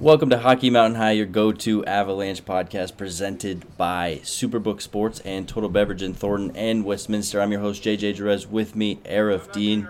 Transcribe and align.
Welcome 0.00 0.30
to 0.30 0.38
Hockey 0.38 0.70
Mountain 0.70 0.94
High, 0.94 1.10
your 1.10 1.26
go 1.26 1.50
to 1.50 1.84
Avalanche 1.84 2.44
podcast 2.44 2.96
presented 2.96 3.76
by 3.76 4.20
Superbook 4.22 4.80
Sports 4.80 5.18
and 5.24 5.48
Total 5.48 5.68
Beverage 5.68 6.04
in 6.04 6.14
Thornton 6.14 6.56
and 6.56 6.84
Westminster. 6.84 7.40
I'm 7.40 7.50
your 7.50 7.62
host, 7.62 7.82
JJ 7.82 8.14
Jerez. 8.14 8.46
With 8.46 8.76
me, 8.76 9.00
Aarif 9.04 9.50
Deen. 9.50 9.88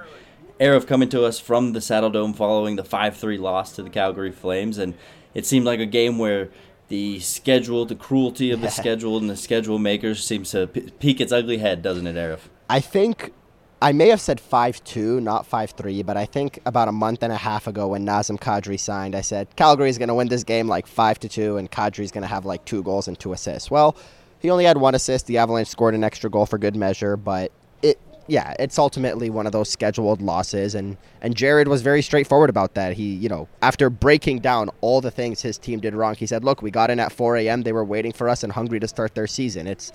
Aarif 0.59 0.87
coming 0.87 1.11
to 1.11 1.27
us 1.27 1.39
from 1.39 1.75
the 1.75 1.81
Saddledome 1.81 2.35
following 2.35 2.77
the 2.77 2.85
5 2.85 3.19
3 3.19 3.37
loss 3.37 3.77
to 3.77 3.83
the 3.83 3.91
Calgary 3.91 4.33
Flames. 4.33 4.79
And 4.79 4.95
it 5.35 5.45
seemed 5.45 5.67
like 5.67 5.79
a 5.79 5.87
game 5.87 6.17
where 6.17 6.49
the 6.89 7.21
schedule, 7.21 7.85
the 7.85 7.95
cruelty 7.95 8.51
of 8.51 8.63
the 8.63 8.71
schedule, 8.71 9.19
and 9.19 9.29
the 9.29 9.37
schedule 9.37 9.79
makers 9.79 10.25
seems 10.25 10.53
to 10.53 10.69
peek 10.69 11.21
its 11.21 11.33
ugly 11.33 11.59
head, 11.59 11.83
doesn't 11.83 12.07
it, 12.07 12.17
Aarif? 12.17 12.49
I 12.71 12.81
think 12.81 13.35
I 13.81 13.93
may 13.93 14.09
have 14.09 14.21
said 14.21 14.41
5 14.41 14.83
2, 14.83 15.21
not 15.21 15.47
5 15.47 15.71
3, 15.71 16.03
but 16.03 16.17
I 16.17 16.25
think 16.25 16.59
about 16.67 16.89
a 16.89 16.93
month 16.93 17.23
and 17.23 17.33
a 17.33 17.37
half 17.37 17.69
ago 17.69 17.89
when 17.89 18.05
Nazem 18.05 18.39
Kadri 18.39 18.79
signed, 18.79 19.15
I 19.15 19.21
said 19.21 19.55
Calgary 19.55 19.89
is 19.89 19.99
going 19.99 20.09
to 20.09 20.15
win 20.15 20.29
this 20.29 20.43
game 20.43 20.67
like 20.67 20.87
5 20.87 21.21
to 21.21 21.29
2, 21.29 21.57
and 21.59 21.71
Kadri 21.71 22.01
is 22.01 22.11
going 22.11 22.23
to 22.23 22.29
have 22.29 22.45
like 22.45 22.65
two 22.65 22.83
goals 22.83 23.07
and 23.07 23.19
two 23.19 23.33
assists. 23.33 23.71
Well, 23.71 23.97
he 24.41 24.51
only 24.51 24.65
had 24.65 24.79
one 24.79 24.97
assist. 24.97 25.27
The 25.27 25.39
Avalanche 25.39 25.69
scored 25.69 25.95
an 25.95 26.03
extra 26.03 26.29
goal 26.29 26.45
for 26.45 26.59
good 26.59 26.75
measure, 26.75 27.17
but 27.17 27.53
it, 27.83 28.01
yeah, 28.27 28.53
it's 28.59 28.81
ultimately 28.81 29.31
one 29.31 29.47
of 29.47 29.53
those 29.53 29.69
scheduled 29.69 30.23
losses, 30.23 30.75
and 30.75 30.97
and 31.21 31.37
Jared 31.37 31.69
was 31.69 31.81
very 31.81 32.03
straightforward 32.03 32.51
about 32.51 32.75
that. 32.75 32.95
He, 32.95 33.15
you 33.15 33.29
know, 33.29 33.47
after 33.63 33.91
breaking 33.91 34.41
down 34.41 34.71
all 34.81 35.01
the 35.01 35.13
things 35.13 35.43
his 35.43 35.57
team 35.57 35.79
did 35.79 35.95
wrong, 35.95 36.17
he 36.17 36.27
said, 36.27 36.43
"Look, 36.43 36.63
we 36.63 36.73
got 36.73 36.91
in 36.91 36.99
at 36.99 37.13
4 37.13 37.37
a.m. 37.37 37.63
They 37.63 37.73
were 37.73 37.85
waiting 37.85 38.13
for 38.13 38.29
us 38.29 38.43
and 38.43 38.53
hungry 38.53 38.81
to 38.81 38.89
start 38.89 39.15
their 39.15 39.29
season." 39.29 39.69
It's 39.69 39.93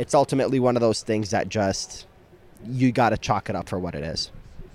it's 0.00 0.14
ultimately 0.14 0.58
one 0.58 0.76
of 0.76 0.80
those 0.80 1.02
things 1.02 1.30
that 1.30 1.48
just 1.48 2.06
you 2.66 2.92
got 2.92 3.10
to 3.10 3.18
chalk 3.18 3.48
it 3.48 3.56
up 3.56 3.68
for 3.68 3.78
what 3.78 3.94
it 3.94 4.04
is. 4.04 4.30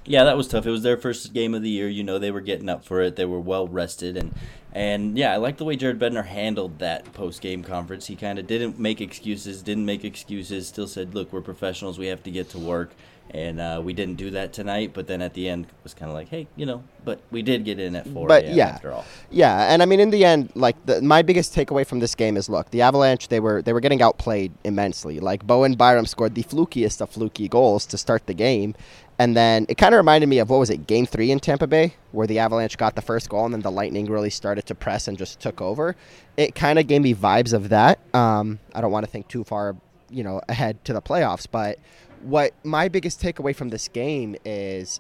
Yeah, 0.05 0.23
that 0.25 0.38
was 0.38 0.48
tough. 0.48 0.67
It 0.67 0.71
was 0.71 0.84
their 0.84 0.98
first 0.98 1.34
game 1.34 1.55
of 1.55 1.63
the 1.63 1.70
year. 1.70 1.89
You 1.89 2.03
know, 2.03 2.20
they 2.20 2.30
were 2.30 2.41
getting 2.41 2.70
up 2.70 2.85
for 2.85 3.02
it. 3.02 3.16
They 3.16 3.25
were 3.25 3.39
well 3.39 3.67
rested, 3.67 4.17
and 4.17 4.35
and 4.71 5.17
yeah, 5.17 5.34
I 5.34 5.38
like 5.38 5.58
the 5.58 5.66
way 5.66 5.75
Jared 5.75 5.98
Bednar 5.98 6.25
handled 6.25 6.77
that 6.80 7.11
post 7.13 7.41
game 7.41 7.63
conference. 7.63 8.06
He 8.06 8.16
kind 8.16 8.38
of 8.38 8.45
didn't 8.45 8.78
make 8.78 9.02
excuses, 9.02 9.63
didn't 9.63 9.86
make 9.86 10.06
excuses. 10.06 10.67
Still 10.67 10.88
said, 10.88 11.16
"Look, 11.16 11.33
we're 11.33 11.41
professionals. 11.41 11.97
We 11.97 12.08
have 12.08 12.22
to 12.23 12.31
get 12.31 12.50
to 12.50 12.59
work." 12.59 12.91
And 13.36 13.59
uh, 13.59 13.81
we 13.83 13.94
didn't 13.94 14.16
do 14.16 14.31
that 14.31 14.53
tonight. 14.53 14.91
But 14.94 15.08
then 15.08 15.22
at 15.22 15.33
the 15.33 15.50
end, 15.50 15.66
it 15.66 15.72
was 15.83 15.94
kind 15.94 16.09
of 16.09 16.16
like, 16.16 16.30
hey, 16.30 16.47
you 16.55 16.66
know, 16.66 16.83
but 17.03 17.19
we 17.31 17.41
did 17.41 17.66
get 17.66 17.80
in 17.80 17.95
at 17.95 18.08
four. 18.08 18.28
But 18.28 18.47
yeah, 18.47 18.67
after 18.67 18.94
all. 18.94 19.05
yeah, 19.30 19.72
and 19.72 19.83
I 19.83 19.86
mean, 19.86 20.00
in 20.00 20.09
the 20.09 20.23
end, 20.23 20.52
like 20.55 20.83
the, 20.86 21.02
my 21.02 21.22
biggest 21.22 21.53
takeaway 21.53 21.86
from 21.86 22.00
this 22.00 22.16
game 22.16 22.38
is, 22.38 22.47
look, 22.50 22.72
the 22.72 22.81
Avalanche 22.81 23.28
they 23.28 23.39
were 23.39 23.61
they 23.61 23.73
were 23.73 23.81
getting 23.81 24.02
outplayed 24.02 24.53
immensely. 24.63 25.19
Like 25.19 25.45
Bowen 25.45 25.75
Byram 25.75 26.06
scored 26.06 26.36
the 26.36 26.44
flukiest 26.44 27.02
of 27.02 27.09
fluky 27.09 27.47
goals 27.47 27.86
to 27.88 27.97
start 27.97 28.25
the 28.25 28.33
game. 28.33 28.73
And 29.17 29.36
then 29.36 29.66
it 29.69 29.78
kind 29.78 29.94
of 29.95 29.97
reminded 29.97 30.28
me 30.28 30.39
of 30.39 30.50
what 30.50 30.59
was 30.59 30.69
it, 30.69 30.88
Game 30.88 31.06
Three 31.06 31.31
in 31.31 31.39
Tampa 31.39 31.67
Bay, 31.67 31.94
where 32.11 32.28
the 32.28 32.39
Avalanche 32.39 32.78
got 32.78 32.95
the 32.95 33.02
first 33.02 33.30
goal, 33.30 33.45
and 33.45 33.53
then 33.53 33.61
the 33.61 33.72
Lightning 33.72 34.08
really 34.08 34.30
started 34.30 34.66
to 34.66 34.75
press 34.75 35.08
and 35.08 35.17
just 35.17 35.39
took 35.39 35.61
over. 35.61 35.95
It 36.36 36.53
kind 36.53 36.80
of 36.80 36.88
gave 36.88 37.02
me 37.02 37.16
vibes 37.16 37.53
of 37.53 37.69
that. 37.69 38.00
Um, 38.13 38.59
I 38.73 38.81
don't 38.81 38.91
want 38.91 39.06
to 39.06 39.11
think 39.11 39.30
too 39.30 39.45
far, 39.45 39.78
you 40.09 40.23
know, 40.23 40.41
ahead 40.50 40.83
to 40.86 40.94
the 40.94 41.02
playoffs, 41.02 41.47
but 41.50 41.80
what 42.21 42.53
my 42.63 42.88
biggest 42.88 43.21
takeaway 43.21 43.55
from 43.55 43.69
this 43.69 43.88
game 43.88 44.35
is 44.45 44.99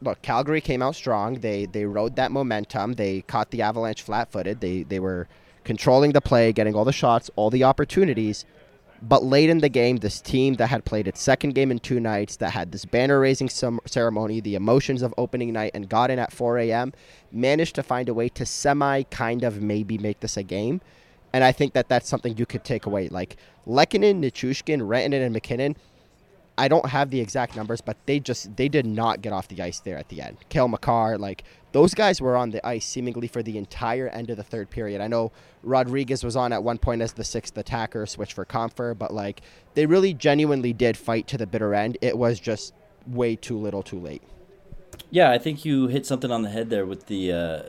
look, 0.00 0.20
Calgary 0.22 0.60
came 0.60 0.82
out 0.82 0.94
strong. 0.94 1.40
They 1.40 1.66
they 1.66 1.84
rode 1.84 2.16
that 2.16 2.30
momentum. 2.30 2.94
They 2.94 3.22
caught 3.22 3.50
the 3.50 3.62
Avalanche 3.62 4.02
flat-footed. 4.02 4.60
They 4.60 4.82
they 4.82 5.00
were 5.00 5.28
controlling 5.64 6.12
the 6.12 6.20
play, 6.20 6.52
getting 6.52 6.74
all 6.74 6.84
the 6.84 6.92
shots, 6.92 7.30
all 7.36 7.50
the 7.50 7.64
opportunities. 7.64 8.44
But 9.02 9.24
late 9.24 9.50
in 9.50 9.58
the 9.58 9.68
game, 9.68 9.98
this 9.98 10.22
team 10.22 10.54
that 10.54 10.68
had 10.68 10.86
played 10.86 11.06
its 11.06 11.20
second 11.20 11.54
game 11.54 11.70
in 11.70 11.78
two 11.78 12.00
nights, 12.00 12.36
that 12.36 12.52
had 12.52 12.72
this 12.72 12.86
banner 12.86 13.20
raising 13.20 13.48
ceremony, 13.48 14.40
the 14.40 14.54
emotions 14.54 15.02
of 15.02 15.12
opening 15.18 15.52
night, 15.52 15.72
and 15.74 15.86
got 15.86 16.10
in 16.10 16.18
at 16.18 16.32
4 16.32 16.58
a.m., 16.58 16.94
managed 17.30 17.74
to 17.74 17.82
find 17.82 18.08
a 18.08 18.14
way 18.14 18.30
to 18.30 18.46
semi 18.46 19.02
kind 19.04 19.42
of 19.44 19.60
maybe 19.60 19.98
make 19.98 20.20
this 20.20 20.38
a 20.38 20.42
game. 20.42 20.80
And 21.34 21.44
I 21.44 21.52
think 21.52 21.74
that 21.74 21.88
that's 21.90 22.08
something 22.08 22.38
you 22.38 22.46
could 22.46 22.64
take 22.64 22.86
away. 22.86 23.08
Like 23.08 23.36
Lehkonen, 23.66 24.22
Nichushkin, 24.22 24.80
Rantanen, 24.80 25.24
and 25.26 25.34
MacKinnon 25.34 25.76
I 26.58 26.68
don't 26.68 26.88
have 26.88 27.10
the 27.10 27.20
exact 27.20 27.54
numbers, 27.54 27.80
but 27.80 27.96
they 28.06 28.18
just 28.18 28.56
they 28.56 28.68
did 28.68 28.86
not 28.86 29.20
get 29.20 29.32
off 29.32 29.48
the 29.48 29.60
ice 29.60 29.80
there 29.80 29.98
at 29.98 30.08
the 30.08 30.22
end. 30.22 30.38
Cale 30.48 30.68
Makar, 30.68 31.18
like 31.18 31.44
those 31.72 31.92
guys 31.92 32.20
were 32.20 32.36
on 32.36 32.50
the 32.50 32.66
ice 32.66 32.86
seemingly 32.86 33.28
for 33.28 33.42
the 33.42 33.58
entire 33.58 34.08
end 34.08 34.30
of 34.30 34.38
the 34.38 34.42
third 34.42 34.70
period. 34.70 35.02
I 35.02 35.08
know 35.08 35.32
Rodriguez 35.62 36.24
was 36.24 36.36
on 36.36 36.52
at 36.52 36.62
one 36.62 36.78
point 36.78 37.02
as 37.02 37.12
the 37.12 37.24
sixth 37.24 37.56
attacker, 37.58 38.06
switch 38.06 38.32
for 38.32 38.46
Compher, 38.46 38.96
but 38.96 39.12
like 39.12 39.42
they 39.74 39.84
really 39.84 40.14
genuinely 40.14 40.72
did 40.72 40.96
fight 40.96 41.26
to 41.28 41.36
the 41.36 41.46
bitter 41.46 41.74
end. 41.74 41.98
It 42.00 42.16
was 42.16 42.40
just 42.40 42.72
way 43.06 43.36
too 43.36 43.58
little, 43.58 43.82
too 43.82 44.00
late. 44.00 44.22
Yeah, 45.10 45.30
I 45.30 45.38
think 45.38 45.64
you 45.64 45.86
hit 45.86 46.04
something 46.04 46.30
on 46.30 46.42
the 46.42 46.50
head 46.50 46.70
there 46.70 46.84
with 46.84 47.06
the. 47.06 47.32
Uh, 47.32 47.62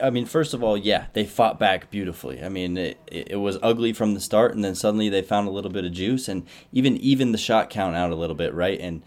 I 0.00 0.10
mean, 0.10 0.26
first 0.26 0.54
of 0.54 0.62
all, 0.62 0.76
yeah, 0.76 1.06
they 1.12 1.24
fought 1.24 1.58
back 1.58 1.90
beautifully. 1.90 2.42
I 2.42 2.48
mean, 2.48 2.76
it, 2.76 2.98
it 3.06 3.40
was 3.40 3.58
ugly 3.62 3.92
from 3.92 4.14
the 4.14 4.20
start, 4.20 4.54
and 4.54 4.64
then 4.64 4.74
suddenly 4.74 5.08
they 5.08 5.22
found 5.22 5.46
a 5.46 5.52
little 5.52 5.70
bit 5.70 5.84
of 5.84 5.92
juice, 5.92 6.26
and 6.26 6.46
even 6.72 6.96
even 6.96 7.32
the 7.32 7.38
shot 7.38 7.70
count 7.70 7.96
out 7.96 8.10
a 8.10 8.16
little 8.16 8.34
bit, 8.34 8.54
right? 8.54 8.80
And 8.80 9.02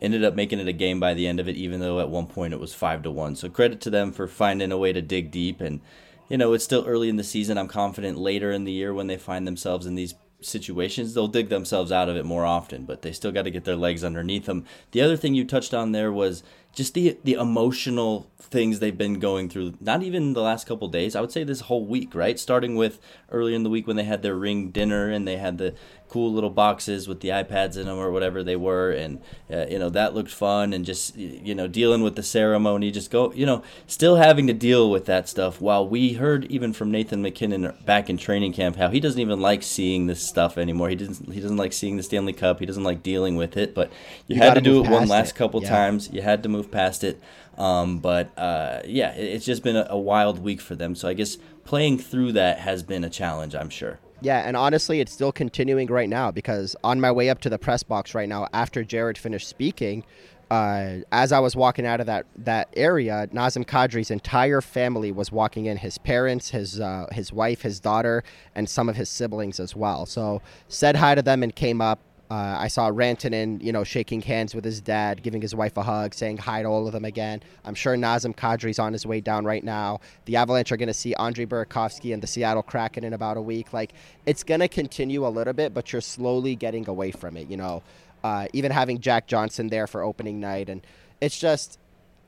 ended 0.00 0.24
up 0.24 0.34
making 0.34 0.58
it 0.58 0.68
a 0.68 0.72
game 0.72 0.98
by 0.98 1.14
the 1.14 1.26
end 1.26 1.40
of 1.40 1.48
it, 1.48 1.56
even 1.56 1.80
though 1.80 2.00
at 2.00 2.08
one 2.08 2.26
point 2.26 2.54
it 2.54 2.60
was 2.60 2.74
five 2.74 3.02
to 3.02 3.10
one. 3.10 3.36
So 3.36 3.48
credit 3.48 3.80
to 3.82 3.90
them 3.90 4.12
for 4.12 4.26
finding 4.26 4.72
a 4.72 4.78
way 4.78 4.92
to 4.92 5.02
dig 5.02 5.30
deep, 5.30 5.60
and 5.60 5.80
you 6.28 6.38
know 6.38 6.52
it's 6.52 6.64
still 6.64 6.84
early 6.86 7.08
in 7.08 7.16
the 7.16 7.24
season. 7.24 7.58
I'm 7.58 7.68
confident 7.68 8.18
later 8.18 8.50
in 8.50 8.64
the 8.64 8.72
year 8.72 8.92
when 8.94 9.06
they 9.06 9.18
find 9.18 9.46
themselves 9.46 9.86
in 9.86 9.94
these 9.94 10.14
situations, 10.40 11.14
they'll 11.14 11.28
dig 11.28 11.48
themselves 11.48 11.90
out 11.90 12.08
of 12.08 12.16
it 12.16 12.24
more 12.24 12.44
often, 12.44 12.84
but 12.84 13.02
they 13.02 13.12
still 13.12 13.32
got 13.32 13.42
to 13.42 13.50
get 13.50 13.64
their 13.64 13.76
legs 13.76 14.04
underneath 14.04 14.46
them. 14.46 14.64
The 14.92 15.00
other 15.00 15.16
thing 15.16 15.34
you 15.34 15.44
touched 15.44 15.74
on 15.74 15.92
there 15.92 16.12
was 16.12 16.42
just 16.74 16.94
the 16.94 17.16
the 17.24 17.34
emotional 17.34 18.30
things 18.38 18.78
they've 18.78 18.98
been 18.98 19.18
going 19.18 19.48
through 19.48 19.74
not 19.80 20.02
even 20.02 20.32
the 20.32 20.42
last 20.42 20.66
couple 20.66 20.86
days 20.88 21.16
i 21.16 21.20
would 21.20 21.32
say 21.32 21.44
this 21.44 21.62
whole 21.62 21.84
week 21.84 22.14
right? 22.14 22.38
Starting 22.38 22.76
with 22.76 23.00
earlier 23.30 23.56
in 23.56 23.62
the 23.62 23.70
week 23.70 23.86
when 23.86 23.96
they 23.96 24.04
had 24.04 24.22
their 24.22 24.34
ring 24.34 24.70
dinner 24.70 25.10
and 25.10 25.26
they 25.26 25.36
had 25.36 25.58
the 25.58 25.74
cool 26.08 26.32
little 26.32 26.50
boxes 26.50 27.08
with 27.08 27.20
the 27.20 27.30
ipads 27.30 27.76
in 27.76 27.86
them 27.86 27.98
or 27.98 28.12
whatever 28.12 28.44
they 28.44 28.54
were 28.54 28.92
and 28.92 29.20
uh, 29.50 29.66
you 29.68 29.78
know 29.78 29.90
that 29.90 30.14
looked 30.14 30.30
fun 30.30 30.72
and 30.72 30.84
just 30.84 31.16
you 31.16 31.54
know 31.54 31.66
dealing 31.66 32.02
with 32.02 32.14
the 32.14 32.22
ceremony 32.22 32.90
just 32.90 33.10
go 33.10 33.32
you 33.32 33.44
know 33.44 33.62
still 33.86 34.16
having 34.16 34.46
to 34.46 34.52
deal 34.52 34.90
with 34.90 35.06
that 35.06 35.28
stuff. 35.28 35.60
While 35.60 35.88
we 35.88 36.12
heard 36.12 36.44
even 36.46 36.72
from 36.72 36.90
nathan 36.90 37.20
mackinnon 37.22 37.74
back 37.84 38.08
in 38.08 38.16
training 38.16 38.52
camp 38.52 38.76
how 38.76 38.90
he 38.90 39.00
doesn't 39.00 39.20
even 39.20 39.40
like 39.40 39.62
seeing 39.62 40.06
this 40.06 40.22
stuff 40.22 40.56
anymore. 40.56 40.88
He 40.88 40.96
doesn't 40.96 41.32
he 41.32 41.40
doesn't 41.40 41.56
like 41.56 41.72
seeing 41.72 41.96
the 41.96 42.02
stanley 42.02 42.32
cup. 42.32 42.60
He 42.60 42.66
doesn't 42.66 42.84
like 42.84 43.02
dealing 43.02 43.36
with 43.36 43.56
it 43.56 43.74
but 43.74 43.90
you, 44.28 44.36
you 44.36 44.42
had 44.42 44.54
to 44.54 44.60
do 44.60 44.84
it 44.84 44.88
one 44.88 45.08
last 45.08 45.30
it. 45.30 45.34
couple 45.34 45.62
yeah. 45.62 45.70
times. 45.70 46.10
You 46.12 46.22
had 46.22 46.42
to 46.44 46.48
move 46.48 46.63
past 46.70 47.04
it 47.04 47.20
um, 47.58 47.98
but 47.98 48.36
uh, 48.38 48.80
yeah, 48.84 49.12
it's 49.12 49.44
just 49.44 49.62
been 49.62 49.76
a, 49.76 49.86
a 49.90 49.98
wild 49.98 50.38
week 50.40 50.60
for 50.60 50.74
them. 50.74 50.94
So 50.94 51.08
I 51.08 51.14
guess 51.14 51.38
playing 51.64 51.98
through 51.98 52.32
that 52.32 52.58
has 52.58 52.82
been 52.82 53.04
a 53.04 53.10
challenge, 53.10 53.54
I'm 53.54 53.70
sure. 53.70 53.98
Yeah, 54.20 54.40
and 54.40 54.56
honestly, 54.56 55.00
it's 55.00 55.12
still 55.12 55.32
continuing 55.32 55.88
right 55.88 56.08
now 56.08 56.30
because 56.30 56.74
on 56.82 57.00
my 57.00 57.12
way 57.12 57.28
up 57.28 57.40
to 57.42 57.50
the 57.50 57.58
press 57.58 57.82
box 57.82 58.14
right 58.14 58.28
now, 58.28 58.48
after 58.52 58.82
Jared 58.82 59.18
finished 59.18 59.48
speaking, 59.48 60.04
uh, 60.50 61.00
as 61.12 61.32
I 61.32 61.40
was 61.40 61.56
walking 61.56 61.84
out 61.86 62.00
of 62.00 62.06
that 62.06 62.26
that 62.36 62.68
area, 62.74 63.28
Nazem 63.32 63.66
Kadri's 63.66 64.10
entire 64.10 64.60
family 64.60 65.10
was 65.12 65.32
walking 65.32 65.66
in. 65.66 65.76
His 65.76 65.98
parents, 65.98 66.50
his 66.50 66.80
uh, 66.80 67.06
his 67.12 67.32
wife, 67.32 67.62
his 67.62 67.80
daughter, 67.80 68.22
and 68.54 68.68
some 68.68 68.88
of 68.88 68.96
his 68.96 69.08
siblings 69.08 69.58
as 69.58 69.74
well. 69.74 70.06
So 70.06 70.42
said 70.68 70.96
hi 70.96 71.14
to 71.14 71.22
them 71.22 71.42
and 71.42 71.54
came 71.54 71.80
up. 71.80 72.00
Uh, 72.30 72.56
I 72.58 72.68
saw 72.68 72.90
Rantanen, 72.90 73.62
you 73.62 73.70
know, 73.70 73.84
shaking 73.84 74.22
hands 74.22 74.54
with 74.54 74.64
his 74.64 74.80
dad, 74.80 75.22
giving 75.22 75.42
his 75.42 75.54
wife 75.54 75.76
a 75.76 75.82
hug, 75.82 76.14
saying 76.14 76.38
hi 76.38 76.62
to 76.62 76.68
all 76.68 76.86
of 76.86 76.92
them 76.92 77.04
again. 77.04 77.42
I'm 77.64 77.74
sure 77.74 77.96
Nazem 77.96 78.34
Kadri's 78.34 78.78
on 78.78 78.94
his 78.94 79.04
way 79.04 79.20
down 79.20 79.44
right 79.44 79.62
now. 79.62 80.00
The 80.24 80.36
Avalanche 80.36 80.72
are 80.72 80.78
going 80.78 80.88
to 80.88 80.94
see 80.94 81.14
Andre 81.14 81.44
Burakovsky 81.44 82.14
and 82.14 82.22
the 82.22 82.26
Seattle 82.26 82.62
Kraken 82.62 83.04
in 83.04 83.12
about 83.12 83.36
a 83.36 83.42
week. 83.42 83.74
Like, 83.74 83.92
it's 84.24 84.42
going 84.42 84.60
to 84.60 84.68
continue 84.68 85.26
a 85.26 85.28
little 85.28 85.52
bit, 85.52 85.74
but 85.74 85.92
you're 85.92 86.00
slowly 86.00 86.56
getting 86.56 86.88
away 86.88 87.10
from 87.10 87.36
it, 87.36 87.48
you 87.48 87.58
know. 87.58 87.82
Uh, 88.22 88.46
even 88.54 88.72
having 88.72 89.00
Jack 89.00 89.26
Johnson 89.26 89.68
there 89.68 89.86
for 89.86 90.02
opening 90.02 90.40
night. 90.40 90.70
And 90.70 90.80
it's 91.20 91.38
just, 91.38 91.78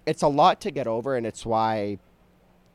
it's 0.04 0.22
a 0.22 0.28
lot 0.28 0.60
to 0.60 0.70
get 0.70 0.86
over, 0.86 1.16
and 1.16 1.26
it's 1.26 1.46
why 1.46 1.98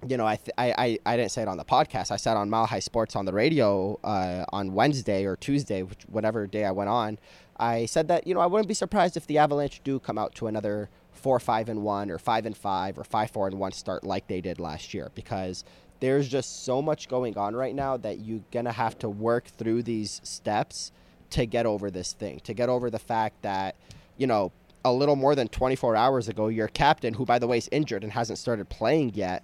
you 0.07 0.17
know, 0.17 0.25
I, 0.25 0.35
th- 0.35 0.49
I, 0.57 0.73
I, 0.77 0.99
I 1.05 1.17
didn't 1.17 1.31
say 1.31 1.43
it 1.43 1.47
on 1.47 1.57
the 1.57 1.65
podcast. 1.65 2.11
I 2.11 2.15
said 2.15 2.35
on 2.35 2.49
Mile 2.49 2.65
High 2.65 2.79
Sports 2.79 3.15
on 3.15 3.25
the 3.25 3.33
radio 3.33 3.99
uh, 4.03 4.45
on 4.51 4.73
Wednesday 4.73 5.25
or 5.25 5.35
Tuesday, 5.35 5.83
which, 5.83 6.03
whatever 6.07 6.47
day 6.47 6.65
I 6.65 6.71
went 6.71 6.89
on. 6.89 7.19
I 7.57 7.85
said 7.85 8.07
that 8.07 8.25
you 8.25 8.33
know 8.33 8.39
I 8.39 8.47
wouldn't 8.47 8.67
be 8.67 8.73
surprised 8.73 9.15
if 9.15 9.27
the 9.27 9.37
Avalanche 9.37 9.81
do 9.83 9.99
come 9.99 10.17
out 10.17 10.33
to 10.35 10.47
another 10.47 10.89
four 11.11 11.39
five 11.39 11.69
and 11.69 11.83
one 11.83 12.09
or 12.09 12.17
five 12.17 12.45
and 12.47 12.57
five 12.57 12.97
or 12.97 13.03
five 13.03 13.29
four 13.29 13.47
and 13.47 13.59
one 13.59 13.71
start 13.71 14.03
like 14.03 14.27
they 14.27 14.41
did 14.41 14.59
last 14.59 14.93
year 14.93 15.11
because 15.13 15.63
there's 15.99 16.27
just 16.27 16.65
so 16.65 16.81
much 16.81 17.07
going 17.07 17.37
on 17.37 17.55
right 17.55 17.75
now 17.75 17.97
that 17.97 18.19
you're 18.19 18.41
gonna 18.51 18.71
have 18.71 18.97
to 18.97 19.09
work 19.09 19.45
through 19.45 19.83
these 19.83 20.19
steps 20.23 20.91
to 21.29 21.45
get 21.45 21.67
over 21.67 21.91
this 21.91 22.13
thing, 22.13 22.39
to 22.41 22.53
get 22.53 22.67
over 22.67 22.89
the 22.89 22.99
fact 22.99 23.39
that 23.43 23.75
you 24.17 24.25
know 24.25 24.51
a 24.83 24.91
little 24.91 25.15
more 25.15 25.35
than 25.35 25.47
24 25.47 25.95
hours 25.95 26.27
ago, 26.27 26.47
your 26.47 26.67
captain, 26.67 27.13
who 27.13 27.25
by 27.25 27.37
the 27.37 27.45
way 27.45 27.59
is 27.59 27.69
injured 27.71 28.03
and 28.03 28.13
hasn't 28.13 28.39
started 28.39 28.67
playing 28.69 29.11
yet 29.13 29.43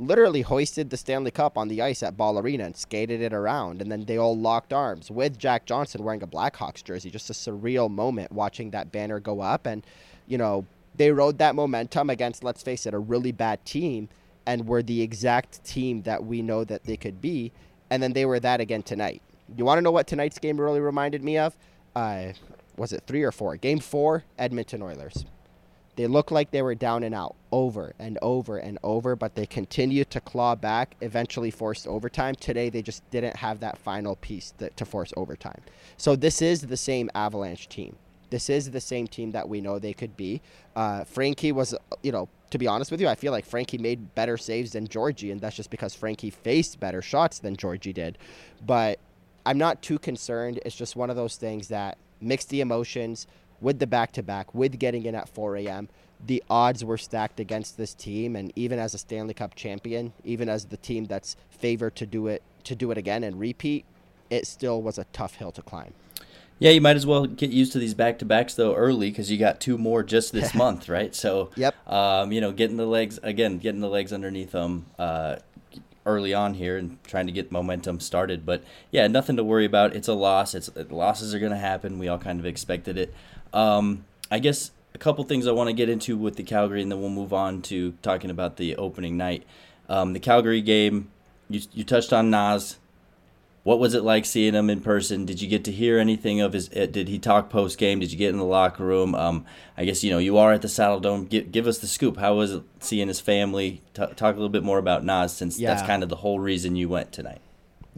literally 0.00 0.42
hoisted 0.42 0.90
the 0.90 0.96
Stanley 0.96 1.30
Cup 1.30 1.58
on 1.58 1.68
the 1.68 1.82
ice 1.82 2.02
at 2.02 2.16
Ball 2.16 2.38
Arena 2.38 2.64
and 2.64 2.76
skated 2.76 3.20
it 3.20 3.32
around. 3.32 3.82
And 3.82 3.92
then 3.92 4.06
they 4.06 4.16
all 4.16 4.36
locked 4.36 4.72
arms 4.72 5.10
with 5.10 5.38
Jack 5.38 5.66
Johnson 5.66 6.02
wearing 6.02 6.22
a 6.22 6.26
Blackhawks 6.26 6.82
jersey. 6.82 7.10
Just 7.10 7.28
a 7.30 7.34
surreal 7.34 7.90
moment 7.90 8.32
watching 8.32 8.70
that 8.70 8.90
banner 8.90 9.20
go 9.20 9.40
up. 9.40 9.66
And, 9.66 9.86
you 10.26 10.38
know, 10.38 10.64
they 10.96 11.12
rode 11.12 11.38
that 11.38 11.54
momentum 11.54 12.10
against, 12.10 12.42
let's 12.42 12.62
face 12.62 12.86
it, 12.86 12.94
a 12.94 12.98
really 12.98 13.30
bad 13.30 13.64
team. 13.64 14.08
and 14.46 14.66
were 14.66 14.82
the 14.82 15.02
exact 15.02 15.62
team 15.64 16.02
that 16.02 16.24
we 16.24 16.42
know 16.42 16.64
that 16.64 16.84
they 16.84 16.96
could 16.96 17.20
be. 17.20 17.52
And 17.90 18.02
then 18.02 18.12
they 18.12 18.24
were 18.24 18.40
that 18.40 18.60
again 18.60 18.82
tonight. 18.82 19.22
You 19.56 19.64
want 19.64 19.78
to 19.78 19.82
know 19.82 19.90
what 19.90 20.06
tonight's 20.06 20.38
game 20.38 20.60
really 20.60 20.80
reminded 20.80 21.22
me 21.22 21.38
of? 21.38 21.56
Uh, 21.94 22.32
was 22.76 22.92
it 22.92 23.04
three 23.06 23.22
or 23.22 23.32
four? 23.32 23.56
Game 23.56 23.80
four, 23.80 24.24
Edmonton 24.38 24.82
Oilers. 24.82 25.24
They 26.00 26.06
looked 26.06 26.32
like 26.32 26.50
they 26.50 26.62
were 26.62 26.74
down 26.74 27.02
and 27.02 27.14
out 27.14 27.36
over 27.52 27.92
and 27.98 28.18
over 28.22 28.56
and 28.56 28.78
over, 28.82 29.16
but 29.16 29.34
they 29.34 29.44
continued 29.44 30.08
to 30.12 30.20
claw 30.22 30.54
back, 30.54 30.96
eventually 31.02 31.50
forced 31.50 31.86
overtime. 31.86 32.36
Today, 32.36 32.70
they 32.70 32.80
just 32.80 33.02
didn't 33.10 33.36
have 33.36 33.60
that 33.60 33.76
final 33.76 34.16
piece 34.16 34.54
to 34.76 34.84
force 34.86 35.12
overtime. 35.14 35.60
So, 35.98 36.16
this 36.16 36.40
is 36.40 36.62
the 36.62 36.76
same 36.78 37.10
Avalanche 37.14 37.68
team. 37.68 37.96
This 38.30 38.48
is 38.48 38.70
the 38.70 38.80
same 38.80 39.08
team 39.08 39.32
that 39.32 39.46
we 39.46 39.60
know 39.60 39.78
they 39.78 39.92
could 39.92 40.16
be. 40.16 40.40
Uh, 40.74 41.04
Frankie 41.04 41.52
was, 41.52 41.74
you 42.02 42.12
know, 42.12 42.30
to 42.48 42.56
be 42.56 42.66
honest 42.66 42.90
with 42.90 43.02
you, 43.02 43.06
I 43.08 43.14
feel 43.14 43.32
like 43.32 43.44
Frankie 43.44 43.76
made 43.76 44.14
better 44.14 44.38
saves 44.38 44.72
than 44.72 44.88
Georgie, 44.88 45.30
and 45.30 45.38
that's 45.38 45.56
just 45.56 45.68
because 45.68 45.94
Frankie 45.94 46.30
faced 46.30 46.80
better 46.80 47.02
shots 47.02 47.40
than 47.40 47.56
Georgie 47.56 47.92
did. 47.92 48.16
But 48.64 49.00
I'm 49.44 49.58
not 49.58 49.82
too 49.82 49.98
concerned. 49.98 50.60
It's 50.64 50.74
just 50.74 50.96
one 50.96 51.10
of 51.10 51.16
those 51.16 51.36
things 51.36 51.68
that 51.68 51.98
mix 52.22 52.46
the 52.46 52.62
emotions 52.62 53.26
with 53.60 53.78
the 53.78 53.86
back 53.86 54.12
to 54.12 54.22
back, 54.22 54.54
with 54.54 54.78
getting 54.78 55.04
in 55.04 55.14
at 55.14 55.28
4 55.28 55.56
a.m. 55.56 55.88
The 56.24 56.42
odds 56.50 56.84
were 56.84 56.98
stacked 56.98 57.40
against 57.40 57.76
this 57.76 57.94
team, 57.94 58.36
and 58.36 58.52
even 58.54 58.78
as 58.78 58.94
a 58.94 58.98
Stanley 58.98 59.34
Cup 59.34 59.54
champion, 59.54 60.12
even 60.24 60.48
as 60.48 60.66
the 60.66 60.76
team 60.76 61.06
that's 61.06 61.36
favored 61.48 61.96
to 61.96 62.06
do 62.06 62.26
it 62.26 62.42
to 62.64 62.74
do 62.74 62.90
it 62.90 62.98
again 62.98 63.24
and 63.24 63.40
repeat, 63.40 63.86
it 64.28 64.46
still 64.46 64.82
was 64.82 64.98
a 64.98 65.04
tough 65.12 65.36
hill 65.36 65.50
to 65.52 65.62
climb. 65.62 65.94
Yeah, 66.58 66.72
you 66.72 66.82
might 66.82 66.96
as 66.96 67.06
well 67.06 67.24
get 67.24 67.50
used 67.50 67.72
to 67.72 67.78
these 67.78 67.94
back 67.94 68.18
to 68.18 68.26
backs 68.26 68.52
though 68.54 68.74
early 68.74 69.08
because 69.08 69.30
you 69.30 69.38
got 69.38 69.60
two 69.60 69.78
more 69.78 70.02
just 70.02 70.32
this 70.32 70.54
month, 70.64 70.90
right? 70.90 71.14
So, 71.14 71.50
yep. 71.56 71.74
Um, 71.90 72.32
you 72.32 72.40
know, 72.42 72.52
getting 72.52 72.76
the 72.76 72.86
legs 72.86 73.18
again, 73.22 73.58
getting 73.58 73.80
the 73.80 73.88
legs 73.88 74.12
underneath 74.12 74.52
them 74.52 74.84
uh, 74.98 75.36
early 76.04 76.34
on 76.34 76.54
here 76.54 76.76
and 76.76 77.02
trying 77.04 77.26
to 77.26 77.32
get 77.32 77.50
momentum 77.50 77.98
started. 77.98 78.44
But 78.44 78.62
yeah, 78.90 79.06
nothing 79.06 79.36
to 79.36 79.44
worry 79.44 79.64
about. 79.64 79.96
It's 79.96 80.08
a 80.08 80.12
loss. 80.12 80.54
It's 80.54 80.70
losses 80.90 81.34
are 81.34 81.38
going 81.38 81.52
to 81.52 81.58
happen. 81.58 81.98
We 81.98 82.08
all 82.08 82.18
kind 82.18 82.38
of 82.38 82.44
expected 82.44 82.98
it. 82.98 83.14
Um, 83.52 84.04
I 84.30 84.38
guess 84.38 84.70
a 84.94 84.98
couple 84.98 85.24
things 85.24 85.46
I 85.46 85.52
want 85.52 85.68
to 85.68 85.72
get 85.72 85.88
into 85.88 86.16
with 86.16 86.36
the 86.36 86.42
Calgary, 86.42 86.82
and 86.82 86.90
then 86.90 87.00
we'll 87.00 87.10
move 87.10 87.32
on 87.32 87.62
to 87.62 87.92
talking 88.02 88.30
about 88.30 88.56
the 88.56 88.76
opening 88.76 89.16
night. 89.16 89.44
Um, 89.88 90.12
the 90.12 90.20
Calgary 90.20 90.60
game, 90.60 91.10
you, 91.48 91.60
you 91.72 91.84
touched 91.84 92.12
on 92.12 92.30
Nas. 92.30 92.76
What 93.62 93.78
was 93.78 93.92
it 93.92 94.02
like 94.02 94.24
seeing 94.24 94.54
him 94.54 94.70
in 94.70 94.80
person? 94.80 95.26
Did 95.26 95.42
you 95.42 95.48
get 95.48 95.64
to 95.64 95.72
hear 95.72 95.98
anything 95.98 96.40
of 96.40 96.54
his? 96.54 96.70
Uh, 96.70 96.86
did 96.86 97.08
he 97.08 97.18
talk 97.18 97.50
post 97.50 97.76
game? 97.76 98.00
Did 98.00 98.10
you 98.10 98.16
get 98.16 98.30
in 98.30 98.38
the 98.38 98.44
locker 98.44 98.84
room? 98.84 99.14
Um, 99.14 99.44
I 99.76 99.84
guess 99.84 100.02
you 100.02 100.10
know 100.10 100.18
you 100.18 100.38
are 100.38 100.52
at 100.52 100.62
the 100.62 100.68
Saddledome. 100.68 101.28
Give, 101.28 101.52
give 101.52 101.66
us 101.66 101.78
the 101.78 101.86
scoop. 101.86 102.16
How 102.16 102.36
was 102.36 102.52
it 102.52 102.62
seeing 102.78 103.08
his 103.08 103.20
family? 103.20 103.82
T- 103.92 104.06
talk 104.16 104.34
a 104.34 104.38
little 104.38 104.48
bit 104.48 104.62
more 104.62 104.78
about 104.78 105.04
Nas, 105.04 105.34
since 105.34 105.58
yeah. 105.58 105.74
that's 105.74 105.86
kind 105.86 106.02
of 106.02 106.08
the 106.08 106.16
whole 106.16 106.40
reason 106.40 106.74
you 106.74 106.88
went 106.88 107.12
tonight. 107.12 107.42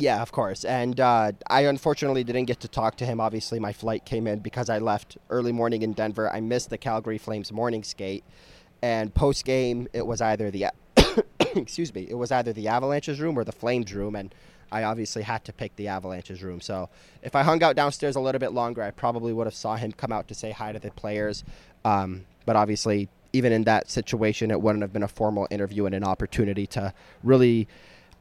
Yeah, 0.02 0.20
of 0.20 0.32
course. 0.32 0.64
And 0.64 0.98
uh, 0.98 1.30
I 1.48 1.60
unfortunately 1.66 2.24
didn't 2.24 2.46
get 2.46 2.58
to 2.62 2.68
talk 2.68 2.96
to 2.96 3.06
him. 3.06 3.20
Obviously, 3.20 3.60
my 3.60 3.72
flight 3.72 4.04
came 4.04 4.26
in 4.26 4.40
because 4.40 4.68
I 4.68 4.78
left 4.78 5.16
early 5.30 5.52
morning 5.52 5.82
in 5.82 5.92
Denver. 5.92 6.28
I 6.28 6.40
missed 6.40 6.70
the 6.70 6.76
Calgary 6.76 7.18
Flames 7.18 7.52
morning 7.52 7.84
skate. 7.84 8.24
And 8.82 9.14
post 9.14 9.44
game, 9.44 9.86
it 9.92 10.04
was 10.04 10.20
either 10.20 10.50
the 10.50 10.66
excuse 11.54 11.94
me, 11.94 12.08
it 12.10 12.16
was 12.16 12.32
either 12.32 12.52
the 12.52 12.66
Avalanche's 12.66 13.20
room 13.20 13.38
or 13.38 13.44
the 13.44 13.52
Flames 13.52 13.94
room, 13.94 14.16
and 14.16 14.34
I 14.72 14.82
obviously 14.82 15.22
had 15.22 15.44
to 15.44 15.52
pick 15.52 15.76
the 15.76 15.86
Avalanche's 15.86 16.42
room. 16.42 16.60
So 16.60 16.88
if 17.22 17.36
I 17.36 17.44
hung 17.44 17.62
out 17.62 17.76
downstairs 17.76 18.16
a 18.16 18.20
little 18.20 18.40
bit 18.40 18.50
longer, 18.50 18.82
I 18.82 18.90
probably 18.90 19.32
would 19.32 19.46
have 19.46 19.54
saw 19.54 19.76
him 19.76 19.92
come 19.92 20.10
out 20.10 20.26
to 20.26 20.34
say 20.34 20.50
hi 20.50 20.72
to 20.72 20.80
the 20.80 20.90
players. 20.90 21.44
Um, 21.84 22.26
but 22.44 22.56
obviously, 22.56 23.08
even 23.32 23.52
in 23.52 23.62
that 23.64 23.88
situation, 23.88 24.50
it 24.50 24.60
wouldn't 24.60 24.82
have 24.82 24.92
been 24.92 25.04
a 25.04 25.08
formal 25.08 25.46
interview 25.48 25.86
and 25.86 25.94
an 25.94 26.02
opportunity 26.02 26.66
to 26.66 26.92
really 27.22 27.68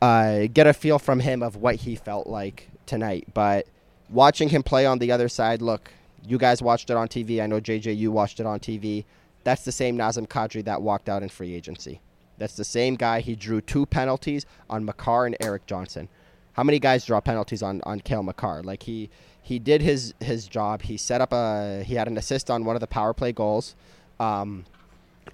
uh, 0.02 0.48
get 0.54 0.68
a 0.68 0.74
feel 0.74 1.00
from 1.00 1.20
him 1.20 1.44
of 1.44 1.56
what 1.56 1.76
he 1.76 1.96
felt 1.96 2.28
like 2.28 2.70
tonight. 2.86 3.28
But 3.34 3.68
watching 4.10 4.50
him 4.50 4.64
play 4.64 4.86
on 4.86 5.00
the 5.00 5.12
other 5.12 5.30
side, 5.30 5.62
look, 5.62 5.92
you 6.26 6.38
guys 6.38 6.62
watched 6.62 6.90
it 6.90 6.98
on 6.98 7.08
TV. 7.08 7.42
I 7.42 7.48
know 7.48 7.60
JJ, 7.60 7.96
you 7.98 8.12
watched 8.12 8.40
it 8.40 8.46
on 8.46 8.60
TV. 8.60 9.06
That's 9.44 9.66
the 9.66 9.72
same 9.72 9.98
Nazem 9.98 10.28
Kadri 10.28 10.64
that 10.66 10.82
walked 10.82 11.10
out 11.10 11.24
in 11.24 11.30
free 11.30 11.54
agency. 11.54 12.00
That's 12.38 12.56
the 12.56 12.64
same 12.64 12.96
guy. 12.96 13.22
He 13.22 13.36
drew 13.36 13.62
two 13.62 13.86
penalties 13.86 14.46
on 14.70 14.86
Makar 14.86 15.28
and 15.28 15.36
Erik 15.40 15.66
Johnson. 15.68 16.10
How 16.54 16.64
many 16.64 16.80
guys 16.80 17.06
draw 17.06 17.22
penalties 17.22 17.64
on 17.64 17.82
on 17.84 18.00
Cale 18.02 18.24
Makar? 18.24 18.64
Like 18.64 18.84
he 18.84 19.10
he 19.42 19.60
did 19.60 19.82
his 19.82 20.14
his 20.20 20.48
job. 20.48 20.82
He 20.82 20.98
set 20.98 21.22
up 21.22 21.32
a 21.34 21.84
he 21.84 21.96
had 21.96 22.08
an 22.08 22.18
assist 22.18 22.50
on 22.50 22.66
one 22.66 22.76
of 22.76 22.80
the 22.80 22.88
power 22.88 23.14
play 23.14 23.32
goals. 23.32 23.76
Um, 24.20 24.66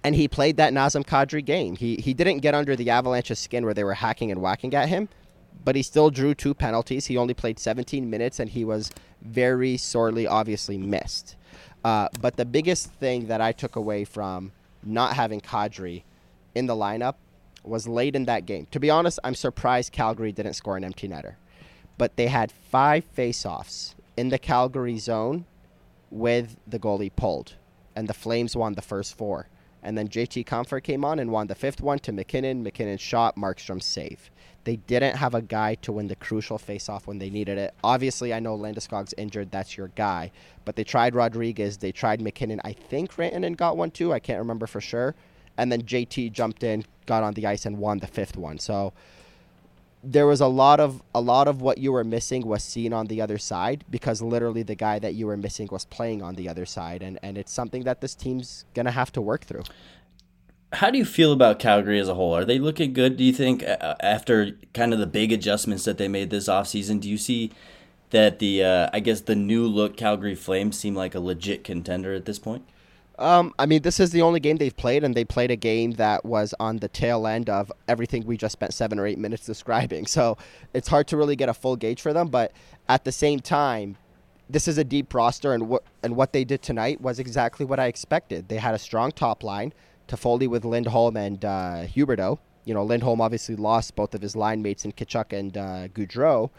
and 0.07 0.15
he 0.15 0.29
played 0.29 0.55
that 0.55 0.71
Nazem 0.71 1.05
Kadri 1.05 1.43
game. 1.43 1.75
He 1.75 1.97
he 1.97 2.13
didn't 2.13 2.39
get 2.39 2.55
under 2.55 2.77
the 2.77 2.89
Avalanche's 2.89 3.39
skin 3.39 3.65
where 3.65 3.73
they 3.73 3.83
were 3.83 3.95
hacking 3.95 4.31
and 4.31 4.41
whacking 4.41 4.73
at 4.73 4.87
him, 4.87 5.09
but 5.65 5.75
he 5.75 5.83
still 5.83 6.09
drew 6.09 6.33
two 6.33 6.53
penalties. 6.53 7.07
He 7.07 7.17
only 7.17 7.33
played 7.33 7.59
17 7.59 8.09
minutes, 8.09 8.39
and 8.39 8.49
he 8.49 8.63
was 8.63 8.89
very 9.21 9.75
sorely, 9.75 10.25
obviously 10.25 10.77
missed. 10.77 11.35
Uh, 11.83 12.07
but 12.21 12.37
the 12.37 12.45
biggest 12.45 12.89
thing 12.89 13.27
that 13.27 13.41
I 13.41 13.51
took 13.51 13.75
away 13.75 14.05
from 14.05 14.53
not 14.81 15.11
having 15.11 15.41
Kadri 15.41 16.03
in 16.55 16.67
the 16.67 16.75
lineup 16.75 17.15
was 17.65 17.85
late 17.85 18.15
in 18.15 18.23
that 18.25 18.45
game. 18.45 18.65
To 18.71 18.79
be 18.79 18.89
honest, 18.89 19.19
I'm 19.25 19.35
surprised 19.35 19.91
Calgary 19.91 20.31
didn't 20.31 20.53
score 20.53 20.77
an 20.77 20.85
empty 20.85 21.09
netter, 21.09 21.35
but 21.97 22.15
they 22.15 22.27
had 22.27 22.49
five 22.49 23.03
faceoffs 23.13 23.93
in 24.15 24.29
the 24.29 24.39
Calgary 24.39 24.99
zone 24.99 25.43
with 26.09 26.55
the 26.65 26.79
goalie 26.79 27.11
pulled, 27.13 27.55
and 27.93 28.07
the 28.07 28.13
Flames 28.13 28.55
won 28.55 28.75
the 28.75 28.81
first 28.81 29.17
four. 29.17 29.49
And 29.83 29.97
then 29.97 30.07
JT 30.07 30.45
Compher 30.45 30.81
came 30.81 31.05
on 31.05 31.19
and 31.19 31.31
won 31.31 31.47
the 31.47 31.55
fifth 31.55 31.81
one 31.81 31.99
to 31.99 32.11
MacKinnon. 32.11 32.63
MacKinnon 32.63 32.97
shot, 32.97 33.35
Markstrom 33.35 33.81
save. 33.81 34.31
They 34.63 34.75
didn't 34.75 35.15
have 35.15 35.33
a 35.33 35.41
guy 35.41 35.75
to 35.75 35.93
win 35.93 36.07
the 36.07 36.15
crucial 36.15 36.57
faceoff 36.57 37.07
when 37.07 37.19
they 37.19 37.29
needed 37.29 37.57
it. 37.57 37.73
Obviously, 37.83 38.33
I 38.33 38.39
know 38.39 38.57
Landeskog's 38.57 39.13
injured. 39.17 39.49
That's 39.49 39.77
your 39.77 39.87
guy. 39.89 40.31
But 40.65 40.75
they 40.75 40.83
tried 40.83 41.15
Rodriguez. 41.15 41.77
They 41.77 41.93
tried 41.93 42.19
MacKinnon. 42.19 42.59
I 42.65 42.73
think 42.73 43.13
Rantanen 43.13 43.55
got 43.55 43.77
one 43.77 43.91
too. 43.91 44.11
I 44.11 44.19
can't 44.19 44.39
remember 44.39 44.67
for 44.67 44.81
sure. 44.81 45.15
And 45.57 45.71
then 45.71 45.83
JT 45.83 46.33
jumped 46.33 46.63
in, 46.63 46.83
got 47.05 47.23
on 47.23 47.33
the 47.33 47.47
ice, 47.47 47.65
and 47.65 47.77
won 47.77 47.99
the 47.99 48.07
fifth 48.07 48.35
one. 48.35 48.59
So 48.59 48.93
there 50.03 50.27
was 50.27 50.41
a 50.41 50.47
lot 50.47 50.79
of 50.79 51.01
a 51.13 51.21
lot 51.21 51.47
of 51.47 51.61
what 51.61 51.77
you 51.77 51.91
were 51.91 52.03
missing 52.03 52.45
was 52.45 52.63
seen 52.63 52.93
on 52.93 53.07
the 53.07 53.21
other 53.21 53.37
side 53.37 53.83
because 53.89 54.21
literally 54.21 54.63
the 54.63 54.75
guy 54.75 54.99
that 54.99 55.15
you 55.15 55.27
were 55.27 55.37
missing 55.37 55.67
was 55.71 55.85
playing 55.85 56.21
on 56.21 56.35
the 56.35 56.47
other 56.47 56.65
side 56.65 57.01
and 57.01 57.19
and 57.23 57.37
it's 57.37 57.51
something 57.51 57.83
that 57.83 58.01
this 58.01 58.15
team's 58.15 58.65
to 58.73 58.91
have 58.91 59.11
to 59.11 59.21
work 59.21 59.45
through. 59.45 59.63
How 60.73 60.91
do 60.91 60.97
you 60.97 61.05
feel 61.05 61.31
about 61.31 61.59
Calgary 61.59 61.97
as 61.99 62.09
a 62.09 62.15
whole? 62.15 62.35
Are 62.35 62.43
they 62.43 62.59
looking 62.59 62.91
good? 62.91 63.15
Do 63.15 63.23
you 63.23 63.31
think 63.31 63.63
after 63.63 64.51
kind 64.73 64.93
of 64.93 64.99
the 64.99 65.07
big 65.07 65.31
adjustments 65.31 65.85
that 65.85 65.97
they 65.97 66.09
made 66.09 66.29
this 66.29 66.49
offseason, 66.49 66.99
do 66.99 67.09
you 67.09 67.17
see 67.17 67.51
that 68.09 68.39
the 68.39 68.63
uh, 68.63 68.89
I 68.91 68.99
guess 68.99 69.21
the 69.21 69.35
new 69.35 69.65
look 69.65 69.95
Calgary 69.95 70.35
Flames 70.35 70.77
seem 70.77 70.93
like 70.93 71.15
a 71.15 71.19
legit 71.19 71.63
contender 71.63 72.13
at 72.13 72.25
this 72.25 72.37
point? 72.37 72.67
Um, 73.19 73.53
I 73.57 73.65
mean, 73.65 73.81
this 73.81 73.99
is 73.99 74.11
the 74.11 74.21
only 74.21 74.39
game 74.39 74.57
they've 74.57 74.75
played, 74.75 75.03
and 75.03 75.15
they 75.15 75.25
played 75.25 75.49
a 75.49 75.55
game 75.55 75.91
that 75.93 76.23
was 76.23 76.53
on 76.59 76.77
the 76.77 76.87
tail 76.87 77.25
end 77.25 77.49
of 77.49 77.71
everything 77.87 78.25
we 78.25 78.37
just 78.37 78.53
spent 78.53 78.73
seven 78.73 78.99
or 78.99 79.07
eight 79.07 79.17
minutes 79.17 79.45
describing. 79.45 80.05
So 80.05 80.37
it's 80.73 80.87
hard 80.87 81.07
to 81.07 81.17
really 81.17 81.35
get 81.35 81.49
a 81.49 81.53
full 81.53 81.75
gauge 81.75 82.01
for 82.01 82.13
them. 82.13 82.27
But 82.27 82.51
at 82.87 83.05
the 83.05 83.11
same 83.11 83.39
time, 83.39 83.97
this 84.49 84.67
is 84.67 84.77
a 84.77 84.83
deep 84.83 85.13
roster, 85.13 85.53
and 85.53 85.67
what 85.67 85.83
and 86.03 86.15
what 86.15 86.31
they 86.31 86.43
did 86.43 86.61
tonight 86.61 87.01
was 87.01 87.19
exactly 87.19 87.65
what 87.65 87.79
I 87.79 87.87
expected. 87.87 88.49
They 88.49 88.57
had 88.57 88.75
a 88.75 88.79
strong 88.79 89.11
top 89.11 89.43
line, 89.43 89.73
Toffoli 90.07 90.47
with 90.47 90.63
Lindholm 90.63 91.17
and 91.17 91.43
uh, 91.43 91.85
Huberdeau. 91.85 92.37
You 92.65 92.73
know, 92.73 92.83
Lindholm 92.83 93.19
obviously 93.19 93.55
lost 93.55 93.95
both 93.95 94.13
of 94.13 94.21
his 94.21 94.35
line 94.35 94.61
mates 94.61 94.85
in 94.85 94.91
Tkachuk 94.91 95.37
and 95.37 95.57
uh, 95.57 95.87
Gaudreau. 95.87 96.49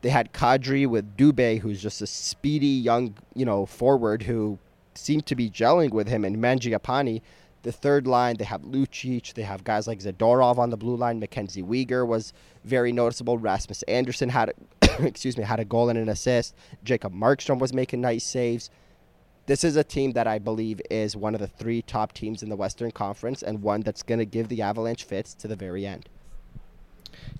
They 0.00 0.10
had 0.10 0.32
Kadri 0.32 0.86
with 0.86 1.16
Dubé, 1.16 1.58
who's 1.58 1.82
just 1.82 2.00
a 2.02 2.06
speedy 2.06 2.66
young, 2.66 3.16
you 3.34 3.44
know, 3.44 3.66
forward 3.66 4.22
who 4.22 4.58
seem 4.98 5.20
to 5.22 5.34
be 5.34 5.50
gelling 5.50 5.90
with 5.90 6.08
him 6.08 6.24
and 6.24 6.36
Mangiapane. 6.36 7.22
The 7.62 7.72
third 7.72 8.06
line, 8.06 8.36
they 8.36 8.44
have 8.44 8.62
Lucic. 8.62 9.34
They 9.34 9.42
have 9.42 9.64
guys 9.64 9.86
like 9.86 9.98
Zadorov 9.98 10.58
on 10.58 10.70
the 10.70 10.76
blue 10.76 10.96
line. 10.96 11.18
Mackenzie 11.18 11.62
Weegar 11.62 12.06
was 12.06 12.32
very 12.64 12.92
noticeable. 12.92 13.38
Rasmus 13.38 13.82
Andersson 13.84 14.28
had, 14.28 14.52
a, 14.82 15.02
excuse 15.06 15.36
me, 15.36 15.44
had 15.44 15.60
a 15.60 15.64
goal 15.64 15.88
and 15.88 15.98
an 15.98 16.08
assist. 16.08 16.54
Jacob 16.84 17.12
Markstrom 17.12 17.58
was 17.58 17.72
making 17.72 18.00
nice 18.00 18.24
saves. 18.24 18.70
This 19.46 19.64
is 19.64 19.76
a 19.76 19.84
team 19.84 20.12
that 20.12 20.26
I 20.26 20.38
believe 20.38 20.80
is 20.90 21.16
one 21.16 21.34
of 21.34 21.40
the 21.40 21.46
three 21.46 21.80
top 21.82 22.12
teams 22.12 22.42
in 22.42 22.50
the 22.50 22.56
Western 22.56 22.90
Conference 22.90 23.42
and 23.42 23.62
one 23.62 23.80
that's 23.80 24.02
going 24.02 24.18
to 24.18 24.26
give 24.26 24.48
the 24.48 24.60
Avalanche 24.60 25.04
fits 25.04 25.32
to 25.34 25.48
the 25.48 25.56
very 25.56 25.86
end. 25.86 26.08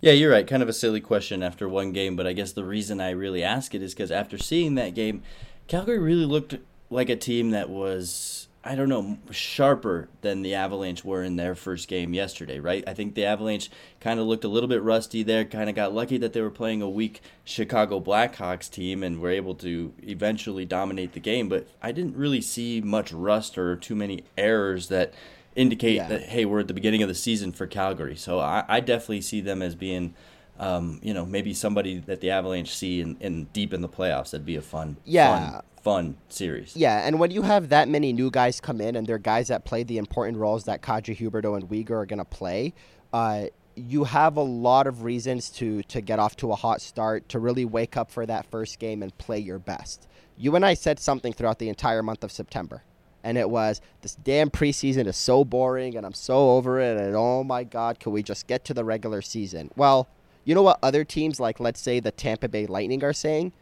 Yeah, 0.01 0.13
you're 0.13 0.31
right. 0.31 0.47
Kind 0.47 0.63
of 0.63 0.69
a 0.69 0.73
silly 0.73 1.01
question 1.01 1.43
after 1.43 1.69
one 1.69 1.93
game, 1.93 2.17
but 2.17 2.27
I 2.27 2.33
guess 2.33 2.53
the 2.53 2.65
reason 2.65 3.01
I 3.01 3.11
really 3.11 3.43
ask 3.45 3.75
it 3.75 3.83
is 3.83 3.95
because 3.95 4.11
after 4.11 4.39
seeing 4.39 4.75
that 4.77 4.95
game, 4.95 5.23
Calgary 5.67 5.99
really 5.99 6.25
looked 6.25 6.57
like 6.91 7.09
a 7.09 7.17
team 7.17 7.51
that 7.51 7.69
was 7.71 8.49
I 8.65 8.75
don't 8.75 8.89
know 8.89 9.17
sharper 9.31 10.09
than 10.21 10.43
the 10.43 10.55
Avalanche 10.55 11.05
were 11.05 11.23
in 11.23 11.37
their 11.37 11.55
first 11.55 11.89
game 11.89 12.13
yesterday, 12.13 12.59
right? 12.59 12.85
I 12.87 12.93
think 12.93 13.15
the 13.15 13.25
Avalanche 13.25 13.71
kind 14.01 14.19
of 14.21 14.27
looked 14.27 14.45
a 14.45 14.49
little 14.49 14.69
bit 14.69 14.83
rusty 14.83 15.23
there. 15.23 15.45
Kind 15.45 15.71
of 15.71 15.77
got 15.77 15.95
lucky 15.95 16.19
that 16.19 16.33
they 16.33 16.43
were 16.43 16.51
playing 16.51 16.83
a 16.83 16.89
weak 16.91 17.23
Chicago 17.45 18.01
Blackhawks 18.01 18.69
team 18.71 19.03
and 19.03 19.21
were 19.21 19.31
able 19.31 19.55
to 19.57 19.95
eventually 20.03 20.65
dominate 20.67 21.13
the 21.13 21.21
game. 21.21 21.49
But 21.49 21.69
I 21.81 21.93
didn't 21.93 22.17
really 22.17 22.41
see 22.41 22.81
much 22.81 23.13
rust 23.13 23.57
or 23.57 23.77
too 23.77 23.95
many 23.95 24.25
errors 24.37 24.89
that 24.89 25.15
indicate 25.55 25.95
Yeah. 25.97 26.09
that 26.09 26.23
hey, 26.25 26.45
we're 26.45 26.61
at 26.61 26.69
the 26.69 26.75
beginning 26.75 27.03
of 27.03 27.09
the 27.09 27.15
season 27.15 27.53
for 27.53 27.67
Calgary. 27.67 28.17
So 28.17 28.39
I, 28.41 28.65
I 28.69 28.81
definitely 28.81 29.23
see 29.23 29.41
them 29.41 29.63
as 29.63 29.75
being, 29.77 30.15
um, 30.59 30.99
you 31.03 31.15
know, 31.15 31.25
maybe 31.25 31.55
somebody 31.55 31.99
that 32.01 32.21
the 32.21 32.31
Avalanche 32.31 32.75
see 32.75 33.01
in, 33.01 33.17
in 33.21 33.45
deep 33.53 33.73
in 33.73 33.81
the 33.81 33.89
playoffs. 33.89 34.33
That'd 34.33 34.45
be 34.45 34.57
a 34.57 34.63
fun, 34.63 34.97
Yeah. 35.05 35.53
fun, 35.53 35.63
fun 35.83 36.17
series. 36.29 36.77
Yeah, 36.77 37.07
and 37.07 37.19
when 37.19 37.31
you 37.31 37.43
have 37.43 37.69
that 37.71 37.89
many 37.89 38.13
new 38.13 38.31
guys 38.31 38.61
come 38.61 38.81
in 38.81 38.97
and 38.97 39.07
they're 39.07 39.19
guys 39.19 39.49
that 39.49 39.65
play 39.65 39.83
the 39.83 39.99
important 39.99 40.39
roles 40.39 40.65
that 40.65 40.83
Kadri 40.83 41.17
Huberdeau 41.17 41.57
and 41.57 41.69
Weegar 41.69 42.03
are 42.03 42.07
going 42.07 42.19
to 42.19 42.25
play, 42.25 42.75
uh, 43.13 43.47
you 43.75 44.05
have 44.05 44.37
a 44.37 44.43
lot 44.43 44.87
of 44.87 45.05
reasons 45.05 45.51
to 45.51 45.83
to 45.85 46.01
get 46.01 46.19
off 46.19 46.37
to 46.37 46.53
a 46.53 46.57
hot 46.57 46.81
start, 46.81 47.29
to 47.31 47.39
really 47.39 47.65
wake 47.65 47.97
up 47.97 48.11
for 48.11 48.27
that 48.27 48.47
first 48.51 48.79
game 48.79 49.03
and 49.03 49.17
play 49.19 49.39
your 49.39 49.59
best. 49.59 50.09
You 50.37 50.55
and 50.57 50.65
I 50.65 50.75
said 50.75 50.99
something 50.99 51.33
throughout 51.33 51.59
the 51.59 51.69
entire 51.69 52.03
month 52.03 52.25
of 52.25 52.33
September, 52.33 52.83
and 53.23 53.39
it 53.39 53.49
was 53.49 53.81
this 54.03 54.15
damn 54.17 54.51
preseason 54.51 55.07
is 55.07 55.17
so 55.17 55.45
boring 55.45 55.97
and 55.97 56.05
I'm 56.05 56.15
so 56.15 56.51
over 56.51 56.81
it 56.81 56.99
and 56.99 57.15
oh 57.17 57.45
my 57.45 57.65
god, 57.65 58.01
can 58.01 58.13
we 58.13 58.23
just 58.23 58.47
get 58.47 58.65
to 58.67 58.75
the 58.75 58.85
regular 58.85 59.23
season? 59.23 59.71
Well, 59.77 60.09
you 60.45 60.55
know 60.55 60.63
what 60.63 60.79
other 60.83 61.05
teams 61.05 61.39
like 61.39 61.61
let's 61.61 61.81
say 61.81 62.01
the 62.01 62.11
Tampa 62.11 62.49
Bay 62.49 62.67
Lightning 62.67 63.05
are 63.05 63.13
saying? 63.13 63.53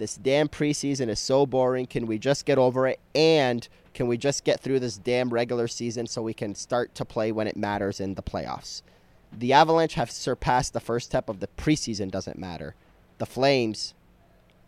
This 0.00 0.16
damn 0.16 0.48
preseason 0.48 1.10
is 1.10 1.20
so 1.20 1.44
boring. 1.44 1.84
Can 1.84 2.06
we 2.06 2.18
just 2.18 2.46
get 2.46 2.56
over 2.56 2.86
it? 2.86 2.98
And 3.14 3.68
can 3.92 4.06
we 4.06 4.16
just 4.16 4.44
get 4.44 4.58
through 4.58 4.80
this 4.80 4.96
damn 4.96 5.28
regular 5.28 5.68
season 5.68 6.06
so 6.06 6.22
we 6.22 6.32
can 6.32 6.54
start 6.54 6.94
to 6.94 7.04
play 7.04 7.32
when 7.32 7.46
it 7.46 7.54
matters 7.54 8.00
in 8.00 8.14
the 8.14 8.22
playoffs? 8.22 8.80
The 9.30 9.52
Avalanche 9.52 9.92
have 9.94 10.10
surpassed 10.10 10.72
the 10.72 10.80
first 10.80 11.04
step 11.04 11.28
of 11.28 11.40
the 11.40 11.48
preseason 11.48 12.10
doesn't 12.10 12.38
matter. 12.38 12.74
The 13.18 13.26
Flames 13.26 13.92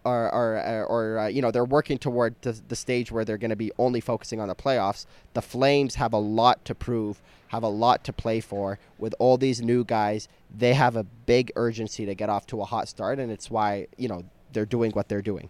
are, 0.05 0.29
are, 0.29 0.85
or 0.85 1.19
uh, 1.21 1.29
you 1.29 1.41
know 1.41 1.51
they're 1.51 1.65
working 1.65 1.97
toward 1.97 2.35
the, 2.43 2.61
the 2.69 2.77
stage 2.77 3.11
where 3.11 3.25
they're 3.25 3.39
going 3.39 3.49
to 3.49 3.57
be 3.57 3.73
only 3.79 4.03
focusing 4.03 4.39
on 4.39 4.49
the 4.49 4.55
playoffs. 4.55 5.07
The 5.33 5.41
Flames 5.41 5.95
have 5.95 6.13
a 6.13 6.19
lot 6.19 6.63
to 6.67 6.75
prove, 6.75 7.23
have 7.49 7.63
a 7.63 7.69
lot 7.69 8.05
to 8.05 8.13
play 8.13 8.41
for. 8.41 8.79
With 8.99 9.15
all 9.19 9.39
these 9.39 9.63
new 9.63 9.83
guys, 9.83 10.29
they 10.55 10.75
have 10.75 10.95
a 10.95 11.05
big 11.05 11.53
urgency 11.57 12.05
to 12.05 12.15
get 12.15 12.29
off 12.29 12.47
to 12.49 12.61
a 12.61 12.67
hot 12.67 12.87
start, 12.87 13.19
and 13.19 13.33
it's 13.33 13.51
why 13.51 13.87
you 13.97 14.09
know 14.09 14.25
they're 14.53 14.67
doing 14.67 14.93
what 14.93 15.09
they're 15.09 15.23
doing. 15.23 15.49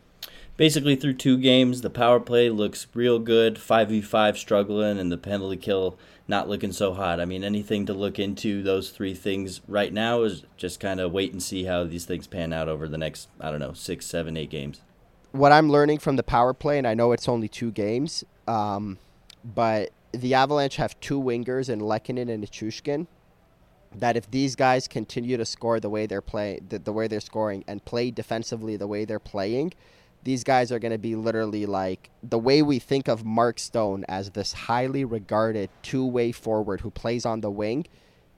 Basically, 0.56 0.96
through 0.96 1.14
two 1.14 1.38
games, 1.38 1.80
the 1.80 1.90
power 1.90 2.20
play 2.20 2.50
looks 2.50 2.86
real 2.94 3.18
good. 3.18 3.58
Five 3.58 3.88
v 3.88 4.00
five 4.02 4.36
struggling, 4.36 4.98
and 4.98 5.10
the 5.10 5.16
penalty 5.16 5.56
kill 5.56 5.98
not 6.28 6.48
looking 6.48 6.72
so 6.72 6.92
hot. 6.94 7.20
I 7.20 7.24
mean, 7.24 7.42
anything 7.42 7.86
to 7.86 7.92
look 7.94 8.18
into 8.18 8.62
those 8.62 8.90
three 8.90 9.14
things 9.14 9.60
right 9.66 9.92
now 9.92 10.22
is 10.22 10.44
just 10.56 10.78
kind 10.78 11.00
of 11.00 11.10
wait 11.10 11.32
and 11.32 11.42
see 11.42 11.64
how 11.64 11.84
these 11.84 12.04
things 12.04 12.26
pan 12.26 12.52
out 12.52 12.68
over 12.68 12.86
the 12.86 12.98
next 12.98 13.28
I 13.40 13.50
don't 13.50 13.60
know 13.60 13.72
six, 13.72 14.06
seven, 14.06 14.36
eight 14.36 14.50
games. 14.50 14.80
what 15.32 15.52
I'm 15.52 15.70
learning 15.70 15.98
from 15.98 16.16
the 16.16 16.22
power 16.22 16.52
play, 16.52 16.78
and 16.78 16.86
I 16.86 16.94
know 16.94 17.12
it's 17.12 17.28
only 17.28 17.48
two 17.48 17.70
games, 17.70 18.22
um, 18.46 18.98
but 19.42 19.90
the 20.12 20.34
Avalanche 20.34 20.76
have 20.76 20.98
two 21.00 21.20
wingers 21.20 21.70
in 21.70 21.80
Lehkonen 21.80 22.28
and 22.30 22.44
Nichushkin. 22.44 23.06
That 23.96 24.16
if 24.16 24.30
these 24.30 24.56
guys 24.56 24.88
continue 24.88 25.36
to 25.36 25.44
score 25.44 25.78
the 25.78 25.90
way 25.90 26.06
they're 26.06 26.22
playing, 26.22 26.66
the, 26.68 26.78
the 26.78 26.92
way 26.92 27.08
they're 27.08 27.20
scoring, 27.20 27.64
and 27.68 27.84
play 27.84 28.10
defensively 28.10 28.76
the 28.76 28.86
way 28.86 29.04
they're 29.04 29.18
playing, 29.18 29.74
these 30.24 30.44
guys 30.44 30.70
are 30.70 30.78
going 30.78 30.92
to 30.92 30.98
be 30.98 31.16
literally 31.16 31.66
like 31.66 32.10
the 32.22 32.38
way 32.38 32.62
we 32.62 32.78
think 32.78 33.08
of 33.08 33.24
Mark 33.24 33.58
Stone 33.58 34.04
as 34.08 34.30
this 34.30 34.52
highly 34.52 35.04
regarded 35.04 35.68
two-way 35.82 36.32
forward 36.32 36.80
who 36.80 36.90
plays 36.90 37.26
on 37.26 37.40
the 37.40 37.50
wing. 37.50 37.86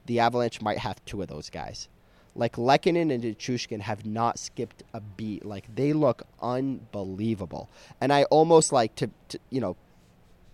The 0.07 0.19
Avalanche 0.19 0.61
might 0.61 0.79
have 0.79 1.03
two 1.05 1.21
of 1.21 1.27
those 1.27 1.49
guys. 1.49 1.87
Like 2.35 2.57
Lehkonen 2.57 3.13
and 3.13 3.23
Nichushkin 3.23 3.79
have 3.81 4.05
not 4.05 4.37
skipped 4.37 4.83
a 4.93 4.99
beat. 4.99 5.45
Like 5.45 5.73
they 5.73 5.93
look 5.93 6.23
unbelievable. 6.41 7.69
And 8.01 8.11
I 8.11 8.23
almost 8.25 8.73
like 8.73 8.95
to, 8.95 9.09
to 9.29 9.39
you 9.49 9.61
know, 9.61 9.77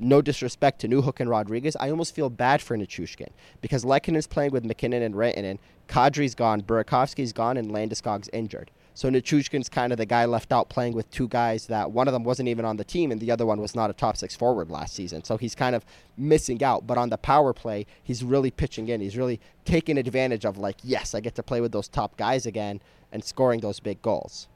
no 0.02 0.22
disrespect 0.22 0.82
to 0.82 0.88
Newhook 0.88 1.20
and 1.20 1.30
Rodriguez, 1.30 1.76
I 1.80 1.90
almost 1.90 2.16
feel 2.16 2.30
bad 2.30 2.62
for 2.62 2.78
Nichushkin 2.78 3.30
because 3.62 3.86
Lehkonen's 3.86 4.28
playing 4.28 4.52
with 4.52 4.66
MacKinnon 4.66 5.04
and 5.04 5.16
Rantanen. 5.16 5.60
Kadri's 5.88 6.36
gone, 6.36 6.62
Burakovsky's 6.62 7.34
gone, 7.34 7.58
and 7.58 7.70
Landeskog's 7.70 8.30
injured. 8.34 8.72
So 8.94 9.10
Nichushkin's 9.10 9.70
kind 9.70 9.94
of 9.94 9.98
the 9.98 10.06
guy 10.06 10.26
left 10.26 10.52
out 10.52 10.70
playing 10.70 10.94
with 10.94 11.10
two 11.12 11.28
guys 11.28 11.68
that 11.68 11.92
one 11.92 12.08
of 12.08 12.14
them 12.14 12.24
wasn't 12.24 12.50
even 12.50 12.66
on 12.66 12.78
the 12.78 12.84
team 12.84 13.12
and 13.12 13.22
the 13.22 13.32
other 13.32 13.46
one 13.46 13.62
was 13.62 13.74
not 13.74 13.90
a 13.90 13.94
top 13.94 14.18
six 14.18 14.36
forward 14.36 14.70
last 14.70 14.94
season. 14.94 15.24
So 15.24 15.38
he's 15.38 15.56
kind 15.56 15.76
of 15.76 15.86
missing 16.18 16.62
out. 16.64 16.86
But 16.86 16.98
on 16.98 17.10
the 17.10 17.18
power 17.18 17.54
play, 17.54 17.86
he's 18.04 18.24
really 18.24 18.52
pitching 18.52 18.90
in. 18.90 19.00
He's 19.00 19.16
really 19.16 19.40
taking 19.64 19.98
advantage 19.98 20.46
of 20.46 20.58
like, 20.58 20.78
yes, 20.84 21.16
I 21.16 21.22
get 21.22 21.36
to 21.36 21.44
play 21.44 21.62
with 21.62 21.72
those 21.72 21.88
top 21.88 22.18
guys 22.18 22.46
again 22.46 22.82
and 23.12 23.24
scoring 23.24 23.62
those 23.62 23.80
big 23.80 24.02
goals. 24.02 24.50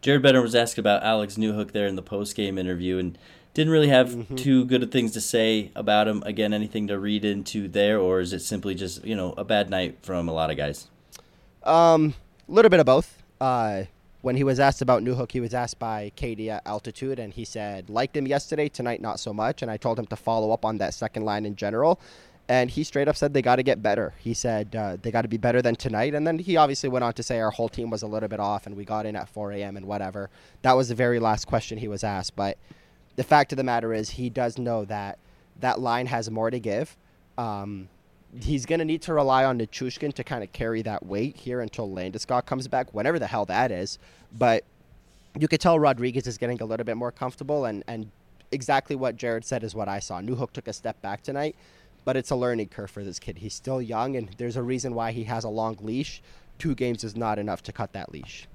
Jared 0.00 0.22
Bednar 0.22 0.42
was 0.42 0.54
asked 0.54 0.78
about 0.78 1.02
Alex 1.02 1.36
Newhook 1.36 1.72
there 1.72 1.86
in 1.86 1.96
the 1.96 2.02
post 2.02 2.36
game 2.36 2.58
interview 2.58 2.98
and 2.98 3.18
didn't 3.54 3.72
really 3.72 3.88
have 3.88 4.08
Mm-hmm. 4.10 4.34
too 4.36 4.64
good 4.66 4.82
of 4.82 4.90
things 4.90 5.12
to 5.12 5.20
say 5.20 5.70
about 5.74 6.06
him. 6.08 6.22
Again, 6.26 6.52
anything 6.52 6.88
to 6.88 6.98
read 6.98 7.24
into 7.24 7.68
there, 7.68 7.98
or 7.98 8.20
is 8.20 8.32
it 8.32 8.40
simply 8.40 8.74
just 8.74 9.04
you 9.04 9.14
know 9.16 9.32
a 9.36 9.44
bad 9.44 9.70
night 9.70 9.98
from 10.02 10.28
a 10.28 10.32
lot 10.32 10.50
of 10.50 10.56
guys? 10.56 10.88
Um, 11.62 12.14
a 12.48 12.52
little 12.52 12.68
bit 12.68 12.80
of 12.80 12.86
both. 12.86 13.22
Uh, 13.40 13.84
when 14.22 14.36
he 14.36 14.44
was 14.44 14.58
asked 14.58 14.80
about 14.82 15.02
Newhook, 15.02 15.32
he 15.32 15.40
was 15.40 15.52
asked 15.54 15.78
by 15.78 16.10
Katie 16.16 16.50
at 16.50 16.62
Altitude, 16.66 17.18
and 17.18 17.32
he 17.32 17.44
said 17.44 17.88
liked 17.90 18.16
him 18.16 18.26
yesterday, 18.26 18.68
tonight 18.68 19.00
not 19.00 19.20
so 19.20 19.32
much. 19.32 19.62
And 19.62 19.70
I 19.70 19.76
told 19.76 19.98
him 19.98 20.06
to 20.06 20.16
follow 20.16 20.50
up 20.50 20.64
on 20.64 20.78
that 20.78 20.94
second 20.94 21.24
line 21.24 21.44
in 21.46 21.56
general, 21.56 22.00
and 22.48 22.70
he 22.70 22.84
straight 22.84 23.06
up 23.06 23.16
said 23.16 23.34
they 23.34 23.42
got 23.42 23.56
to 23.56 23.62
get 23.62 23.82
better. 23.82 24.14
He 24.18 24.34
said 24.34 24.74
uh, 24.74 24.96
they 25.00 25.10
got 25.10 25.22
to 25.22 25.28
be 25.28 25.36
better 25.36 25.60
than 25.62 25.76
tonight, 25.76 26.14
and 26.14 26.26
then 26.26 26.38
he 26.38 26.56
obviously 26.56 26.88
went 26.88 27.04
on 27.04 27.12
to 27.14 27.22
say 27.22 27.38
our 27.40 27.50
whole 27.50 27.68
team 27.68 27.90
was 27.90 28.02
a 28.02 28.06
little 28.06 28.28
bit 28.28 28.40
off, 28.40 28.66
and 28.66 28.76
we 28.76 28.84
got 28.84 29.04
in 29.06 29.14
at 29.14 29.28
4 29.28 29.52
a.m. 29.52 29.76
and 29.76 29.86
whatever. 29.86 30.30
That 30.62 30.72
was 30.72 30.88
the 30.88 30.94
very 30.94 31.18
last 31.18 31.46
question 31.46 31.78
he 31.78 31.88
was 31.88 32.02
asked, 32.02 32.34
but 32.34 32.56
the 33.16 33.24
fact 33.24 33.52
of 33.52 33.56
the 33.56 33.64
matter 33.64 33.92
is 33.92 34.10
he 34.10 34.30
does 34.30 34.58
know 34.58 34.84
that 34.86 35.18
that 35.60 35.80
line 35.80 36.06
has 36.06 36.30
more 36.30 36.50
to 36.50 36.58
give. 36.58 36.96
Um, 37.38 37.88
he's 38.40 38.66
going 38.66 38.80
to 38.80 38.84
need 38.84 39.02
to 39.02 39.14
rely 39.14 39.44
on 39.44 39.58
Nichushkin 39.58 40.12
to 40.14 40.24
kind 40.24 40.42
of 40.42 40.52
carry 40.52 40.82
that 40.82 41.06
weight 41.06 41.36
here 41.36 41.60
until 41.60 41.88
Landeskog 41.88 42.46
comes 42.46 42.66
back, 42.68 42.92
whenever 42.92 43.18
the 43.18 43.26
hell 43.26 43.44
that 43.46 43.70
is. 43.70 43.98
But 44.36 44.64
you 45.38 45.48
could 45.48 45.60
tell 45.60 45.78
Rodriguez 45.78 46.26
is 46.26 46.38
getting 46.38 46.60
a 46.60 46.64
little 46.64 46.84
bit 46.84 46.96
more 46.96 47.12
comfortable, 47.12 47.64
and, 47.66 47.84
and 47.86 48.10
exactly 48.52 48.96
what 48.96 49.16
Jared 49.16 49.44
said 49.44 49.64
is 49.64 49.74
what 49.74 49.88
I 49.88 49.98
saw. 49.98 50.20
Newhook 50.20 50.52
took 50.52 50.68
a 50.68 50.72
step 50.72 51.00
back 51.02 51.22
tonight, 51.22 51.56
but 52.04 52.16
it's 52.16 52.30
a 52.30 52.36
learning 52.36 52.68
curve 52.68 52.90
for 52.90 53.04
this 53.04 53.18
kid. 53.18 53.38
He's 53.38 53.54
still 53.54 53.80
young, 53.80 54.16
and 54.16 54.28
there's 54.38 54.56
a 54.56 54.62
reason 54.62 54.94
why 54.94 55.12
he 55.12 55.24
has 55.24 55.44
a 55.44 55.48
long 55.48 55.76
leash. 55.80 56.22
Two 56.58 56.74
games 56.74 57.04
is 57.04 57.16
not 57.16 57.38
enough 57.38 57.62
to 57.64 57.72
cut 57.72 57.92
that 57.92 58.12
leash. 58.12 58.48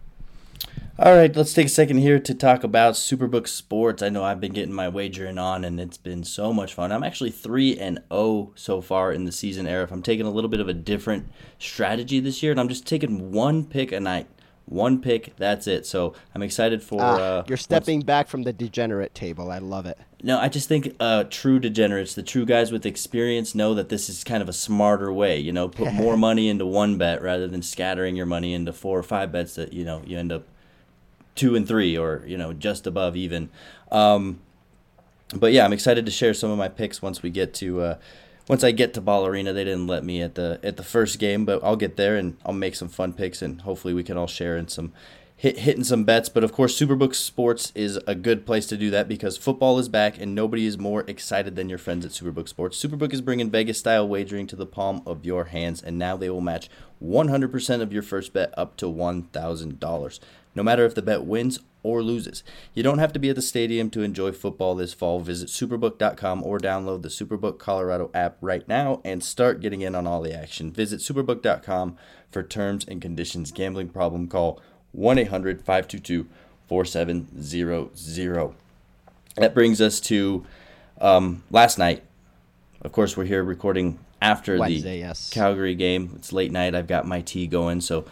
All 1.02 1.16
right, 1.16 1.34
let's 1.34 1.54
take 1.54 1.68
a 1.68 1.70
second 1.70 2.00
here 2.00 2.20
to 2.20 2.34
talk 2.36 2.66
about 2.66 2.96
Superbook 2.96 3.48
Sports. 3.48 4.04
I 4.04 4.10
know 4.10 4.26
I've 4.26 4.42
been 4.42 4.52
getting 4.52 4.74
my 4.74 4.90
wagering 4.90 5.38
on, 5.38 5.64
and 5.64 5.80
it's 5.80 5.96
been 5.96 6.26
so 6.26 6.52
much 6.52 6.74
fun. 6.74 6.92
I'm 6.92 7.06
actually 7.06 7.32
three 7.32 7.80
and 7.80 8.02
zero 8.12 8.52
so 8.56 8.82
far 8.82 9.14
in 9.14 9.24
the 9.24 9.32
season, 9.32 9.66
Aarif. 9.66 9.92
I'm 9.92 10.04
taking 10.04 10.26
a 10.26 10.30
little 10.30 10.50
bit 10.50 10.60
of 10.60 10.68
a 10.68 10.74
different 10.74 11.30
strategy 11.58 12.20
this 12.20 12.44
year, 12.44 12.52
and 12.52 12.60
I'm 12.60 12.68
just 12.68 12.86
taking 12.86 13.32
one 13.32 13.64
pick 13.64 13.94
a 13.94 14.00
night. 14.02 14.28
One 14.66 15.02
pick, 15.02 15.38
that's 15.38 15.68
it. 15.68 15.86
So 15.86 16.16
I'm 16.36 16.42
excited 16.42 16.84
for. 16.84 17.02
Ah, 17.02 17.16
uh, 17.16 17.44
you're 17.48 17.56
stepping 17.56 18.02
back 18.02 18.28
from 18.28 18.44
the 18.44 18.52
degenerate 18.52 19.16
table. 19.16 19.52
I 19.52 19.60
love 19.60 19.86
it. 19.86 19.98
No, 20.22 20.38
I 20.38 20.50
just 20.50 20.68
think 20.68 20.96
uh, 21.00 21.24
true 21.30 21.60
degenerates, 21.60 22.14
the 22.14 22.24
true 22.24 22.46
guys 22.46 22.72
with 22.72 22.86
experience, 22.86 23.56
know 23.56 23.74
that 23.74 23.88
this 23.88 24.10
is 24.10 24.24
kind 24.26 24.42
of 24.44 24.50
a 24.50 24.54
smarter 24.54 25.14
way. 25.14 25.40
You 25.40 25.54
know, 25.54 25.70
put 25.70 25.94
more 25.94 26.18
money 26.28 26.50
into 26.50 26.66
one 26.66 26.98
bet 26.98 27.22
rather 27.22 27.48
than 27.48 27.62
scattering 27.62 28.18
your 28.18 28.26
money 28.26 28.54
into 28.54 28.74
four 28.74 29.00
or 29.00 29.04
five 29.04 29.32
bets 29.32 29.56
that 29.56 29.72
you 29.72 29.86
know 29.86 30.02
you 30.06 30.18
end 30.18 30.32
up 30.32 30.44
two 31.36 31.56
and 31.56 31.66
three 31.66 31.98
or 31.98 32.24
you 32.26 32.38
know 32.38 32.52
just 32.52 32.86
above 32.86 33.16
even. 33.16 33.50
Um, 33.92 34.42
but 35.34 35.54
yeah, 35.54 35.64
I'm 35.64 35.74
excited 35.74 36.06
to 36.06 36.12
share 36.12 36.34
some 36.34 36.52
of 36.52 36.58
my 36.58 36.68
picks 36.68 37.02
once 37.02 37.24
we 37.24 37.30
get 37.30 37.54
to 37.56 37.82
uh, 37.82 37.96
once 38.50 38.64
I 38.64 38.72
get 38.72 38.94
to 38.96 39.02
Ball 39.02 39.26
Arena. 39.26 39.54
They 39.54 39.64
didn't 39.64 39.88
let 39.88 40.04
me 40.04 40.22
at 40.22 40.36
the 40.36 40.60
at 40.64 40.76
the 40.76 40.84
first 40.84 41.18
game, 41.18 41.46
but 41.46 41.64
I'll 41.64 41.78
get 41.78 41.96
there 41.96 42.18
and 42.18 42.36
I'll 42.46 42.54
make 42.54 42.76
some 42.76 42.90
fun 42.90 43.14
picks 43.14 43.42
and 43.42 43.62
hopefully 43.62 43.94
we 43.94 44.04
can 44.04 44.18
all 44.18 44.28
share 44.28 44.58
in 44.58 44.68
some 44.68 44.92
hit 45.40 45.60
hitting 45.60 45.86
some 45.86 46.04
bets. 46.04 46.28
But 46.28 46.44
of 46.44 46.52
course, 46.52 46.78
Superbook 46.78 47.16
Sports 47.16 47.72
is 47.74 47.98
a 48.06 48.14
good 48.14 48.46
place 48.46 48.68
to 48.68 48.76
do 48.76 48.90
that 48.90 49.08
because 49.08 49.38
football 49.38 49.80
is 49.80 49.88
back 49.88 50.20
and 50.20 50.36
nobody 50.36 50.66
is 50.66 50.78
more 50.78 51.06
excited 51.08 51.56
than 51.56 51.70
your 51.70 51.78
friends 51.78 52.06
at 52.06 52.12
Superbook 52.12 52.50
Sports. 52.50 52.84
Superbook 52.84 53.14
is 53.14 53.22
bringing 53.22 53.50
Vegas 53.50 53.80
style 53.80 54.06
wagering 54.06 54.48
to 54.48 54.58
the 54.58 54.66
palm 54.66 55.02
of 55.06 55.26
your 55.26 55.46
hands, 55.46 55.82
and 55.82 55.98
now 55.98 56.18
they 56.18 56.30
will 56.30 56.42
match 56.42 56.70
100% 57.02 57.82
of 57.82 57.94
your 57.94 58.04
first 58.04 58.34
bet 58.34 58.54
up 58.58 58.76
to 58.76 58.88
$1,000 58.88 60.20
no 60.56 60.64
matter 60.64 60.86
if 60.86 60.96
the 60.96 61.02
bet 61.02 61.24
wins 61.24 61.60
or 61.84 62.04
loses. 62.04 62.44
You 62.74 62.84
don't 62.84 62.98
have 62.98 63.14
to 63.14 63.20
be 63.20 63.30
at 63.30 63.38
the 63.38 63.42
stadium 63.42 63.90
to 63.92 64.02
enjoy 64.02 64.34
football 64.34 64.76
this 64.76 64.94
fall. 64.94 65.22
Visit 65.22 65.48
superbook.com 65.48 66.44
or 66.44 66.60
download 66.60 67.02
the 67.02 67.08
Superbook 67.08 67.60
Colorado 67.60 68.12
app 68.14 68.36
right 68.42 68.68
now 68.68 69.00
and 69.06 69.24
start 69.24 69.62
getting 69.62 69.80
in 69.80 69.96
on 69.96 70.06
all 70.06 70.22
the 70.22 70.34
action. 70.34 70.72
Visit 70.72 71.00
superbook.com 71.00 71.98
for 72.30 72.44
terms 72.44 72.86
and 72.86 73.02
conditions. 73.02 73.52
Gambling 73.52 73.90
problem 73.90 74.28
call 74.28 74.60
1 74.92 75.18
800 75.18 75.60
522 75.62 76.28
4700. 76.68 78.56
That 79.36 79.54
brings 79.54 79.82
us 79.82 80.00
to 80.02 80.46
um, 81.00 81.44
last 81.50 81.78
night. 81.78 82.04
Of 82.82 82.92
course, 82.92 83.18
we're 83.18 83.26
here 83.26 83.44
recording 83.44 84.00
after 84.22 84.58
Wednesday, 84.58 85.00
the 85.02 85.08
yes. 85.08 85.30
Calgary 85.30 85.76
game. 85.76 86.14
It's 86.16 86.32
late 86.32 86.52
night. 86.52 86.76
I've 86.76 86.88
got 86.88 87.08
my 87.08 87.22
tea 87.22 87.48
going, 87.48 87.82
so 87.82 88.06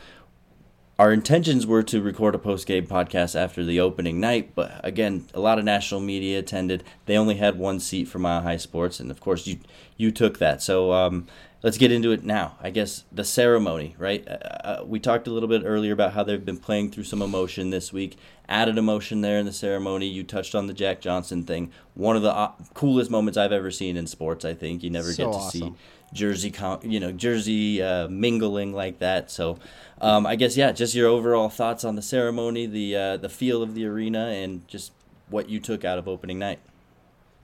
our 1.00 1.14
intentions 1.14 1.68
were 1.68 1.84
to 1.84 2.02
record 2.02 2.34
a 2.34 2.40
post 2.40 2.66
game 2.66 2.88
podcast 2.88 3.40
after 3.40 3.64
the 3.64 3.80
opening 3.80 4.20
night, 4.20 4.56
but 4.56 4.82
again, 4.84 5.28
a 5.34 5.40
lot 5.40 5.60
of 5.60 5.66
national 5.66 6.02
media 6.02 6.40
attended. 6.40 6.84
They 7.06 7.18
only 7.18 7.36
had 7.36 7.60
one 7.60 7.80
seat 7.80 8.08
for 8.08 8.18
Mile 8.18 8.42
High 8.42 8.58
Sports, 8.58 9.00
and 9.00 9.12
of 9.12 9.20
course, 9.20 9.46
you 9.46 9.60
you 9.96 10.12
took 10.12 10.40
that. 10.40 10.62
So 10.62 10.92
um, 10.94 11.28
let's 11.64 11.78
get 11.78 11.92
into 11.92 12.12
it 12.12 12.24
now. 12.24 12.58
I 12.62 12.70
guess 12.70 13.04
the 13.12 13.24
ceremony, 13.24 13.96
right? 13.98 14.28
Uh, 14.28 14.32
uh, 14.32 14.84
we 14.86 15.00
talked 15.00 15.28
a 15.28 15.32
little 15.32 15.50
bit 15.50 15.64
earlier 15.66 15.94
about 15.94 16.14
how 16.14 16.24
they've 16.24 16.44
been 16.44 16.58
playing 16.58 16.92
through 16.92 17.06
some 17.06 17.22
emotion 17.22 17.70
this 17.70 17.92
week. 17.92 18.18
Added 18.50 18.78
emotion 18.78 19.22
there 19.22 19.40
in 19.40 19.46
the 19.46 19.54
ceremony. 19.54 20.08
You 20.08 20.24
touched 20.24 20.56
on 20.56 20.68
the 20.68 20.74
Jack 20.74 21.02
Johnson 21.02 21.44
thing. 21.44 21.72
One 21.96 22.16
of 22.16 22.22
the 22.22 22.34
uh, 22.34 22.52
coolest 22.74 23.12
moments 23.12 23.38
I've 23.38 23.52
ever 23.52 23.72
seen 23.72 23.98
in 23.98 24.08
sports. 24.08 24.46
I 24.46 24.54
think 24.54 24.84
you 24.84 24.90
never 24.90 25.12
So 25.12 25.26
get 25.26 25.32
to 25.32 25.38
awesome. 25.38 25.62
see 25.62 25.74
jersey, 26.14 26.52
com- 26.52 26.80
you 26.84 27.00
know, 27.00 27.12
jersey 27.12 27.82
uh, 27.82 28.08
mingling 28.08 28.74
like 28.74 29.00
that. 29.00 29.30
So, 29.30 29.60
um, 30.00 30.26
I 30.26 30.36
guess 30.36 30.56
yeah, 30.56 30.72
just 30.72 30.96
your 30.96 31.08
overall 31.08 31.50
thoughts 31.50 31.84
on 31.84 31.96
the 31.96 32.02
ceremony, 32.02 32.66
the 32.66 32.96
uh, 32.96 33.18
the 33.18 33.30
feel 33.30 33.62
of 33.62 33.76
the 33.76 33.86
arena, 33.86 34.28
and 34.28 34.66
just 34.68 34.94
what 35.30 35.50
you 35.50 35.60
took 35.60 35.84
out 35.84 35.98
of 36.00 36.08
opening 36.08 36.40
night. 36.40 36.60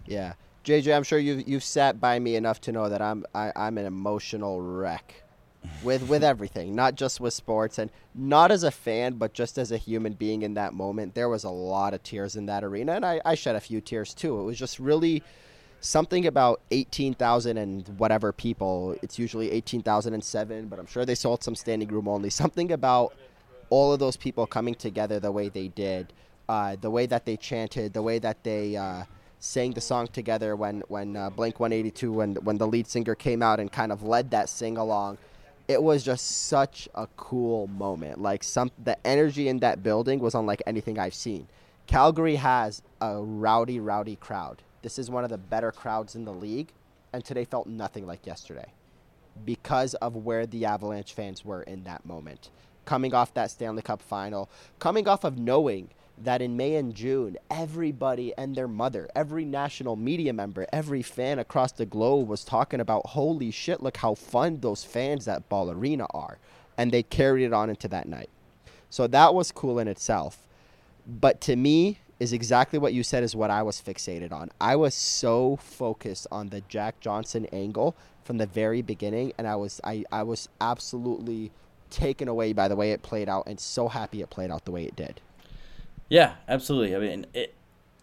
Yeah, 0.05 0.33
JJ, 0.63 0.95
I'm 0.95 1.03
sure 1.03 1.19
you've 1.19 1.47
you've 1.47 1.63
sat 1.63 1.99
by 1.99 2.19
me 2.19 2.35
enough 2.35 2.61
to 2.61 2.71
know 2.71 2.87
that 2.87 3.01
I'm 3.01 3.25
I, 3.35 3.51
I'm 3.55 3.77
an 3.77 3.85
emotional 3.85 4.61
wreck 4.61 5.23
with 5.83 6.07
with 6.07 6.23
everything, 6.33 6.73
not 6.73 6.95
just 6.95 7.19
with 7.19 7.33
sports, 7.33 7.77
and 7.77 7.91
not 8.15 8.49
as 8.49 8.63
a 8.63 8.71
fan, 8.71 9.15
but 9.15 9.33
just 9.33 9.57
as 9.57 9.73
a 9.73 9.77
human 9.77 10.13
being 10.13 10.41
in 10.41 10.53
that 10.53 10.73
moment. 10.73 11.15
There 11.15 11.27
was 11.27 11.43
a 11.43 11.49
lot 11.49 11.93
of 11.93 12.01
tears 12.03 12.37
in 12.37 12.45
that 12.45 12.63
arena, 12.63 12.93
and 12.93 13.05
I, 13.05 13.19
I 13.25 13.35
shed 13.35 13.57
a 13.57 13.59
few 13.59 13.81
tears 13.81 14.13
too. 14.13 14.39
It 14.39 14.43
was 14.43 14.57
just 14.57 14.79
really 14.79 15.21
something 15.81 16.25
about 16.27 16.61
18,000 16.71 17.57
and 17.57 17.85
whatever 17.99 18.31
people. 18.31 18.95
It's 19.01 19.19
usually 19.19 19.51
18,007, 19.51 20.67
but 20.67 20.79
I'm 20.79 20.85
sure 20.85 21.03
they 21.03 21.15
sold 21.15 21.43
some 21.43 21.55
standing 21.55 21.89
room 21.89 22.07
only. 22.07 22.29
Something 22.29 22.71
about 22.71 23.13
all 23.69 23.91
of 23.91 23.99
those 23.99 24.15
people 24.15 24.47
coming 24.47 24.75
together 24.75 25.19
the 25.19 25.33
way 25.33 25.49
they 25.49 25.67
did, 25.67 26.13
uh, 26.47 26.77
the 26.79 26.89
way 26.89 27.05
that 27.07 27.25
they 27.25 27.35
chanted, 27.35 27.91
the 27.91 28.01
way 28.01 28.17
that 28.19 28.45
they 28.45 28.77
uh, 28.77 29.03
sang 29.43 29.71
the 29.73 29.81
song 29.81 30.07
together 30.07 30.55
when 30.55 30.81
when 30.87 31.17
uh, 31.17 31.29
Blink 31.29 31.59
182 31.59 32.13
when 32.13 32.35
when 32.35 32.57
the 32.57 32.65
lead 32.65 32.87
singer 32.87 33.13
came 33.13 33.43
out 33.43 33.59
and 33.59 33.69
kind 33.69 33.91
of 33.91 34.01
led 34.01 34.31
that 34.31 34.47
sing 34.47 34.77
along. 34.77 35.17
It 35.67 35.83
was 35.83 36.03
just 36.03 36.47
such 36.47 36.87
a 36.95 37.07
cool 37.17 37.67
moment. 37.67 38.21
Like 38.21 38.43
some 38.43 38.71
the 38.81 38.95
energy 39.05 39.49
in 39.49 39.59
that 39.59 39.83
building 39.83 40.19
was 40.19 40.33
unlike 40.33 40.63
anything 40.65 40.97
I've 40.97 41.13
seen. 41.13 41.47
Calgary 41.87 42.37
has 42.37 42.81
a 43.01 43.21
rowdy, 43.21 43.79
rowdy 43.81 44.15
crowd. 44.15 44.61
This 44.81 44.97
is 44.97 45.09
one 45.09 45.25
of 45.25 45.29
the 45.29 45.37
better 45.37 45.71
crowds 45.73 46.15
in 46.15 46.23
the 46.23 46.33
league, 46.33 46.69
and 47.11 47.23
today 47.23 47.43
felt 47.43 47.67
nothing 47.67 48.07
like 48.07 48.25
yesterday 48.25 48.71
because 49.45 49.93
of 49.95 50.15
where 50.15 50.45
the 50.45 50.63
Avalanche 50.63 51.13
fans 51.13 51.43
were 51.43 51.63
in 51.63 51.83
that 51.83 52.05
moment. 52.05 52.49
Coming 52.85 53.13
off 53.13 53.33
that 53.33 53.51
Stanley 53.51 53.81
Cup 53.81 54.01
final, 54.01 54.49
coming 54.79 55.07
off 55.07 55.25
of 55.25 55.37
knowing 55.37 55.89
that 56.17 56.41
in 56.41 56.55
May 56.55 56.75
and 56.75 56.93
June, 56.93 57.37
everybody 57.49 58.33
and 58.37 58.55
their 58.55 58.67
mother, 58.67 59.09
every 59.15 59.45
national 59.45 59.95
media 59.95 60.33
member, 60.33 60.67
every 60.71 61.01
fan 61.01 61.39
across 61.39 61.71
the 61.71 61.85
globe 61.85 62.27
was 62.27 62.43
talking 62.43 62.79
about, 62.79 63.07
holy 63.07 63.51
shit, 63.51 63.81
look 63.81 63.97
how 63.97 64.13
fun 64.13 64.59
those 64.59 64.83
fans 64.83 65.27
at 65.27 65.49
Ball 65.49 65.71
Arena 65.71 66.05
are. 66.13 66.37
And 66.77 66.91
they 66.91 67.03
carried 67.03 67.45
it 67.45 67.53
on 67.53 67.69
into 67.69 67.87
that 67.89 68.07
night. 68.07 68.29
So 68.89 69.07
that 69.07 69.33
was 69.33 69.51
cool 69.51 69.79
in 69.79 69.87
itself. 69.87 70.47
But 71.05 71.41
to 71.41 71.55
me, 71.55 71.99
is 72.19 72.31
exactly 72.31 72.79
what 72.79 72.93
you 72.93 73.03
said 73.03 73.21
is 73.21 73.35
what 73.35 73.49
I 73.49 73.63
was 73.63 73.81
fixated 73.81 74.31
on. 74.31 74.49
I 74.61 74.77
was 74.77 74.93
so 74.93 75.57
focused 75.57 76.25
on 76.31 76.49
the 76.49 76.61
Jack 76.61 77.01
Johnson 77.01 77.47
angle 77.51 77.95
from 78.23 78.37
the 78.37 78.45
very 78.45 78.81
beginning 78.81 79.33
and 79.37 79.45
I 79.45 79.57
was 79.57 79.81
I, 79.83 80.05
I 80.09 80.23
was 80.23 80.47
absolutely 80.61 81.51
taken 81.89 82.29
away 82.29 82.53
by 82.53 82.69
the 82.69 82.77
way 82.77 82.91
it 82.91 83.03
played 83.03 83.27
out 83.27 83.43
and 83.47 83.59
so 83.59 83.89
happy 83.89 84.21
it 84.21 84.29
played 84.29 84.51
out 84.51 84.63
the 84.63 84.71
way 84.71 84.85
it 84.85 84.95
did. 84.95 85.19
Yeah, 86.09 86.35
absolutely. 86.47 86.95
I 86.95 86.99
mean, 86.99 87.25
it 87.33 87.55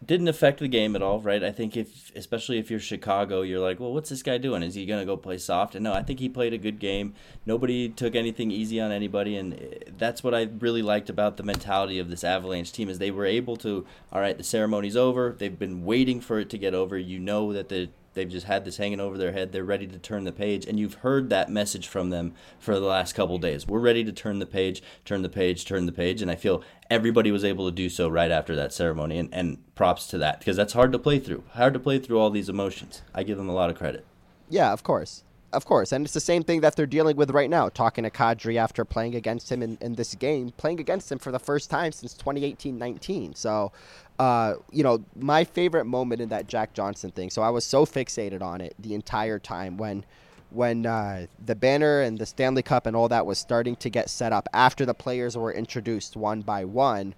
didn't 0.04 0.28
affect 0.28 0.60
the 0.60 0.68
game 0.68 0.96
at 0.96 1.02
all, 1.02 1.20
right? 1.20 1.44
I 1.44 1.52
think 1.52 1.76
if, 1.76 2.10
especially 2.16 2.58
if 2.58 2.70
you're 2.70 2.80
Chicago, 2.80 3.42
you're 3.42 3.60
like, 3.60 3.78
well, 3.78 3.92
what's 3.92 4.08
this 4.08 4.22
guy 4.22 4.38
doing? 4.38 4.62
Is 4.62 4.74
he 4.74 4.86
gonna 4.86 5.04
go 5.04 5.16
play 5.16 5.36
soft? 5.38 5.74
And 5.74 5.84
no, 5.84 5.92
I 5.92 6.02
think 6.02 6.20
he 6.20 6.28
played 6.28 6.54
a 6.54 6.58
good 6.58 6.78
game. 6.78 7.14
Nobody 7.44 7.88
took 7.88 8.14
anything 8.14 8.50
easy 8.50 8.80
on 8.80 8.90
anybody, 8.92 9.36
and 9.36 9.54
eh, 9.54 9.90
that's 9.98 10.24
what 10.24 10.34
I 10.34 10.48
really 10.58 10.82
liked 10.82 11.10
about 11.10 11.36
the 11.36 11.42
mentality 11.42 11.98
of 11.98 12.08
this 12.08 12.24
Avalanche 12.24 12.72
team 12.72 12.88
is 12.88 12.98
they 12.98 13.10
were 13.10 13.26
able 13.26 13.56
to. 13.58 13.86
All 14.12 14.20
right, 14.20 14.36
the 14.36 14.44
ceremony's 14.44 14.96
over. 14.96 15.36
They've 15.38 15.58
been 15.58 15.84
waiting 15.84 16.20
for 16.20 16.38
it 16.40 16.48
to 16.50 16.58
get 16.58 16.74
over. 16.74 16.96
You 16.96 17.18
know 17.18 17.52
that 17.52 17.68
the 17.68 17.90
They've 18.14 18.28
just 18.28 18.46
had 18.46 18.64
this 18.64 18.76
hanging 18.76 19.00
over 19.00 19.16
their 19.16 19.32
head. 19.32 19.52
They're 19.52 19.64
ready 19.64 19.86
to 19.86 19.98
turn 19.98 20.24
the 20.24 20.32
page, 20.32 20.66
and 20.66 20.78
you've 20.78 20.94
heard 20.94 21.30
that 21.30 21.50
message 21.50 21.86
from 21.88 22.10
them 22.10 22.34
for 22.58 22.74
the 22.74 22.86
last 22.86 23.14
couple 23.14 23.38
days. 23.38 23.66
We're 23.66 23.78
ready 23.80 24.04
to 24.04 24.12
turn 24.12 24.38
the 24.38 24.46
page, 24.46 24.82
turn 25.04 25.22
the 25.22 25.28
page, 25.28 25.64
turn 25.64 25.86
the 25.86 25.92
page, 25.92 26.22
and 26.22 26.30
I 26.30 26.34
feel 26.34 26.62
everybody 26.90 27.30
was 27.30 27.44
able 27.44 27.66
to 27.66 27.74
do 27.74 27.88
so 27.88 28.08
right 28.08 28.30
after 28.30 28.56
that 28.56 28.72
ceremony. 28.72 29.18
And, 29.18 29.28
and 29.32 29.58
props 29.80 30.08
to 30.08 30.18
that 30.18 30.38
because 30.38 30.58
that's 30.58 30.74
hard 30.74 30.92
to 30.92 30.98
play 30.98 31.18
through. 31.18 31.42
Hard 31.52 31.72
to 31.72 31.80
play 31.80 31.98
through 31.98 32.18
all 32.18 32.28
these 32.28 32.50
emotions. 32.50 33.00
I 33.14 33.22
give 33.22 33.38
them 33.38 33.48
a 33.48 33.54
lot 33.54 33.70
of 33.70 33.78
credit. 33.78 34.04
Yeah, 34.50 34.74
of 34.74 34.82
course. 34.82 35.24
Of 35.52 35.64
course. 35.64 35.90
And 35.90 36.04
it's 36.04 36.14
the 36.14 36.20
same 36.20 36.44
thing 36.44 36.60
that 36.60 36.76
they're 36.76 36.86
dealing 36.86 37.16
with 37.16 37.30
right 37.30 37.50
now, 37.50 37.68
talking 37.68 38.04
to 38.04 38.10
Kadri 38.10 38.56
after 38.56 38.84
playing 38.84 39.16
against 39.16 39.50
him 39.50 39.62
in, 39.62 39.78
in 39.80 39.94
this 39.94 40.14
game, 40.14 40.52
playing 40.56 40.78
against 40.78 41.10
him 41.10 41.18
for 41.18 41.32
the 41.32 41.40
first 41.40 41.70
time 41.70 41.90
since 41.90 42.14
2018 42.14 42.78
19. 42.78 43.34
So, 43.34 43.72
uh, 44.20 44.54
you 44.70 44.84
know, 44.84 45.04
my 45.16 45.42
favorite 45.42 45.86
moment 45.86 46.20
in 46.20 46.28
that 46.28 46.46
Jack 46.46 46.72
Johnson 46.72 47.10
thing. 47.10 47.30
So 47.30 47.42
I 47.42 47.50
was 47.50 47.64
so 47.64 47.84
fixated 47.84 48.42
on 48.42 48.60
it 48.60 48.74
the 48.78 48.94
entire 48.94 49.38
time 49.38 49.76
when. 49.76 50.04
When 50.52 50.84
uh, 50.84 51.26
the 51.46 51.54
banner 51.54 52.00
and 52.00 52.18
the 52.18 52.26
Stanley 52.26 52.64
Cup 52.64 52.86
and 52.86 52.96
all 52.96 53.06
that 53.06 53.24
was 53.24 53.38
starting 53.38 53.76
to 53.76 53.88
get 53.88 54.10
set 54.10 54.32
up 54.32 54.48
after 54.52 54.84
the 54.84 54.94
players 54.94 55.36
were 55.36 55.52
introduced 55.52 56.16
one 56.16 56.40
by 56.40 56.64
one, 56.64 57.14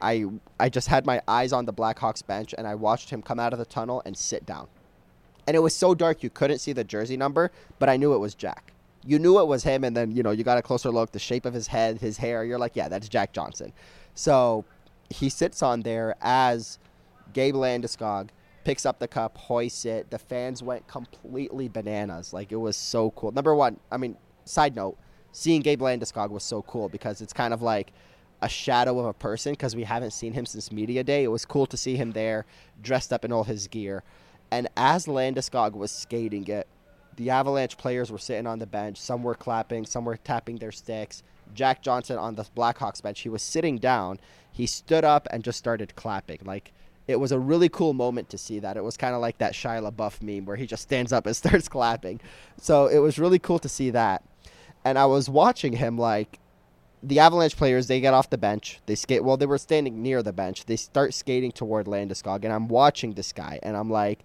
I 0.00 0.26
I 0.60 0.68
just 0.68 0.86
had 0.86 1.04
my 1.04 1.20
eyes 1.26 1.52
on 1.52 1.64
the 1.64 1.72
Blackhawks 1.72 2.24
bench 2.24 2.54
and 2.56 2.64
I 2.64 2.76
watched 2.76 3.10
him 3.10 3.22
come 3.22 3.40
out 3.40 3.52
of 3.52 3.58
the 3.58 3.64
tunnel 3.64 4.02
and 4.04 4.16
sit 4.16 4.46
down 4.46 4.68
and 5.46 5.56
it 5.56 5.60
was 5.60 5.74
so 5.74 5.94
dark 5.94 6.22
you 6.22 6.30
couldn't 6.30 6.58
see 6.58 6.72
the 6.72 6.84
jersey 6.84 7.16
number, 7.16 7.50
but 7.78 7.88
I 7.88 7.96
knew 7.96 8.14
it 8.14 8.18
was 8.18 8.34
Jack. 8.34 8.72
You 9.06 9.18
knew 9.18 9.38
it 9.38 9.46
was 9.46 9.62
him, 9.62 9.84
and 9.84 9.96
then 9.96 10.10
you 10.10 10.22
know 10.22 10.30
you 10.30 10.44
got 10.44 10.58
a 10.58 10.62
closer 10.62 10.90
look, 10.90 11.12
the 11.12 11.18
shape 11.18 11.44
of 11.44 11.54
his 11.54 11.66
head, 11.66 11.98
his 12.00 12.16
hair. 12.16 12.44
You're 12.44 12.58
like, 12.58 12.74
yeah, 12.74 12.88
that's 12.88 13.08
Jack 13.08 13.32
Johnson. 13.32 13.72
So 14.14 14.64
he 15.10 15.28
sits 15.28 15.62
on 15.62 15.82
there 15.82 16.14
as 16.22 16.78
Gabe 17.32 17.54
Landeskog 17.54 18.30
picks 18.64 18.86
up 18.86 18.98
the 18.98 19.08
cup, 19.08 19.36
hoists 19.36 19.84
it. 19.84 20.10
The 20.10 20.18
fans 20.18 20.62
went 20.62 20.86
completely 20.88 21.68
bananas. 21.68 22.32
Like 22.32 22.50
it 22.50 22.56
was 22.56 22.76
so 22.76 23.10
cool. 23.12 23.30
Number 23.30 23.54
one, 23.54 23.78
I 23.92 23.98
mean, 23.98 24.16
side 24.44 24.74
note, 24.74 24.96
seeing 25.32 25.60
Gabe 25.60 25.82
Landeskog 25.82 26.30
was 26.30 26.42
so 26.42 26.62
cool 26.62 26.88
because 26.88 27.20
it's 27.20 27.32
kind 27.32 27.54
of 27.54 27.62
like 27.62 27.92
a 28.42 28.48
shadow 28.48 28.98
of 28.98 29.06
a 29.06 29.12
person 29.12 29.52
because 29.52 29.76
we 29.76 29.84
haven't 29.84 30.12
seen 30.12 30.32
him 30.32 30.46
since 30.46 30.72
media 30.72 31.04
day. 31.04 31.24
It 31.24 31.28
was 31.28 31.44
cool 31.44 31.66
to 31.66 31.76
see 31.76 31.96
him 31.96 32.12
there, 32.12 32.46
dressed 32.82 33.12
up 33.12 33.24
in 33.24 33.32
all 33.32 33.44
his 33.44 33.68
gear. 33.68 34.02
And 34.50 34.68
as 34.76 35.06
Landeskog 35.06 35.72
was 35.72 35.90
skating 35.90 36.46
it, 36.48 36.66
the 37.16 37.30
Avalanche 37.30 37.76
players 37.76 38.10
were 38.10 38.18
sitting 38.18 38.46
on 38.46 38.58
the 38.58 38.66
bench. 38.66 39.00
Some 39.00 39.22
were 39.22 39.34
clapping, 39.34 39.86
some 39.86 40.04
were 40.04 40.16
tapping 40.16 40.56
their 40.56 40.72
sticks. 40.72 41.22
Jack 41.54 41.82
Johnson 41.82 42.18
on 42.18 42.34
the 42.34 42.44
Blackhawks 42.56 43.02
bench, 43.02 43.20
he 43.20 43.28
was 43.28 43.42
sitting 43.42 43.78
down. 43.78 44.18
He 44.50 44.66
stood 44.66 45.04
up 45.04 45.28
and 45.30 45.44
just 45.44 45.58
started 45.58 45.94
clapping. 45.94 46.40
Like 46.44 46.72
it 47.06 47.16
was 47.16 47.32
a 47.32 47.38
really 47.38 47.68
cool 47.68 47.92
moment 47.92 48.30
to 48.30 48.38
see 48.38 48.58
that. 48.60 48.76
It 48.76 48.84
was 48.84 48.96
kind 48.96 49.14
of 49.14 49.20
like 49.20 49.38
that 49.38 49.52
Shia 49.52 49.90
LaBeouf 49.90 50.22
meme 50.22 50.46
where 50.46 50.56
he 50.56 50.66
just 50.66 50.82
stands 50.82 51.12
up 51.12 51.26
and 51.26 51.36
starts 51.36 51.68
clapping. 51.68 52.20
So 52.58 52.86
it 52.86 52.98
was 52.98 53.18
really 53.18 53.38
cool 53.38 53.58
to 53.60 53.68
see 53.68 53.90
that. 53.90 54.24
And 54.84 54.98
I 54.98 55.06
was 55.06 55.28
watching 55.28 55.74
him 55.74 55.98
like 55.98 56.38
the 57.06 57.18
Avalanche 57.18 57.56
players, 57.56 57.86
they 57.86 58.00
get 58.00 58.14
off 58.14 58.30
the 58.30 58.38
bench. 58.38 58.80
They 58.86 58.94
skate. 58.94 59.22
Well, 59.22 59.36
they 59.36 59.46
were 59.46 59.58
standing 59.58 60.02
near 60.02 60.22
the 60.22 60.32
bench. 60.32 60.64
They 60.64 60.76
start 60.76 61.12
skating 61.12 61.52
toward 61.52 61.86
Landeskog, 61.86 62.44
and 62.44 62.52
I'm 62.52 62.66
watching 62.66 63.12
this 63.12 63.32
guy, 63.32 63.60
and 63.62 63.76
I'm 63.76 63.90
like, 63.90 64.24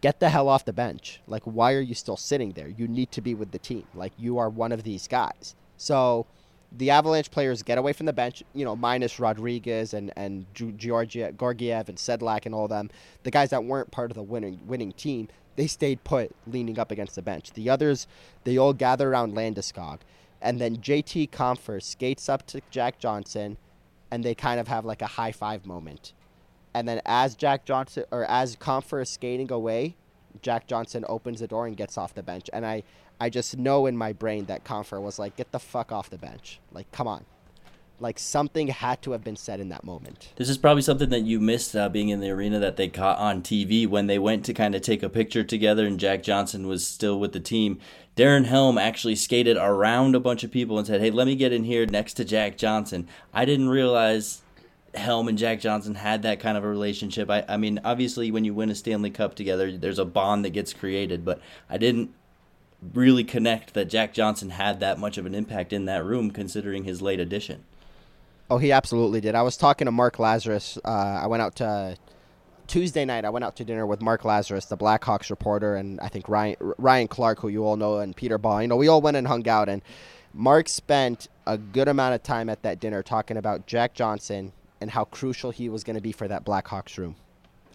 "Get 0.00 0.18
the 0.18 0.30
hell 0.30 0.48
off 0.48 0.64
the 0.64 0.72
bench! 0.72 1.20
Like, 1.26 1.42
why 1.44 1.74
are 1.74 1.80
you 1.80 1.94
still 1.94 2.16
sitting 2.16 2.52
there? 2.52 2.68
You 2.68 2.88
need 2.88 3.12
to 3.12 3.20
be 3.20 3.34
with 3.34 3.50
the 3.50 3.58
team. 3.58 3.84
Like, 3.94 4.12
you 4.16 4.38
are 4.38 4.48
one 4.48 4.72
of 4.72 4.82
these 4.82 5.06
guys." 5.06 5.54
So, 5.76 6.26
the 6.74 6.88
Avalanche 6.90 7.30
players 7.30 7.62
get 7.62 7.76
away 7.76 7.92
from 7.92 8.06
the 8.06 8.14
bench. 8.14 8.42
You 8.54 8.64
know, 8.64 8.74
minus 8.74 9.20
Rodriguez 9.20 9.92
and 9.92 10.10
and 10.16 10.46
Georgia, 10.54 11.32
Georgiev 11.32 11.88
and 11.90 11.98
Sedlak 11.98 12.46
and 12.46 12.54
all 12.54 12.66
them. 12.66 12.88
The 13.24 13.30
guys 13.30 13.50
that 13.50 13.64
weren't 13.64 13.90
part 13.90 14.10
of 14.10 14.14
the 14.14 14.22
winning 14.22 14.60
winning 14.66 14.92
team, 14.92 15.28
they 15.56 15.66
stayed 15.66 16.02
put, 16.02 16.34
leaning 16.46 16.78
up 16.78 16.90
against 16.90 17.14
the 17.14 17.22
bench. 17.22 17.52
The 17.52 17.68
others, 17.68 18.06
they 18.44 18.56
all 18.56 18.72
gather 18.72 19.10
around 19.10 19.34
Landeskog 19.34 19.98
and 20.42 20.60
then 20.60 20.76
JT 20.76 21.30
Compher 21.30 21.82
skates 21.82 22.28
up 22.28 22.46
to 22.48 22.60
Jack 22.70 22.98
Johnson, 22.98 23.56
and 24.10 24.24
they 24.24 24.34
kind 24.34 24.60
of 24.60 24.68
have 24.68 24.84
like 24.84 25.00
a 25.00 25.06
high 25.06 25.32
five 25.32 25.64
moment. 25.64 26.12
And 26.74 26.88
then 26.88 27.00
as 27.06 27.34
Jack 27.34 27.64
Johnson 27.64 28.04
or 28.10 28.24
as 28.24 28.56
Compher 28.56 29.02
is 29.02 29.10
skating 29.10 29.50
away, 29.50 29.96
Jack 30.40 30.66
Johnson 30.66 31.04
opens 31.08 31.40
the 31.40 31.46
door 31.46 31.66
and 31.66 31.76
gets 31.76 31.98
off 31.98 32.14
the 32.14 32.22
bench. 32.22 32.48
And 32.52 32.64
I, 32.64 32.82
I 33.20 33.28
just 33.30 33.56
know 33.56 33.86
in 33.86 33.96
my 33.96 34.12
brain 34.12 34.46
that 34.46 34.64
Compher 34.64 35.00
was 35.00 35.18
like, 35.18 35.36
"Get 35.36 35.52
the 35.52 35.58
fuck 35.60 35.92
off 35.92 36.10
the 36.10 36.18
bench! 36.18 36.60
Like, 36.72 36.90
come 36.92 37.06
on!" 37.06 37.24
Like 38.02 38.18
something 38.18 38.66
had 38.66 39.00
to 39.02 39.12
have 39.12 39.22
been 39.22 39.36
said 39.36 39.60
in 39.60 39.68
that 39.68 39.84
moment. 39.84 40.32
This 40.34 40.48
is 40.48 40.58
probably 40.58 40.82
something 40.82 41.10
that 41.10 41.20
you 41.20 41.38
missed 41.38 41.76
uh, 41.76 41.88
being 41.88 42.08
in 42.08 42.18
the 42.18 42.30
arena 42.30 42.58
that 42.58 42.76
they 42.76 42.88
caught 42.88 43.18
on 43.18 43.42
TV 43.42 43.86
when 43.86 44.08
they 44.08 44.18
went 44.18 44.44
to 44.46 44.52
kind 44.52 44.74
of 44.74 44.82
take 44.82 45.04
a 45.04 45.08
picture 45.08 45.44
together 45.44 45.86
and 45.86 46.00
Jack 46.00 46.24
Johnson 46.24 46.66
was 46.66 46.84
still 46.84 47.20
with 47.20 47.32
the 47.32 47.38
team. 47.38 47.78
Darren 48.16 48.46
Helm 48.46 48.76
actually 48.76 49.14
skated 49.14 49.56
around 49.56 50.16
a 50.16 50.20
bunch 50.20 50.42
of 50.42 50.50
people 50.50 50.78
and 50.78 50.86
said, 50.86 51.00
Hey, 51.00 51.12
let 51.12 51.28
me 51.28 51.36
get 51.36 51.52
in 51.52 51.62
here 51.62 51.86
next 51.86 52.14
to 52.14 52.24
Jack 52.24 52.58
Johnson. 52.58 53.06
I 53.32 53.44
didn't 53.44 53.68
realize 53.68 54.42
Helm 54.94 55.28
and 55.28 55.38
Jack 55.38 55.60
Johnson 55.60 55.94
had 55.94 56.22
that 56.22 56.40
kind 56.40 56.58
of 56.58 56.64
a 56.64 56.68
relationship. 56.68 57.30
I, 57.30 57.44
I 57.48 57.56
mean, 57.56 57.80
obviously, 57.84 58.32
when 58.32 58.44
you 58.44 58.52
win 58.52 58.68
a 58.68 58.74
Stanley 58.74 59.10
Cup 59.10 59.36
together, 59.36 59.76
there's 59.76 60.00
a 60.00 60.04
bond 60.04 60.44
that 60.44 60.50
gets 60.50 60.72
created, 60.72 61.24
but 61.24 61.40
I 61.70 61.78
didn't 61.78 62.12
really 62.92 63.22
connect 63.22 63.74
that 63.74 63.88
Jack 63.88 64.12
Johnson 64.12 64.50
had 64.50 64.80
that 64.80 64.98
much 64.98 65.16
of 65.16 65.24
an 65.24 65.36
impact 65.36 65.72
in 65.72 65.84
that 65.84 66.04
room 66.04 66.32
considering 66.32 66.82
his 66.84 67.00
late 67.00 67.20
addition. 67.20 67.64
Oh, 68.52 68.58
he 68.58 68.70
absolutely 68.70 69.22
did. 69.22 69.34
I 69.34 69.40
was 69.40 69.56
talking 69.56 69.86
to 69.86 69.90
Mark 69.92 70.18
Lazerus. 70.18 70.76
Uh, 70.84 71.22
I 71.22 71.26
went 71.26 71.42
out 71.42 71.56
to 71.56 71.96
Tuesday 72.66 73.06
night. 73.06 73.24
I 73.24 73.30
went 73.30 73.46
out 73.46 73.56
to 73.56 73.64
dinner 73.64 73.86
with 73.86 74.02
Mark 74.02 74.24
Lazerus, 74.24 74.68
the 74.68 74.76
Blackhawks 74.76 75.30
reporter, 75.30 75.76
and 75.76 75.98
I 76.00 76.08
think 76.08 76.28
Ryan 76.28 76.56
Ryan 76.76 77.08
Clark, 77.08 77.38
who 77.40 77.48
you 77.48 77.64
all 77.64 77.78
know, 77.78 78.00
and 78.00 78.14
Peter 78.14 78.36
Baugh. 78.36 78.58
You 78.58 78.68
know, 78.68 78.76
we 78.76 78.88
all 78.88 79.00
went 79.00 79.16
and 79.16 79.26
hung 79.26 79.48
out, 79.48 79.70
and 79.70 79.80
Mark 80.34 80.68
spent 80.68 81.28
a 81.46 81.56
good 81.56 81.88
amount 81.88 82.14
of 82.14 82.22
time 82.24 82.50
at 82.50 82.60
that 82.60 82.78
dinner 82.78 83.02
talking 83.02 83.38
about 83.38 83.66
Jack 83.66 83.94
Johnson 83.94 84.52
and 84.82 84.90
how 84.90 85.04
crucial 85.06 85.50
he 85.50 85.70
was 85.70 85.82
going 85.82 85.96
to 85.96 86.02
be 86.02 86.12
for 86.12 86.28
that 86.28 86.44
Blackhawks 86.44 86.98
room. 86.98 87.16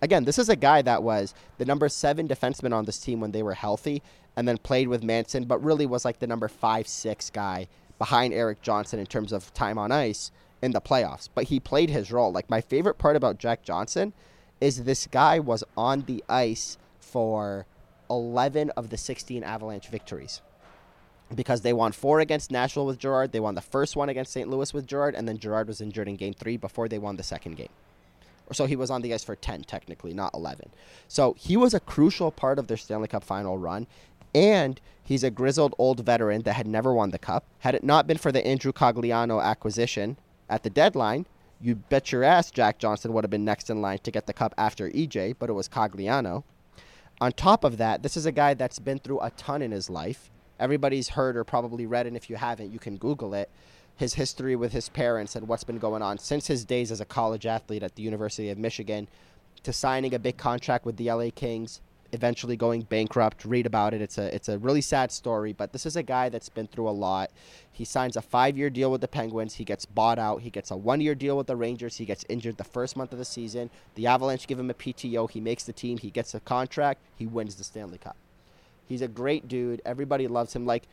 Again, 0.03 0.25
this 0.25 0.37
is 0.37 0.47
a 0.47 0.55
guy 0.55 0.83
that 0.83 1.01
was 1.01 1.33
the 1.57 1.65
number 1.65 1.89
seven 1.89 2.27
defenseman 2.27 2.71
on 2.71 2.85
this 2.85 2.99
team 2.99 3.19
when 3.19 3.31
they 3.31 3.41
were 3.41 3.55
healthy, 3.55 4.03
and 4.35 4.47
then 4.47 4.59
played 4.59 4.89
with 4.89 5.01
Manson, 5.01 5.45
but 5.45 5.63
really 5.63 5.87
was 5.87 6.05
like 6.05 6.19
the 6.19 6.27
number 6.27 6.47
five, 6.47 6.87
six 6.87 7.31
guy 7.31 7.67
behind 7.97 8.31
Erik 8.31 8.61
Johnson 8.61 8.99
in 8.99 9.07
terms 9.07 9.31
of 9.31 9.51
time 9.55 9.79
on 9.79 9.91
ice 9.91 10.29
in 10.61 10.71
the 10.71 10.81
playoffs, 10.81 11.29
but 11.33 11.45
he 11.45 11.59
played 11.59 11.89
his 11.89 12.11
role. 12.11 12.31
Like 12.31 12.49
my 12.49 12.61
favorite 12.61 12.97
part 12.97 13.15
about 13.15 13.37
Jack 13.37 13.63
Johnson 13.63 14.13
is 14.59 14.83
this 14.83 15.07
guy 15.07 15.39
was 15.39 15.63
on 15.75 16.01
the 16.01 16.23
ice 16.27 16.77
for 16.99 17.65
11 18.09 18.71
of 18.71 18.89
the 18.89 18.97
16 18.97 19.43
Avalanche 19.43 19.87
victories. 19.87 20.41
Because 21.33 21.61
they 21.61 21.73
won 21.73 21.91
four 21.91 22.21
against 22.21 22.51
Nashville 22.51 22.85
with 22.85 22.99
Girard, 22.99 23.33
they 23.33 23.39
won 23.39 23.55
the 23.55 23.61
first 23.61 23.95
one 23.95 24.07
against 24.07 24.31
St. 24.31 24.49
Louis 24.49 24.73
with 24.73 24.87
Girard, 24.87 25.13
and 25.13 25.27
then 25.27 25.37
Girard 25.37 25.67
was 25.67 25.81
injured 25.81 26.07
in 26.07 26.15
game 26.15 26.33
three 26.33 26.55
before 26.55 26.87
they 26.87 26.97
won 26.97 27.17
the 27.17 27.23
second 27.23 27.57
game. 27.57 27.69
So 28.53 28.65
he 28.65 28.77
was 28.77 28.89
on 28.89 29.01
the 29.01 29.13
ice 29.13 29.25
for 29.25 29.35
10, 29.35 29.63
technically, 29.63 30.13
not 30.13 30.33
11. 30.33 30.69
So 31.09 31.35
he 31.37 31.57
was 31.57 31.73
a 31.73 31.81
crucial 31.81 32.31
part 32.31 32.59
of 32.59 32.67
their 32.67 32.77
Stanley 32.77 33.09
Cup 33.09 33.25
final 33.25 33.57
run. 33.57 33.87
And 34.33 34.79
he's 35.03 35.23
a 35.23 35.31
grizzled 35.31 35.75
old 35.77 35.99
veteran 36.01 36.43
that 36.43 36.53
had 36.53 36.67
never 36.67 36.93
won 36.93 37.11
the 37.11 37.19
cup. 37.19 37.45
Had 37.59 37.75
it 37.75 37.83
not 37.83 38.07
been 38.07 38.17
for 38.17 38.31
the 38.31 38.45
Andrew 38.45 38.71
Cogliano 38.71 39.43
acquisition, 39.43 40.17
at 40.49 40.63
the 40.63 40.69
deadline, 40.69 41.25
you 41.59 41.75
bet 41.75 42.11
your 42.11 42.23
ass 42.23 42.51
Jack 42.51 42.77
Johnson 42.77 43.13
would 43.13 43.23
have 43.23 43.31
been 43.31 43.45
next 43.45 43.69
in 43.69 43.81
line 43.81 43.99
to 43.99 44.11
get 44.11 44.27
the 44.27 44.33
cup 44.33 44.53
after 44.57 44.89
EJ, 44.89 45.35
but 45.39 45.49
it 45.49 45.53
was 45.53 45.67
Cogliano. 45.67 46.43
On 47.19 47.31
top 47.31 47.63
of 47.63 47.77
that, 47.77 48.03
this 48.03 48.15
is 48.15 48.25
a 48.25 48.31
guy 48.31 48.53
that's 48.53 48.79
been 48.79 48.99
through 48.99 49.19
a 49.21 49.31
ton 49.31 49.61
in 49.61 49.71
his 49.71 49.89
life. 49.89 50.29
Everybody's 50.59 51.09
heard 51.09 51.35
or 51.35 51.43
probably 51.43 51.85
read, 51.85 52.05
and 52.05 52.15
if 52.15 52.29
you 52.29 52.35
haven't, 52.35 52.71
you 52.71 52.79
can 52.79 52.97
Google 52.97 53.33
it. 53.33 53.49
His 53.95 54.13
history 54.13 54.55
with 54.55 54.71
his 54.71 54.89
parents 54.89 55.35
and 55.35 55.47
what's 55.47 55.63
been 55.63 55.79
going 55.79 56.03
on 56.03 56.19
since 56.19 56.45
his 56.45 56.63
days 56.63 56.91
as 56.91 57.01
a 57.01 57.05
college 57.05 57.47
athlete 57.47 57.81
at 57.81 57.95
the 57.95 58.03
University 58.03 58.51
of 58.51 58.57
Michigan 58.59 59.07
to 59.63 59.73
signing 59.73 60.13
a 60.13 60.19
big 60.19 60.37
contract 60.37 60.85
with 60.85 60.97
the 60.97 61.11
LA 61.11 61.29
Kings, 61.33 61.81
eventually 62.11 62.55
going 62.55 62.81
bankrupt. 62.81 63.45
Read 63.45 63.65
about 63.65 63.93
it. 63.93 64.01
It's 64.01 64.17
a 64.17 64.33
it's 64.33 64.49
a 64.49 64.57
really 64.57 64.81
sad 64.81 65.11
story, 65.11 65.53
but 65.53 65.73
this 65.73 65.85
is 65.85 65.95
a 65.95 66.03
guy 66.03 66.29
that's 66.29 66.49
been 66.49 66.67
through 66.67 66.89
a 66.89 66.91
lot. 66.91 67.31
He 67.71 67.85
signs 67.85 68.17
a 68.17 68.21
5-year 68.21 68.69
deal 68.69 68.91
with 68.91 69.01
the 69.01 69.07
Penguins. 69.07 69.55
He 69.55 69.63
gets 69.63 69.85
bought 69.85 70.17
out. 70.17 70.41
He 70.41 70.49
gets 70.49 70.71
a 70.71 70.75
1-year 70.75 71.15
deal 71.15 71.37
with 71.37 71.47
the 71.47 71.55
Rangers. 71.55 71.97
He 71.97 72.05
gets 72.05 72.25
injured 72.27 72.57
the 72.57 72.63
first 72.63 72.97
month 72.97 73.11
of 73.11 73.19
the 73.19 73.25
season. 73.25 73.69
The 73.95 74.07
Avalanche 74.07 74.47
give 74.47 74.59
him 74.59 74.69
a 74.69 74.73
PTO. 74.73 75.29
He 75.29 75.39
makes 75.39 75.63
the 75.63 75.73
team. 75.73 75.97
He 75.97 76.09
gets 76.09 76.33
a 76.33 76.39
contract. 76.39 77.01
He 77.15 77.27
wins 77.27 77.55
the 77.55 77.63
Stanley 77.63 77.99
Cup. 77.99 78.17
He's 78.87 79.01
a 79.01 79.07
great 79.07 79.47
dude. 79.47 79.81
Everybody 79.85 80.27
loves 80.27 80.55
him 80.55 80.65
like 80.65 80.87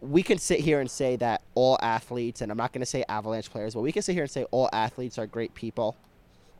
we 0.00 0.22
can 0.22 0.36
sit 0.36 0.60
here 0.60 0.80
and 0.80 0.90
say 0.90 1.14
that 1.16 1.42
all 1.54 1.78
athletes, 1.80 2.40
and 2.40 2.50
I'm 2.50 2.58
not 2.58 2.72
going 2.72 2.80
to 2.80 2.86
say 2.86 3.04
Avalanche 3.08 3.50
players, 3.50 3.74
but 3.74 3.82
we 3.82 3.92
can 3.92 4.02
sit 4.02 4.14
here 4.14 4.24
and 4.24 4.30
say 4.30 4.44
all 4.50 4.68
athletes 4.72 5.16
are 5.16 5.26
great 5.26 5.54
people. 5.54 5.96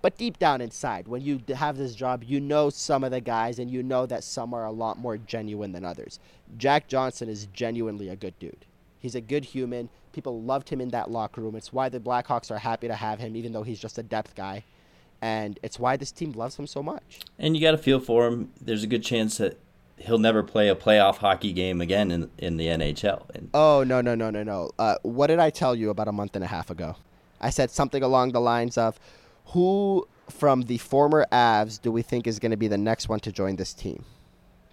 But 0.02 0.18
deep 0.18 0.40
down 0.40 0.60
inside, 0.60 1.06
when 1.06 1.22
you 1.22 1.40
have 1.54 1.76
this 1.76 1.94
job, 1.94 2.24
you 2.24 2.40
know 2.40 2.70
some 2.70 3.04
of 3.04 3.12
the 3.12 3.20
guys 3.20 3.60
and 3.60 3.70
you 3.70 3.84
know 3.84 4.04
that 4.06 4.24
some 4.24 4.52
are 4.52 4.64
a 4.64 4.72
lot 4.72 4.98
more 4.98 5.16
genuine 5.16 5.70
than 5.70 5.84
others. 5.84 6.18
Jack 6.58 6.88
Johnson 6.88 7.28
is 7.28 7.46
genuinely 7.52 8.08
a 8.08 8.16
good 8.16 8.36
dude. 8.40 8.66
He's 8.98 9.14
a 9.14 9.20
good 9.20 9.44
human. 9.44 9.88
People 10.12 10.42
loved 10.42 10.68
him 10.68 10.80
in 10.80 10.88
that 10.88 11.10
locker 11.10 11.40
room. 11.40 11.54
It's 11.54 11.72
why 11.72 11.88
the 11.88 12.00
Blackhawks 12.00 12.50
are 12.50 12.58
happy 12.58 12.88
to 12.88 12.94
have 12.96 13.20
him, 13.20 13.36
even 13.36 13.52
though 13.52 13.62
he's 13.62 13.80
just 13.80 13.96
a 13.96 14.02
depth 14.02 14.34
guy. 14.34 14.64
And 15.20 15.58
it's 15.62 15.78
why 15.78 15.96
this 15.96 16.10
team 16.10 16.32
loves 16.32 16.56
him 16.56 16.66
so 16.66 16.82
much. 16.82 17.20
And 17.38 17.56
you 17.56 17.62
got 17.62 17.70
to 17.70 17.78
feel 17.78 18.00
for 18.00 18.26
him. 18.26 18.52
There's 18.60 18.82
a 18.82 18.88
good 18.88 19.04
chance 19.04 19.38
that 19.38 19.58
he'll 19.98 20.18
never 20.18 20.42
play 20.42 20.68
a 20.68 20.74
playoff 20.74 21.18
hockey 21.18 21.52
game 21.52 21.80
again 21.80 22.10
in, 22.10 22.30
in 22.38 22.56
the 22.56 22.66
NHL. 22.66 23.28
And 23.34 23.50
oh, 23.54 23.84
no, 23.84 24.00
no, 24.00 24.16
no, 24.16 24.30
no, 24.30 24.42
no. 24.42 24.70
Uh, 24.80 24.96
what 25.02 25.28
did 25.28 25.38
I 25.38 25.50
tell 25.50 25.76
you 25.76 25.90
about 25.90 26.08
a 26.08 26.12
month 26.12 26.34
and 26.34 26.44
a 26.44 26.48
half 26.48 26.70
ago? 26.70 26.96
I 27.40 27.50
said 27.50 27.70
something 27.70 28.02
along 28.02 28.32
the 28.32 28.40
lines 28.40 28.76
of, 28.76 28.98
who 29.46 30.06
from 30.30 30.62
the 30.62 30.78
former 30.78 31.26
Avs 31.30 31.80
do 31.80 31.92
we 31.92 32.02
think 32.02 32.26
is 32.26 32.38
going 32.38 32.50
to 32.50 32.56
be 32.56 32.68
the 32.68 32.78
next 32.78 33.08
one 33.08 33.20
to 33.20 33.32
join 33.32 33.56
this 33.56 33.74
team? 33.74 34.04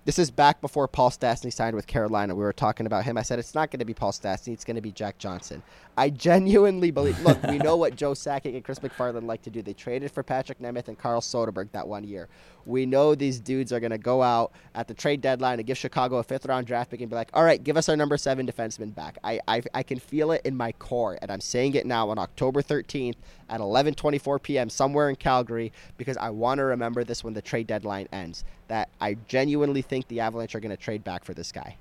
This 0.06 0.18
is 0.18 0.32
back 0.32 0.62
before 0.62 0.88
Paul 0.88 1.12
Stastny 1.12 1.52
signed 1.54 1.76
with 1.76 1.86
Carolina. 1.86 2.34
We 2.34 2.44
were 2.44 2.54
talking 2.54 2.86
about 2.86 3.04
him. 3.04 3.18
I 3.18 3.22
said 3.22 3.38
it's 3.38 3.54
not 3.54 3.70
going 3.70 3.80
to 3.80 3.86
be 3.86 3.94
Paul 3.94 4.12
Stastny. 4.12 4.54
It's 4.54 4.64
going 4.64 4.76
to 4.76 4.82
be 4.82 4.92
Jack 4.92 5.18
Johnson. 5.18 5.62
I 6.00 6.10
genuinely 6.10 6.92
believe. 7.00 7.20
Look, 7.20 7.44
we 7.44 7.58
know 7.58 7.76
what 7.76 7.98
Joe 7.98 8.14
Sakic 8.14 8.56
and 8.56 8.64
Chris 8.64 8.80
MacFarland 8.80 9.26
like 9.26 9.42
to 9.42 9.50
do. 9.50 9.62
They 9.62 9.74
traded 9.74 10.12
for 10.12 10.24
Patrick 10.24 10.60
Nemeth 10.60 10.88
and 10.88 10.98
Carl 10.98 11.20
Soderberg 11.20 11.72
that 11.74 11.86
one 11.86 12.06
year. 12.06 12.30
We 12.66 12.86
know 12.86 13.16
these 13.16 13.40
dudes 13.40 13.74
are 13.74 13.82
going 13.82 13.92
to 13.92 13.98
go 13.98 14.22
out 14.22 14.54
at 14.76 14.88
the 14.88 14.94
trade 14.94 15.20
deadline 15.20 15.60
and 15.60 15.68
give 15.68 15.78
Chicago 15.78 16.18
a 16.18 16.24
fifth 16.24 16.46
round 16.46 16.68
draft 16.68 16.92
pick 16.92 17.02
and 17.02 17.10
be 17.10 17.18
like, 17.18 17.30
all 17.34 17.44
right, 17.44 17.62
give 17.62 17.76
us 17.76 17.90
our 17.90 17.98
number 17.98 18.16
seven 18.16 18.48
defenseman 18.48 18.96
back. 18.96 19.18
I, 19.26 19.42
I, 19.46 19.62
I 19.74 19.84
can 19.84 20.00
feel 20.00 20.32
it 20.32 20.42
in 20.46 20.56
my 20.56 20.72
core, 20.74 21.20
and 21.22 21.30
I'm 21.30 21.42
saying 21.42 21.76
it 21.76 21.86
now 21.86 22.10
on 22.10 22.18
October 22.18 22.62
13th 22.62 23.16
at 23.50 23.60
11:24 23.60 24.42
p.m. 24.42 24.70
somewhere 24.70 25.10
in 25.10 25.18
Calgary 25.18 25.74
because 25.98 26.16
I 26.16 26.30
want 26.30 26.60
to 26.60 26.64
remember 26.64 27.04
this 27.04 27.26
when 27.26 27.34
the 27.34 27.42
trade 27.42 27.68
deadline 27.68 28.08
ends. 28.14 28.46
That 28.70 28.90
I 29.02 29.16
genuinely 29.28 29.82
think 29.82 30.08
the 30.08 30.22
Avalanche 30.22 30.56
are 30.56 30.62
going 30.62 30.76
to 30.76 30.82
trade 30.82 31.04
back 31.04 31.26
for 31.26 31.34
this 31.34 31.52
guy. 31.52 31.76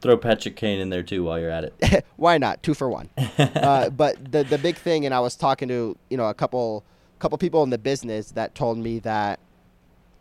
Throw 0.00 0.16
Patrick 0.16 0.56
Kane 0.56 0.80
in 0.80 0.88
there 0.88 1.02
too 1.02 1.24
while 1.24 1.38
you're 1.38 1.50
at 1.50 1.64
it. 1.64 2.06
Why 2.16 2.38
not? 2.38 2.62
Two 2.62 2.74
for 2.74 2.88
one. 2.88 3.10
uh, 3.38 3.90
but 3.90 4.32
the 4.32 4.44
the 4.44 4.58
big 4.58 4.76
thing, 4.76 5.04
and 5.04 5.14
I 5.14 5.20
was 5.20 5.36
talking 5.36 5.68
to 5.68 5.96
you 6.08 6.16
know 6.16 6.28
a 6.28 6.34
couple 6.34 6.84
couple 7.18 7.36
people 7.38 7.62
in 7.62 7.70
the 7.70 7.78
business 7.78 8.30
that 8.32 8.54
told 8.54 8.78
me 8.78 8.98
that 9.00 9.40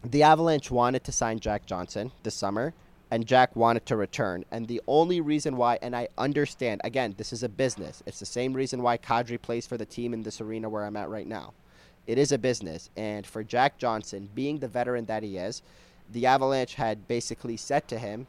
the 0.04 0.24
Avalanche 0.24 0.70
wanted 0.70 1.04
to 1.06 1.12
sign 1.12 1.40
Jack 1.40 1.66
Johnson 1.66 2.12
this 2.24 2.36
summer, 2.36 2.74
and 3.12 3.26
Jack 3.26 3.56
wanted 3.56 3.86
to 3.88 3.96
return. 3.96 4.46
And 4.52 4.68
the 4.68 4.82
only 4.88 5.22
reason 5.22 5.58
why, 5.58 5.80
and 5.82 5.96
I 5.96 6.10
understand, 6.18 6.82
again, 6.84 7.16
this 7.18 7.34
is 7.34 7.44
a 7.44 7.50
business. 7.50 8.04
It's 8.06 8.20
the 8.20 8.26
same 8.26 8.54
reason 8.54 8.82
why 8.82 8.98
Kadri 8.98 9.42
plays 9.42 9.66
for 9.66 9.78
the 9.78 9.86
team 9.86 10.14
in 10.14 10.24
this 10.24 10.42
arena 10.42 10.70
where 10.70 10.86
I'm 10.86 10.96
at 10.96 11.10
right 11.10 11.28
now. 11.28 11.54
It 12.08 12.18
is 12.18 12.32
a 12.32 12.38
business. 12.38 12.90
And 12.96 13.26
for 13.26 13.44
Jack 13.44 13.78
Johnson, 13.78 14.30
being 14.34 14.60
the 14.60 14.68
veteran 14.68 15.06
that 15.06 15.24
he 15.24 15.38
is, 15.38 15.62
the 16.10 16.26
Avalanche 16.26 16.76
had 16.76 17.08
basically 17.08 17.58
said 17.58 17.88
to 17.90 18.00
him, 18.00 18.28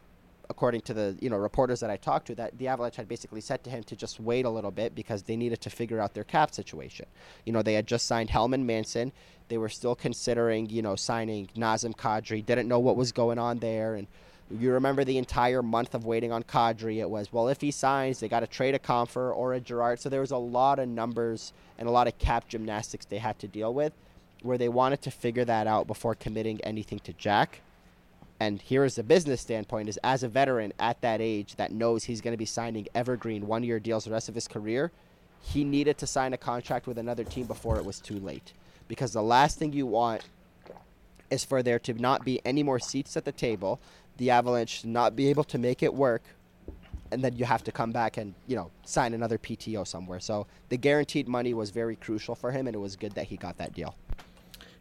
according 0.51 0.81
to 0.83 0.93
the 0.93 1.17
you 1.21 1.31
know 1.31 1.37
reporters 1.37 1.81
that 1.81 1.89
I 1.89 1.97
talked 1.97 2.27
to, 2.27 2.35
that 2.35 2.59
the 2.59 2.69
Avalanche 2.69 2.97
had 2.97 3.09
basically 3.09 3.41
said 3.41 3.65
to 3.65 3.71
him 3.71 3.85
to 3.85 3.97
just 3.97 4.21
wait 4.21 4.45
a 4.45 4.51
little 4.51 4.73
bit 4.73 4.95
because 4.95 5.23
they 5.23 5.37
needed 5.37 5.61
to 5.63 5.71
figure 5.71 6.01
out 6.01 6.13
their 6.13 6.25
cap 6.25 6.53
situation. 6.53 7.07
You 7.47 7.53
know, 7.53 7.63
they 7.63 7.75
had 7.75 7.87
just 7.87 8.07
signed 8.07 8.29
Helm 8.29 8.53
and 8.53 8.67
Manson. 8.67 9.13
They 9.49 9.57
were 9.59 9.69
still 9.69 9.95
considering, 9.95 10.69
you 10.69 10.83
know, 10.83 10.97
signing 10.97 11.49
Nazem 11.57 11.95
Kadri. 11.97 12.45
Didn't 12.45 12.69
know 12.69 12.81
what 12.81 12.97
was 12.97 13.13
going 13.13 13.39
on 13.39 13.61
there, 13.61 13.95
and 13.95 14.09
you 14.51 14.73
remember 14.73 15.05
the 15.05 15.19
entire 15.19 15.63
month 15.63 15.95
of 15.95 16.05
waiting 16.05 16.33
on 16.33 16.43
Kadri. 16.43 16.99
It 16.99 17.09
was 17.09 17.33
well, 17.33 17.49
if 17.49 17.61
he 17.61 17.71
signs, 17.71 18.19
they 18.19 18.29
got 18.29 18.41
to 18.41 18.49
trade 18.49 18.75
a 18.75 18.81
Compher 18.81 19.35
or 19.35 19.55
a 19.55 19.61
Girard. 19.61 20.01
So 20.01 20.09
there 20.09 20.21
was 20.21 20.33
a 20.33 20.37
lot 20.37 20.81
of 20.81 20.89
numbers 20.89 21.53
and 21.79 21.89
a 21.89 21.93
lot 21.93 22.09
of 22.09 22.19
cap 22.19 22.49
gymnastics 22.49 23.07
they 23.07 23.19
had 23.19 23.39
to 23.39 23.47
deal 23.47 23.73
with, 23.73 23.93
where 24.43 24.59
they 24.59 24.69
wanted 24.69 25.01
to 25.03 25.13
figure 25.13 25.45
that 25.45 25.69
out 25.69 25.87
before 25.87 26.17
committing 26.17 26.61
anything 26.65 26.99
to 27.01 27.13
Jack 27.13 27.61
and 28.41 28.61
here 28.63 28.85
is 28.85 28.97
the 28.97 29.03
business 29.03 29.41
standpoint 29.41 29.89
is 29.89 29.99
as 29.99 30.23
a 30.23 30.29
veteran 30.29 30.73
at 30.81 31.01
that 31.03 31.21
age 31.21 31.55
that 31.57 31.71
knows 31.71 32.05
he's 32.05 32.21
going 32.21 32.33
to 32.33 32.39
be 32.39 32.47
signing 32.47 32.89
evergreen 32.95 33.47
one 33.47 33.63
year 33.63 33.79
deals 33.79 34.05
the 34.05 34.11
rest 34.11 34.29
of 34.29 34.35
his 34.35 34.49
career 34.49 34.91
he 35.43 35.65
needed 35.65 35.99
to 35.99 36.07
sign 36.07 36.33
a 36.33 36.37
contract 36.37 36.87
with 36.87 36.99
another 36.99 37.25
team 37.25 37.47
before 37.47 37.77
it 37.77 37.85
was 37.85 37.99
too 37.99 38.19
late. 38.19 38.53
Because 38.89 39.13
the 39.13 39.23
last 39.23 39.59
thing 39.59 39.73
you 39.73 39.87
want 39.87 40.23
is 41.31 41.45
for 41.45 41.63
there 41.63 41.79
to 41.79 41.95
not 41.95 42.25
be 42.25 42.41
any 42.45 42.63
more 42.63 42.79
seats 42.79 43.17
at 43.17 43.25
the 43.25 43.33
table 43.33 43.81
the 44.17 44.31
avalanche 44.31 44.85
not 44.85 45.17
be 45.17 45.29
able 45.31 45.45
to 45.45 45.57
make 45.57 45.83
it 45.83 45.95
work 45.95 46.23
and 47.11 47.25
then 47.25 47.35
you 47.37 47.45
have 47.47 47.65
to 47.65 47.73
come 47.73 47.91
back 47.91 48.19
and 48.19 48.35
you 48.47 48.55
know 48.55 48.71
sign 48.85 49.15
another 49.15 49.39
pto 49.39 49.87
somewhere. 49.87 50.21
So 50.21 50.47
the 50.69 50.77
guaranteed 50.77 51.27
money 51.27 51.55
was 51.55 51.71
very 51.71 51.97
crucial 51.97 52.35
for 52.35 52.53
him 52.53 52.67
and 52.67 52.75
it 52.75 52.79
was 52.79 52.97
good 52.97 53.13
that 53.13 53.27
he 53.27 53.37
got 53.37 53.57
that 53.59 53.73
deal. 53.73 53.95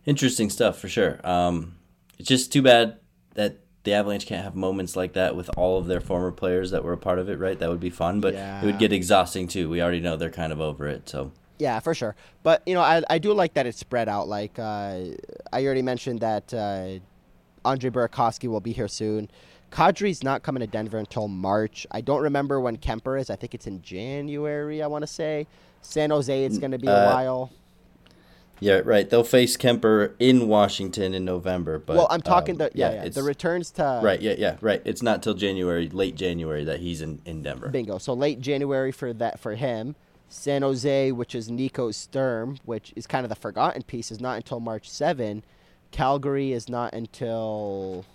Interesting 0.06 0.50
stuff 0.50 0.78
for 0.78 0.90
sure. 0.90 1.20
Um, 1.24 1.76
it's 2.18 2.28
just 2.28 2.52
too 2.52 2.62
bad 2.62 2.98
that 3.36 3.58
the 3.84 3.94
Avalanche 3.94 4.26
can't 4.26 4.44
have 4.44 4.56
moments 4.56 4.96
like 4.96 5.14
that 5.14 5.36
with 5.36 5.50
all 5.56 5.78
of 5.78 5.88
their 5.88 6.02
former 6.02 6.32
players 6.32 6.72
that 6.72 6.84
were 6.84 6.94
a 6.94 6.98
part 6.98 7.18
of 7.20 7.30
it, 7.30 7.40
right? 7.40 7.58
That 7.58 7.70
would 7.70 7.80
be 7.80 7.90
fun, 7.90 8.20
but 8.20 8.34
yeah. 8.34 8.62
it 8.62 8.66
would 8.66 8.78
get 8.78 8.92
exhausting 8.92 9.48
too. 9.48 9.70
We 9.70 9.82
already 9.82 10.02
know 10.02 10.18
they're 10.18 10.30
kind 10.30 10.52
of 10.52 10.60
over 10.60 10.88
it. 10.88 11.08
So 11.08 11.32
Yeah, 11.60 11.80
for 11.80 11.94
sure. 11.94 12.16
But 12.44 12.62
you 12.66 12.74
know, 12.74 12.82
I, 12.82 13.02
I 13.10 13.20
do 13.20 13.34
like 13.34 13.54
that 13.54 13.66
it's 13.66 13.80
spread 13.80 14.10
out. 14.10 14.28
Like 14.28 14.60
uh, 14.60 15.00
I 15.54 15.66
already 15.66 15.82
mentioned 15.82 16.20
that 16.20 16.54
uh, 16.54 17.00
Andre 17.64 17.90
Burakovsky 17.90 18.50
will 18.50 18.60
be 18.62 18.74
here 18.74 18.88
soon. 18.88 19.30
Kadri's 19.72 20.24
not 20.24 20.42
coming 20.44 20.62
to 20.62 20.68
Denver 20.68 20.98
until 20.98 21.28
March. 21.28 21.86
I 21.92 22.02
don't 22.02 22.22
remember 22.22 22.60
when 22.60 22.78
Kuemper 22.78 23.20
is. 23.20 23.30
I 23.30 23.36
think 23.36 23.54
it's 23.54 23.68
in 23.68 23.82
January. 23.82 24.82
I 24.82 24.88
want 24.88 25.04
to 25.04 25.08
say 25.08 25.48
San 25.82 26.10
Jose. 26.10 26.44
It's 26.44 26.58
going 26.58 26.72
to 26.72 26.80
be 26.80 26.88
a 26.88 26.92
Uh, 26.92 27.14
while. 27.14 27.52
Yeah, 28.60 28.82
right. 28.84 29.10
They'll 29.10 29.24
face 29.24 29.56
Kuemper 29.58 30.14
in 30.20 30.48
Washington 30.48 31.14
in 31.14 31.26
November. 31.26 31.80
But 31.80 31.98
well, 31.98 32.08
I'm 32.10 32.22
talking 32.22 32.54
um, 32.56 32.58
the 32.60 32.72
yeah, 32.74 32.92
yeah, 32.92 32.98
it's- 33.00 33.16
the 33.16 33.24
returns 33.24 33.72
to 33.72 34.02
right. 34.04 34.22
Yeah, 34.22 34.36
yeah, 34.38 34.58
right. 34.62 34.82
It's 34.86 35.02
not 35.02 35.24
till 35.24 35.34
January, 35.34 35.90
late 35.90 36.16
January, 36.16 36.64
that 36.66 36.80
he's 36.80 37.02
in 37.02 37.22
in 37.26 37.42
Denver. 37.42 37.70
Bingo. 37.70 37.98
So 37.98 38.14
late 38.14 38.42
January 38.42 38.92
for 38.92 39.14
that 39.14 39.40
for 39.40 39.56
him. 39.56 39.96
San 40.32 40.62
Jose, 40.62 41.12
which 41.12 41.34
is 41.34 41.50
Nico 41.50 41.90
Sturm, 41.90 42.58
which 42.66 42.94
is 42.96 43.08
kind 43.08 43.26
of 43.26 43.30
the 43.30 43.36
forgotten 43.36 43.82
piece, 43.82 44.12
is 44.12 44.20
not 44.20 44.36
until 44.36 44.60
March 44.60 44.88
7. 44.88 45.44
Calgary 45.90 46.52
is 46.54 46.70
not 46.70 46.94
until 46.94 48.06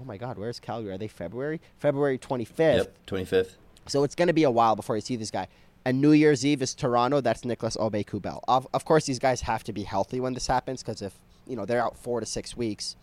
Oh 0.00 0.04
my 0.04 0.16
god, 0.16 0.38
where's 0.38 0.58
Calgary? 0.58 0.92
Are 0.92 0.98
they 0.98 1.08
February? 1.08 1.60
February 1.76 2.16
25th. 2.18 2.76
Yep, 2.76 2.96
twenty 3.06 3.24
fifth. 3.26 3.58
So 3.86 4.04
it's 4.04 4.14
going 4.14 4.28
to 4.28 4.32
be 4.32 4.44
a 4.44 4.50
while 4.50 4.76
before 4.76 4.96
you 4.96 5.02
see 5.02 5.16
this 5.16 5.30
guy. 5.30 5.48
And 5.84 6.00
New 6.00 6.12
Year's 6.12 6.46
Eve 6.46 6.62
is 6.62 6.74
Toronto. 6.74 7.20
That's 7.20 7.44
Nicolas 7.44 7.76
Aubé-Kubel. 7.76 8.40
Of, 8.46 8.68
of 8.72 8.84
course, 8.84 9.06
these 9.06 9.18
guys 9.18 9.40
have 9.42 9.64
to 9.64 9.72
be 9.72 9.82
healthy 9.82 10.20
when 10.20 10.34
this 10.34 10.46
happens 10.46 10.82
because 10.82 11.02
if 11.02 11.12
you 11.46 11.56
know 11.56 11.64
they're 11.64 11.82
out 11.82 11.96
four 11.96 12.20
to 12.20 12.26
six 12.26 12.56
weeks, 12.56 12.94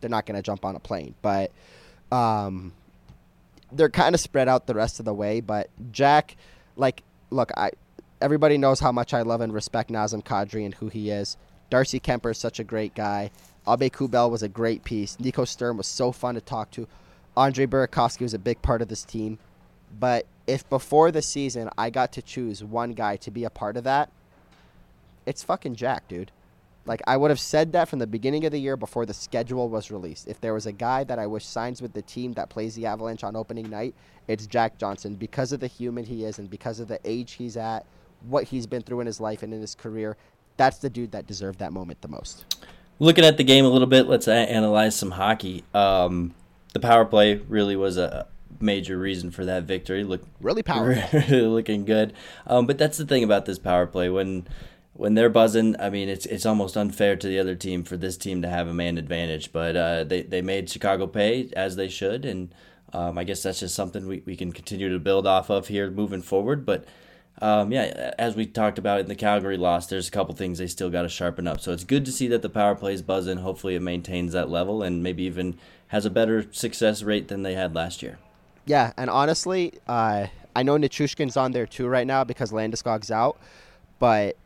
they're 0.00 0.10
not 0.10 0.24
going 0.24 0.36
to 0.36 0.42
jump 0.42 0.64
on 0.64 0.76
a 0.76 0.80
plane. 0.80 1.14
But 1.20 1.50
um, 2.12 2.72
they're 3.72 3.90
kind 3.90 4.14
of 4.14 4.20
spread 4.20 4.48
out 4.48 4.66
the 4.66 4.74
rest 4.74 5.00
of 5.00 5.04
the 5.04 5.14
way. 5.14 5.40
But 5.40 5.68
Jack, 5.90 6.36
like, 6.76 7.02
look, 7.30 7.50
I 7.56 7.72
everybody 8.20 8.58
knows 8.58 8.80
how 8.80 8.92
much 8.92 9.14
I 9.14 9.22
love 9.22 9.40
and 9.40 9.52
respect 9.52 9.90
Nazem 9.90 10.22
Kadri 10.24 10.64
and 10.64 10.74
who 10.74 10.88
he 10.88 11.10
is. 11.10 11.36
Darcy 11.70 12.00
Kuemper 12.00 12.30
is 12.30 12.38
such 12.38 12.58
a 12.58 12.64
great 12.64 12.94
guy. 12.94 13.30
Aubé-Kubel 13.66 14.30
was 14.30 14.42
a 14.42 14.48
great 14.48 14.84
piece. 14.84 15.20
Nico 15.20 15.44
Sturm 15.44 15.76
was 15.76 15.86
so 15.86 16.10
fun 16.10 16.34
to 16.34 16.40
talk 16.40 16.70
to. 16.72 16.88
Andre 17.36 17.66
Burakovsky 17.66 18.22
was 18.22 18.34
a 18.34 18.38
big 18.38 18.62
part 18.62 18.80
of 18.80 18.88
this 18.88 19.04
team. 19.04 19.38
But 20.00 20.26
if 20.48 20.68
before 20.68 21.12
the 21.12 21.22
season 21.22 21.68
I 21.78 21.90
got 21.90 22.10
to 22.14 22.22
choose 22.22 22.64
one 22.64 22.94
guy 22.94 23.16
to 23.18 23.30
be 23.30 23.44
a 23.44 23.50
part 23.50 23.76
of 23.76 23.84
that, 23.84 24.10
it's 25.26 25.44
fucking 25.44 25.76
Jack, 25.76 26.08
dude. 26.08 26.32
Like 26.86 27.02
I 27.06 27.18
would 27.18 27.30
have 27.30 27.38
said 27.38 27.72
that 27.72 27.86
from 27.86 27.98
the 27.98 28.06
beginning 28.06 28.46
of 28.46 28.52
the 28.52 28.58
year 28.58 28.76
before 28.76 29.04
the 29.04 29.12
schedule 29.12 29.68
was 29.68 29.90
released. 29.90 30.26
If 30.26 30.40
there 30.40 30.54
was 30.54 30.64
a 30.64 30.72
guy 30.72 31.04
that 31.04 31.18
I 31.18 31.26
wish 31.26 31.44
signs 31.44 31.82
with 31.82 31.92
the 31.92 32.00
team 32.00 32.32
that 32.32 32.48
plays 32.48 32.74
the 32.74 32.86
Avalanche 32.86 33.22
on 33.22 33.36
opening 33.36 33.68
night, 33.68 33.94
it's 34.26 34.46
Jack 34.46 34.78
Johnson 34.78 35.14
because 35.14 35.52
of 35.52 35.60
the 35.60 35.66
human 35.66 36.04
he 36.04 36.24
is 36.24 36.38
and 36.38 36.48
because 36.48 36.80
of 36.80 36.88
the 36.88 36.98
age 37.04 37.32
he's 37.32 37.58
at, 37.58 37.84
what 38.26 38.44
he's 38.44 38.66
been 38.66 38.80
through 38.80 39.00
in 39.00 39.06
his 39.06 39.20
life 39.20 39.42
and 39.42 39.52
in 39.52 39.60
his 39.60 39.74
career. 39.74 40.16
That's 40.56 40.78
the 40.78 40.88
dude 40.88 41.12
that 41.12 41.26
deserved 41.26 41.58
that 41.58 41.74
moment 41.74 42.00
the 42.00 42.08
most. 42.08 42.56
Looking 42.98 43.24
at 43.24 43.36
the 43.36 43.44
game 43.44 43.66
a 43.66 43.68
little 43.68 43.86
bit, 43.86 44.08
let's 44.08 44.26
analyze 44.26 44.96
some 44.96 45.10
hockey. 45.10 45.64
Um, 45.74 46.34
the 46.72 46.80
power 46.80 47.04
play 47.04 47.36
really 47.36 47.76
was 47.76 47.98
a 47.98 48.26
major 48.60 48.98
reason 48.98 49.30
for 49.30 49.44
that 49.44 49.64
victory. 49.64 50.04
Look, 50.04 50.22
Really 50.40 50.62
powerful. 50.62 51.36
looking 51.48 51.84
good. 51.84 52.12
Um, 52.46 52.66
but 52.66 52.78
that's 52.78 52.98
the 52.98 53.06
thing 53.06 53.24
about 53.24 53.46
this 53.46 53.58
power 53.58 53.86
play 53.86 54.08
when 54.08 54.46
when 54.94 55.14
they're 55.14 55.30
buzzing. 55.30 55.76
I 55.78 55.90
mean, 55.90 56.08
it's 56.08 56.26
it's 56.26 56.46
almost 56.46 56.76
unfair 56.76 57.16
to 57.16 57.26
the 57.26 57.38
other 57.38 57.54
team 57.54 57.84
for 57.84 57.96
this 57.96 58.16
team 58.16 58.42
to 58.42 58.48
have 58.48 58.68
a 58.68 58.74
man 58.74 58.98
advantage. 58.98 59.52
But 59.52 59.76
uh, 59.76 60.04
they 60.04 60.22
they 60.22 60.42
made 60.42 60.68
Chicago 60.68 61.06
pay 61.06 61.50
as 61.56 61.76
they 61.76 61.88
should, 61.88 62.24
and 62.24 62.54
um, 62.92 63.18
I 63.18 63.24
guess 63.24 63.42
that's 63.42 63.60
just 63.60 63.74
something 63.74 64.06
we, 64.06 64.22
we 64.26 64.36
can 64.36 64.52
continue 64.52 64.90
to 64.92 64.98
build 64.98 65.26
off 65.26 65.50
of 65.50 65.68
here 65.68 65.90
moving 65.90 66.22
forward. 66.22 66.66
But 66.66 66.84
um, 67.40 67.70
yeah, 67.70 68.12
as 68.18 68.34
we 68.34 68.46
talked 68.46 68.78
about 68.78 69.00
in 69.00 69.06
the 69.06 69.14
Calgary 69.14 69.56
loss, 69.56 69.86
there's 69.86 70.08
a 70.08 70.10
couple 70.10 70.34
things 70.34 70.58
they 70.58 70.66
still 70.66 70.90
got 70.90 71.02
to 71.02 71.08
sharpen 71.08 71.46
up. 71.46 71.60
So 71.60 71.72
it's 71.72 71.84
good 71.84 72.04
to 72.06 72.12
see 72.12 72.26
that 72.28 72.42
the 72.42 72.48
power 72.48 72.74
play 72.74 72.94
is 72.94 73.02
buzzing. 73.02 73.38
Hopefully, 73.38 73.76
it 73.76 73.82
maintains 73.82 74.32
that 74.32 74.50
level 74.50 74.82
and 74.82 75.02
maybe 75.02 75.22
even 75.24 75.58
has 75.88 76.04
a 76.04 76.10
better 76.10 76.52
success 76.52 77.02
rate 77.02 77.28
than 77.28 77.42
they 77.42 77.54
had 77.54 77.74
last 77.74 78.02
year. 78.02 78.18
Yeah, 78.68 78.92
and 78.98 79.08
honestly, 79.08 79.72
uh, 79.88 80.26
I 80.54 80.62
know 80.62 80.76
Nichushkin's 80.76 81.38
on 81.38 81.52
there 81.52 81.66
too 81.66 81.88
right 81.88 82.06
now 82.06 82.22
because 82.22 82.52
Landeskog's 82.52 83.10
out, 83.10 83.40
but 83.98 84.36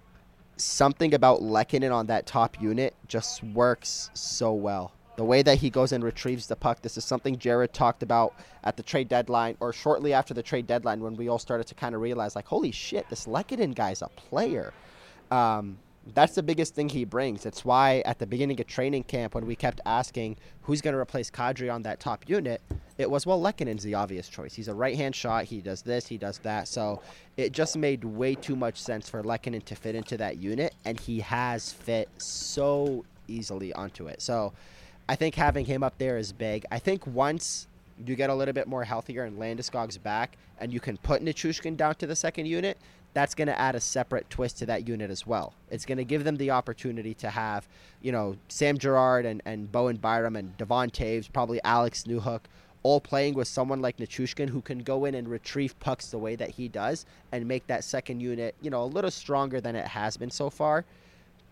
something 0.57 1.13
about 1.13 1.41
Lehkonen 1.41 1.93
on 1.93 2.07
that 2.07 2.25
top 2.25 2.61
unit 2.61 2.95
just 3.09 3.43
works 3.43 4.11
so 4.15 4.53
well. 4.53 4.93
The 5.17 5.25
way 5.25 5.43
that 5.43 5.59
he 5.59 5.71
goes 5.71 5.91
and 5.91 6.05
retrieves 6.05 6.47
the 6.47 6.55
puck, 6.55 6.83
this 6.83 6.97
is 6.97 7.05
something 7.05 7.37
Jared 7.37 7.73
talked 7.73 8.05
about 8.05 8.35
at 8.63 8.77
the 8.77 8.85
trade 8.85 9.09
deadline 9.09 9.57
or 9.59 9.73
shortly 9.73 10.13
after 10.13 10.35
the 10.35 10.43
trade 10.43 10.69
deadline 10.69 11.01
when 11.01 11.17
we 11.17 11.29
all 11.29 11.41
started 11.41 11.67
to 11.67 11.75
kind 11.75 11.93
of 11.93 12.01
realize, 12.01 12.37
like, 12.37 12.47
holy 12.47 12.71
shit, 12.71 13.09
this 13.09 13.27
Lehkonen 13.27 13.75
guy's 13.75 14.03
a 14.03 14.09
player. 14.09 14.73
Um, 15.33 15.79
that's 16.15 16.35
the 16.35 16.43
biggest 16.43 16.75
thing 16.75 16.89
he 16.89 17.05
brings. 17.05 17.47
It's 17.47 17.65
why 17.65 18.03
at 18.05 18.19
the 18.19 18.27
beginning 18.27 18.61
of 18.61 18.67
training 18.67 19.05
camp, 19.05 19.35
when 19.35 19.47
we 19.47 19.55
kept 19.55 19.81
asking 19.87 20.37
who's 20.63 20.81
going 20.81 20.95
to 20.95 21.01
replace 21.01 21.31
Kadri 21.31 21.73
on 21.73 21.83
that 21.83 22.01
top 22.01 22.29
unit, 22.29 22.61
it 22.99 23.11
was 23.11 23.25
well, 23.25 23.41
Lehkonen's 23.41 23.83
the 23.83 23.95
obvious 23.95 24.29
choice. 24.29 24.55
He's 24.55 24.69
a 24.69 24.75
right-hand 24.75 25.15
shot. 25.15 25.45
He 25.45 25.61
does 25.61 25.83
this. 25.83 26.07
He 26.07 26.19
does 26.19 26.39
that. 26.39 26.69
So 26.69 27.03
it 27.37 27.53
just 27.53 27.77
made 27.77 28.05
way 28.05 28.35
too 28.35 28.57
much 28.57 28.81
sense 28.81 29.09
for 29.09 29.23
Lehkonen 29.23 29.65
to 29.65 29.75
fit 29.75 29.95
into 29.95 30.17
that 30.19 30.39
unit, 30.39 30.75
and 30.85 30.99
he 30.99 31.21
has 31.21 31.73
fit 31.73 32.09
so 32.19 33.05
easily 33.29 33.73
onto 33.73 34.09
it. 34.09 34.21
So 34.21 34.53
I 35.09 35.17
think 35.17 35.35
having 35.35 35.65
him 35.65 35.83
up 35.83 35.99
there 35.99 36.19
is 36.19 36.33
big. 36.33 36.67
I 36.71 36.79
think 36.79 37.07
once 37.07 37.67
you 38.09 38.17
get 38.17 38.31
a 38.31 38.35
little 38.35 38.55
bit 38.55 38.67
more 38.67 38.85
healthier 38.85 39.25
and 39.25 39.39
Landeskog's 39.39 39.99
back, 39.99 40.37
and 40.59 40.73
you 40.73 40.81
can 40.81 40.97
put 40.97 41.23
Nichushkin 41.23 41.77
down 41.77 41.95
to 41.97 42.07
the 42.07 42.17
second 42.17 42.47
unit, 42.47 42.79
that's 43.15 43.35
going 43.35 43.49
to 43.49 43.61
add 43.61 43.75
a 43.75 43.81
separate 43.81 44.29
twist 44.31 44.59
to 44.59 44.67
that 44.67 44.89
unit 44.89 45.11
as 45.11 45.27
well. 45.27 45.53
It's 45.71 45.85
going 45.85 45.99
to 45.99 46.05
give 46.05 46.25
them 46.25 46.37
the 46.37 46.51
opportunity 46.51 47.15
to 47.15 47.29
have, 47.29 47.69
you 48.01 48.13
know, 48.13 48.37
Sam 48.49 48.79
Girard 48.79 49.27
and, 49.27 49.43
and 49.45 49.71
Bowen 49.71 49.97
Byram 49.97 50.37
and 50.37 50.57
Devon 50.57 50.91
Toews, 50.91 51.31
probably 51.31 51.61
Alex 51.63 52.05
Newhook, 52.05 52.41
all 52.83 53.01
playing 53.01 53.35
with 53.35 53.47
someone 53.47 53.81
like 53.81 53.99
Nichushkin 53.99 54.49
who 54.49 54.61
can 54.61 54.79
go 54.81 55.05
in 55.05 55.15
and 55.15 55.29
retrieve 55.29 55.79
pucks 55.79 56.09
the 56.09 56.19
way 56.19 56.37
that 56.37 56.51
he 56.51 56.69
does 56.69 57.07
and 57.31 57.47
make 57.47 57.67
that 57.67 57.85
second 57.85 58.21
unit, 58.21 58.55
you 58.61 58.71
know, 58.71 58.83
a 58.83 58.87
little 58.87 59.11
stronger 59.11 59.61
than 59.61 59.77
it 59.77 59.87
has 59.87 60.17
been 60.17 60.31
so 60.31 60.51
far. 60.51 60.85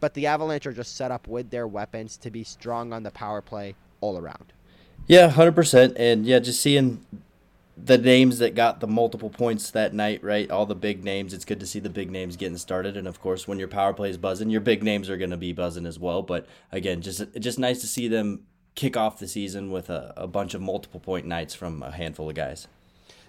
But 0.00 0.14
the 0.14 0.26
Avalanche 0.26 0.66
are 0.66 0.72
just 0.72 0.96
set 0.96 1.10
up 1.10 1.28
with 1.28 1.50
their 1.50 1.68
weapons 1.68 2.16
to 2.18 2.30
be 2.30 2.42
strong 2.42 2.92
on 2.92 3.02
the 3.02 3.10
power 3.10 3.42
play 3.42 3.74
all 4.00 4.18
around. 4.18 4.52
Yeah, 5.06 5.28
hundred 5.28 5.54
percent, 5.54 5.96
and 5.96 6.24
yeah, 6.24 6.38
just 6.38 6.60
seeing 6.60 7.04
the 7.76 7.98
names 7.98 8.38
that 8.38 8.54
got 8.54 8.80
the 8.80 8.86
multiple 8.86 9.30
points 9.30 9.70
that 9.70 9.94
night, 9.94 10.22
right? 10.22 10.50
All 10.50 10.66
the 10.66 10.74
big 10.74 11.02
names. 11.02 11.32
It's 11.32 11.44
good 11.44 11.60
to 11.60 11.66
see 11.66 11.80
the 11.80 11.90
big 11.90 12.10
names 12.10 12.36
getting 12.36 12.58
started, 12.58 12.96
and 12.96 13.08
of 13.08 13.20
course, 13.20 13.48
when 13.48 13.58
your 13.58 13.68
power 13.68 13.92
play 13.92 14.10
is 14.10 14.18
buzzing, 14.18 14.50
your 14.50 14.60
big 14.60 14.82
names 14.82 15.08
are 15.10 15.16
going 15.16 15.30
to 15.30 15.36
be 15.36 15.52
buzzing 15.52 15.86
as 15.86 15.98
well. 15.98 16.22
But 16.22 16.46
again, 16.70 17.00
just 17.00 17.24
just 17.38 17.58
nice 17.58 17.80
to 17.80 17.86
see 17.86 18.08
them 18.08 18.44
kick 18.74 18.96
off 18.96 19.18
the 19.18 19.28
season 19.28 19.70
with 19.70 19.90
a, 19.90 20.12
a 20.16 20.26
bunch 20.26 20.54
of 20.54 20.60
multiple 20.60 21.00
point 21.00 21.26
nights 21.26 21.54
from 21.54 21.82
a 21.82 21.90
handful 21.90 22.28
of 22.28 22.34
guys. 22.34 22.68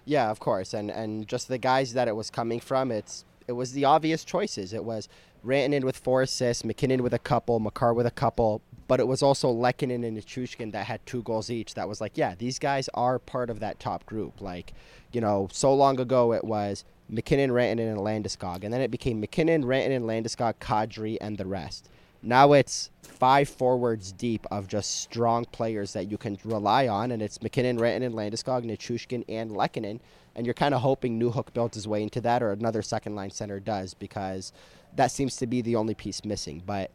Yeah, 0.06 0.30
of 0.30 0.40
course, 0.40 0.74
and 0.74 0.92
and 0.92 1.28
just 1.28 1.48
the 1.48 1.58
guys 1.58 1.94
that 1.94 2.08
it 2.08 2.16
was 2.16 2.30
coming 2.30 2.60
from, 2.60 2.92
it's 2.92 3.26
it 3.48 3.54
was 3.54 3.72
the 3.72 3.86
obvious 3.86 4.24
choices. 4.24 4.74
It 4.74 4.84
was 4.84 5.08
Rantanen 5.46 5.84
with 5.84 5.98
four 5.98 6.22
assists, 6.22 6.64
MacKinnon 6.64 7.04
with 7.04 7.14
a 7.14 7.20
couple, 7.20 7.60
Makar 7.60 7.94
with 7.94 8.06
a 8.06 8.12
couple, 8.12 8.62
but 8.92 9.00
it 9.00 9.08
was 9.08 9.24
also 9.24 9.48
Lehkonen 9.48 10.06
and 10.06 10.18
Nichushkin 10.18 10.74
that 10.74 10.86
had 10.86 11.06
two 11.06 11.24
goals 11.24 11.50
each. 11.50 11.76
That 11.76 11.88
was 11.88 12.02
like, 12.02 12.18
yeah, 12.18 12.36
these 12.38 12.60
guys 12.60 12.90
are 12.94 13.20
part 13.20 13.50
of 13.50 13.62
that 13.62 13.80
top 13.80 14.06
group. 14.06 14.42
Like, 14.42 14.74
you 15.14 15.22
know, 15.22 15.48
so 15.50 15.74
long 15.74 15.98
ago 15.98 16.34
it 16.34 16.44
was 16.44 16.84
MacKinnon, 17.08 17.52
Rantanen, 17.52 17.90
and 17.90 18.00
Landeskog, 18.00 18.66
and 18.66 18.74
then 18.74 18.82
it 18.82 18.92
became 18.92 19.22
MacKinnon, 19.22 19.64
Rantanen, 19.64 20.02
Landeskog, 20.02 20.56
Kadri, 20.56 21.18
and 21.22 21.38
the 21.38 21.46
rest. 21.46 21.88
Now 22.22 22.52
it's 22.52 22.90
five 23.02 23.48
forwards 23.48 24.12
deep 24.12 24.46
of 24.52 24.68
just 24.68 25.00
strong 25.00 25.46
players 25.46 25.94
that 25.94 26.12
you 26.12 26.18
can 26.18 26.38
rely 26.44 26.90
on, 26.90 27.12
and 27.12 27.22
it's 27.22 27.42
MacKinnon, 27.42 27.80
Rantanen, 27.80 28.12
Landeskog, 28.12 28.66
Nichushkin, 28.66 29.24
and 29.30 29.52
Lehkonen. 29.52 30.02
And 30.36 30.46
you're 30.46 30.54
kind 30.54 30.76
of 30.76 30.82
hoping 30.82 31.18
Newhook 31.18 31.54
builds 31.54 31.76
his 31.76 31.88
way 31.88 32.04
into 32.04 32.20
that, 32.20 32.44
or 32.44 32.52
another 32.52 32.82
second 32.82 33.16
line 33.16 33.32
center 33.32 33.62
does, 33.62 33.94
because 33.94 34.52
that 34.98 35.12
seems 35.12 35.38
to 35.38 35.48
be 35.48 35.62
the 35.62 35.78
only 35.78 35.94
piece 35.94 36.26
missing. 36.26 36.62
But 36.66 36.92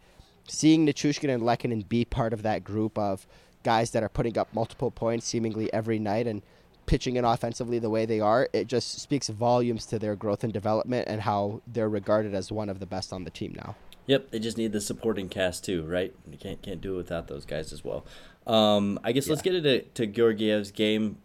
seeing 0.49 0.87
Nichushkin 0.87 1.33
and 1.33 1.43
Lehkonen 1.43 1.89
be 1.89 2.05
part 2.05 2.33
of 2.33 2.43
that 2.43 2.65
group 2.65 2.97
of 2.99 3.27
guys 3.63 3.91
that 3.91 4.03
are 4.03 4.09
putting 4.09 4.39
up 4.39 4.49
multiple 4.55 4.91
points 4.91 5.27
seemingly 5.27 5.73
every 5.73 5.99
night 5.99 6.27
and 6.27 6.43
pitching 6.87 7.17
in 7.17 7.25
offensively 7.25 7.79
the 7.79 7.91
way 7.91 8.07
they 8.07 8.21
are, 8.21 8.49
it 8.53 8.69
just 8.69 9.01
speaks 9.01 9.29
volumes 9.29 9.87
to 9.87 9.99
their 9.99 10.15
growth 10.15 10.45
and 10.45 10.53
development 10.53 11.09
and 11.09 11.23
how 11.23 11.61
they're 11.67 11.89
regarded 11.89 12.35
as 12.35 12.53
one 12.53 12.69
of 12.69 12.79
the 12.79 12.87
best 12.87 13.13
on 13.13 13.25
the 13.25 13.31
team 13.31 13.53
now. 13.57 13.75
Yep, 14.07 14.31
they 14.31 14.39
just 14.39 14.57
need 14.57 14.71
the 14.73 14.81
supporting 14.81 15.29
cast 15.29 15.65
too, 15.65 15.83
right? 15.83 16.15
You 16.31 16.39
can't 16.39 16.63
can't 16.63 16.81
do 16.81 16.95
it 16.95 16.97
without 16.99 17.27
those 17.27 17.45
guys 17.45 17.73
as 17.73 17.85
well. 17.85 18.07
Um, 18.47 19.01
I 19.03 19.11
guess 19.11 19.29
let's 19.29 19.43
get 19.43 19.57
into 19.57 19.81
to 19.81 20.07
Georgiev's 20.07 20.71
game. 20.71 21.19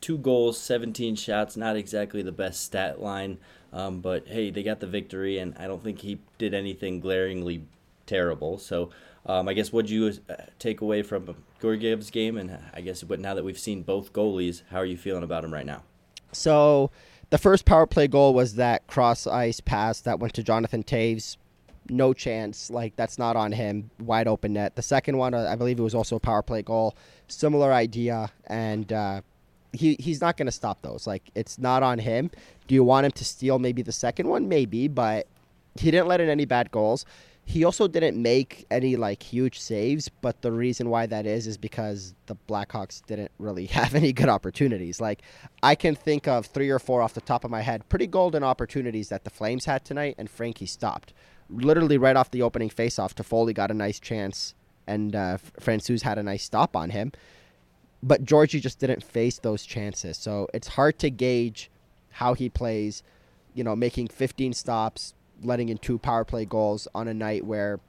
Two 0.00 0.18
goals, 0.18 0.56
seventeen 0.56 1.16
shots. 1.16 1.56
Not 1.56 1.74
exactly 1.74 2.22
the 2.22 2.30
best 2.30 2.62
stat 2.62 3.02
line, 3.02 3.38
um, 3.72 4.00
but 4.00 4.28
hey, 4.28 4.50
they 4.50 4.62
got 4.62 4.78
the 4.78 4.86
victory, 4.86 5.38
and 5.38 5.56
I 5.58 5.66
don't 5.66 5.82
think 5.82 5.98
he 5.98 6.20
did 6.38 6.54
anything 6.54 7.00
glaringly 7.00 7.64
terrible. 8.08 8.58
So 8.58 8.90
um, 9.26 9.48
I 9.48 9.52
guess 9.52 9.72
what 9.72 9.88
you 9.88 10.12
uh, 10.28 10.34
take 10.58 10.80
away 10.80 11.02
from 11.02 11.36
Georgiev's 11.60 12.10
game, 12.10 12.36
and 12.36 12.58
I 12.72 12.80
guess 12.80 13.02
but 13.02 13.20
now 13.20 13.34
that 13.34 13.44
we've 13.44 13.58
seen 13.58 13.82
both 13.82 14.12
goalies, 14.12 14.62
how 14.70 14.78
are 14.78 14.86
you 14.86 14.96
feeling 14.96 15.22
about 15.22 15.44
him 15.44 15.52
right 15.52 15.66
now? 15.66 15.84
So 16.32 16.90
the 17.30 17.38
first 17.38 17.64
power 17.64 17.86
play 17.86 18.08
goal 18.08 18.34
was 18.34 18.54
that 18.56 18.86
cross 18.86 19.26
ice 19.26 19.60
pass 19.60 20.00
that 20.00 20.18
went 20.18 20.34
to 20.34 20.42
Jonathan 20.42 20.82
Toews. 20.82 21.36
No 21.90 22.12
chance. 22.12 22.70
Like 22.70 22.96
that's 22.96 23.18
not 23.18 23.36
on 23.36 23.52
him. 23.52 23.90
Wide 24.00 24.28
open 24.28 24.54
net. 24.54 24.76
The 24.76 24.82
second 24.82 25.16
one, 25.18 25.34
uh, 25.34 25.48
I 25.50 25.56
believe 25.56 25.78
it 25.78 25.82
was 25.82 25.94
also 25.94 26.16
a 26.16 26.20
power 26.20 26.42
play 26.42 26.62
goal. 26.62 26.96
Similar 27.28 27.72
idea, 27.72 28.30
and 28.46 28.92
uh, 28.92 29.20
he 29.72 29.96
he's 29.98 30.20
not 30.20 30.36
going 30.36 30.46
to 30.46 30.52
stop 30.52 30.82
those. 30.82 31.06
Like 31.06 31.30
it's 31.34 31.58
not 31.58 31.82
on 31.82 31.98
him. 31.98 32.30
Do 32.66 32.74
you 32.74 32.84
want 32.84 33.06
him 33.06 33.12
to 33.12 33.24
steal 33.24 33.58
maybe 33.58 33.82
the 33.82 33.92
second 33.92 34.28
one? 34.28 34.48
Maybe, 34.48 34.88
but 34.88 35.26
he 35.76 35.90
didn't 35.90 36.08
let 36.08 36.20
in 36.20 36.28
any 36.28 36.44
bad 36.44 36.70
goals. 36.70 37.04
He 37.48 37.64
also 37.64 37.88
didn't 37.88 38.20
make 38.20 38.66
any 38.70 38.96
like 38.96 39.22
huge 39.22 39.58
saves, 39.58 40.10
but 40.10 40.42
the 40.42 40.52
reason 40.52 40.90
why 40.90 41.06
that 41.06 41.24
is 41.24 41.46
is 41.46 41.56
because 41.56 42.14
the 42.26 42.36
Blackhawks 42.46 43.02
didn't 43.06 43.30
really 43.38 43.64
have 43.78 43.94
any 43.94 44.12
good 44.12 44.28
opportunities. 44.28 45.00
Like 45.00 45.22
I 45.62 45.74
can 45.74 45.94
think 45.94 46.28
of 46.28 46.44
3 46.44 46.68
or 46.68 46.78
4 46.78 47.00
off 47.00 47.14
the 47.14 47.22
top 47.22 47.44
of 47.44 47.50
my 47.50 47.62
head, 47.62 47.88
pretty 47.88 48.06
golden 48.06 48.44
opportunities 48.44 49.08
that 49.08 49.24
the 49.24 49.30
Flames 49.30 49.64
had 49.64 49.82
tonight 49.82 50.16
and 50.18 50.28
Frankie 50.28 50.66
stopped. 50.66 51.14
Literally 51.48 51.96
right 51.96 52.16
off 52.16 52.30
the 52.30 52.42
opening 52.42 52.68
faceoff, 52.68 53.14
Toffoli 53.14 53.54
got 53.54 53.70
a 53.70 53.74
nice 53.74 53.98
chance 53.98 54.54
and 54.86 55.16
uh, 55.16 55.38
Francouz 55.58 56.02
had 56.02 56.18
a 56.18 56.22
nice 56.22 56.44
stop 56.44 56.76
on 56.76 56.90
him. 56.90 57.12
But 58.02 58.24
Georgie 58.24 58.60
just 58.60 58.78
didn't 58.78 59.02
face 59.02 59.38
those 59.38 59.64
chances. 59.64 60.18
So 60.18 60.48
it's 60.52 60.68
hard 60.68 60.98
to 60.98 61.08
gauge 61.08 61.70
how 62.10 62.34
he 62.34 62.50
plays, 62.50 63.02
you 63.54 63.64
know, 63.64 63.74
making 63.74 64.08
15 64.08 64.52
stops, 64.52 65.14
letting 65.42 65.68
in 65.68 65.78
two 65.78 65.98
power 65.98 66.24
play 66.24 66.44
goals 66.44 66.88
on 66.94 67.08
a 67.08 67.14
night 67.14 67.44
where 67.44 67.80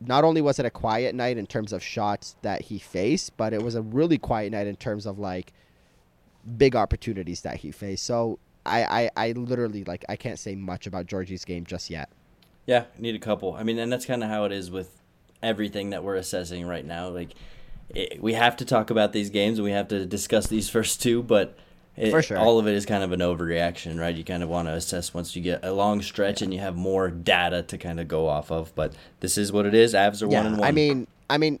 not 0.00 0.24
only 0.24 0.40
was 0.40 0.58
it 0.58 0.66
a 0.66 0.70
quiet 0.70 1.14
night 1.14 1.36
in 1.38 1.46
terms 1.46 1.72
of 1.72 1.82
shots 1.82 2.36
that 2.42 2.62
he 2.62 2.78
faced, 2.78 3.36
but 3.36 3.52
it 3.52 3.62
was 3.62 3.74
a 3.74 3.82
really 3.82 4.18
quiet 4.18 4.52
night 4.52 4.66
in 4.66 4.76
terms 4.76 5.06
of 5.06 5.18
like 5.18 5.52
big 6.56 6.76
opportunities 6.76 7.42
that 7.42 7.56
he 7.56 7.70
faced. 7.70 8.04
So 8.04 8.38
I, 8.66 9.10
I, 9.16 9.28
I 9.28 9.32
literally 9.32 9.84
like 9.84 10.04
I 10.08 10.16
can't 10.16 10.38
say 10.38 10.54
much 10.54 10.86
about 10.86 11.06
Georgiev's 11.06 11.44
game 11.44 11.64
just 11.64 11.90
yet. 11.90 12.10
Yeah, 12.66 12.84
need 12.98 13.14
a 13.14 13.18
couple. 13.18 13.54
I 13.54 13.62
mean, 13.62 13.78
and 13.78 13.92
that's 13.92 14.06
kind 14.06 14.22
of 14.22 14.30
how 14.30 14.44
it 14.44 14.52
is 14.52 14.70
with 14.70 15.00
everything 15.42 15.90
that 15.90 16.02
we're 16.02 16.16
assessing 16.16 16.66
right 16.66 16.84
now. 16.84 17.08
Like, 17.08 17.34
it, 17.90 18.22
we 18.22 18.32
have 18.32 18.56
to 18.56 18.64
talk 18.64 18.88
about 18.88 19.12
these 19.12 19.28
games 19.28 19.58
and 19.58 19.64
we 19.64 19.72
have 19.72 19.88
to 19.88 20.06
discuss 20.06 20.46
these 20.46 20.70
first 20.70 21.02
two, 21.02 21.22
but 21.22 21.56
it, 21.96 22.10
For 22.10 22.22
sure. 22.22 22.38
all 22.38 22.58
of 22.58 22.66
it 22.66 22.74
is 22.74 22.84
kind 22.84 23.04
of 23.04 23.12
an 23.12 23.20
overreaction, 23.20 24.00
right? 24.00 24.14
You 24.14 24.24
kind 24.24 24.42
of 24.42 24.48
want 24.48 24.66
to 24.66 24.72
assess 24.72 25.14
once 25.14 25.36
you 25.36 25.42
get 25.42 25.64
a 25.64 25.72
long 25.72 26.02
stretch 26.02 26.42
and 26.42 26.52
you 26.52 26.58
have 26.58 26.74
more 26.74 27.08
data 27.08 27.62
to 27.62 27.78
kind 27.78 28.00
of 28.00 28.08
go 28.08 28.26
off 28.26 28.50
of. 28.50 28.74
But 28.74 28.94
this 29.20 29.38
is 29.38 29.52
what 29.52 29.64
it 29.64 29.74
is. 29.74 29.94
Avs 29.94 30.20
are 30.20 30.30
yeah, 30.30 30.38
one 30.38 30.46
and 30.46 30.58
one. 30.58 30.68
I 30.68 30.72
mean, 30.72 31.06
I 31.30 31.38
mean, 31.38 31.60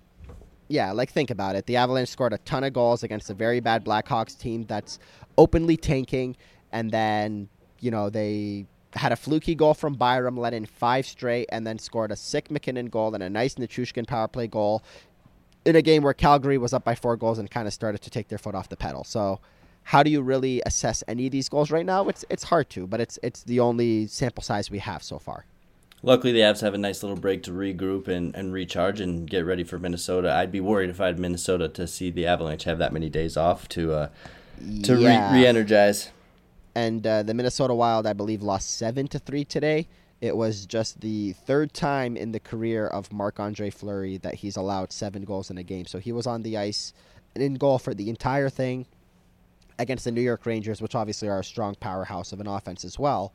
yeah, 0.66 0.90
like 0.90 1.10
think 1.10 1.30
about 1.30 1.54
it. 1.54 1.66
The 1.66 1.76
Avalanche 1.76 2.08
scored 2.08 2.32
a 2.32 2.38
ton 2.38 2.64
of 2.64 2.72
goals 2.72 3.04
against 3.04 3.30
a 3.30 3.34
very 3.34 3.60
bad 3.60 3.84
Blackhawks 3.84 4.36
team 4.36 4.64
that's 4.64 4.98
openly 5.38 5.76
tanking, 5.76 6.36
and 6.72 6.90
then 6.90 7.48
you 7.78 7.92
know 7.92 8.10
they 8.10 8.66
had 8.94 9.12
a 9.12 9.16
fluky 9.16 9.54
goal 9.54 9.74
from 9.74 9.94
Byram, 9.94 10.36
let 10.36 10.52
in 10.52 10.66
five 10.66 11.06
straight, 11.06 11.48
and 11.52 11.64
then 11.64 11.78
scored 11.78 12.10
a 12.10 12.16
sick 12.16 12.50
MacKinnon 12.50 12.86
goal 12.86 13.14
and 13.14 13.22
a 13.22 13.30
nice 13.30 13.54
Nichushkin 13.54 14.06
power 14.06 14.26
play 14.26 14.48
goal 14.48 14.82
in 15.64 15.76
a 15.76 15.82
game 15.82 16.02
where 16.02 16.12
Calgary 16.12 16.58
was 16.58 16.72
up 16.74 16.82
by 16.82 16.96
four 16.96 17.16
goals 17.16 17.38
and 17.38 17.48
kind 17.48 17.68
of 17.68 17.72
started 17.72 18.02
to 18.02 18.10
take 18.10 18.26
their 18.26 18.38
foot 18.38 18.56
off 18.56 18.68
the 18.68 18.76
pedal. 18.76 19.04
So. 19.04 19.38
How 19.84 20.02
do 20.02 20.10
you 20.10 20.22
really 20.22 20.62
assess 20.66 21.04
any 21.06 21.26
of 21.26 21.32
these 21.32 21.48
goals 21.48 21.70
right 21.70 21.84
now? 21.86 22.08
It's 22.08 22.24
it's 22.30 22.44
hard 22.44 22.70
to, 22.70 22.86
but 22.86 23.00
it's 23.00 23.18
it's 23.22 23.42
the 23.42 23.60
only 23.60 24.06
sample 24.06 24.42
size 24.42 24.70
we 24.70 24.78
have 24.78 25.02
so 25.02 25.18
far. 25.18 25.44
Luckily, 26.02 26.32
the 26.32 26.40
Avs 26.40 26.60
have 26.60 26.74
a 26.74 26.78
nice 26.78 27.02
little 27.02 27.16
break 27.16 27.42
to 27.44 27.50
regroup 27.50 28.08
and, 28.08 28.34
and 28.34 28.52
recharge 28.52 29.00
and 29.00 29.28
get 29.28 29.46
ready 29.46 29.64
for 29.64 29.78
Minnesota. 29.78 30.30
I'd 30.34 30.52
be 30.52 30.60
worried 30.60 30.90
if 30.90 31.00
I 31.00 31.06
had 31.06 31.18
Minnesota 31.18 31.66
to 31.70 31.86
see 31.86 32.10
the 32.10 32.26
Avalanche 32.26 32.64
have 32.64 32.78
that 32.78 32.92
many 32.92 33.08
days 33.08 33.36
off 33.38 33.68
to 33.70 33.92
uh, 33.92 34.08
to 34.82 35.00
Yeah. 35.00 35.32
re- 35.32 35.40
re-energize. 35.40 36.10
and 36.74 37.06
uh, 37.06 37.22
the 37.22 37.32
Minnesota 37.34 37.74
Wild, 37.74 38.06
I 38.06 38.12
believe, 38.12 38.42
lost 38.42 38.76
seven 38.76 39.06
to 39.08 39.18
three 39.18 39.44
today. 39.44 39.86
It 40.20 40.36
was 40.36 40.66
just 40.66 41.00
the 41.00 41.32
third 41.32 41.72
time 41.74 42.16
in 42.16 42.32
the 42.32 42.40
career 42.40 42.86
of 42.86 43.12
Marc 43.12 43.38
Andre 43.38 43.70
Fleury 43.70 44.16
that 44.18 44.36
he's 44.36 44.56
allowed 44.56 44.92
seven 44.92 45.24
goals 45.24 45.50
in 45.50 45.58
a 45.58 45.62
game. 45.62 45.86
So 45.86 45.98
he 45.98 46.12
was 46.12 46.26
on 46.26 46.42
the 46.42 46.56
ice 46.56 46.92
and 47.34 47.42
in 47.44 47.54
goal 47.54 47.78
for 47.78 47.94
the 47.94 48.08
entire 48.10 48.48
thing 48.48 48.86
against 49.78 50.04
the 50.04 50.12
New 50.12 50.20
York 50.20 50.46
Rangers, 50.46 50.80
which 50.80 50.94
obviously 50.94 51.28
are 51.28 51.40
a 51.40 51.44
strong 51.44 51.74
powerhouse 51.74 52.32
of 52.32 52.40
an 52.40 52.46
offense 52.46 52.84
as 52.84 52.98
well. 52.98 53.32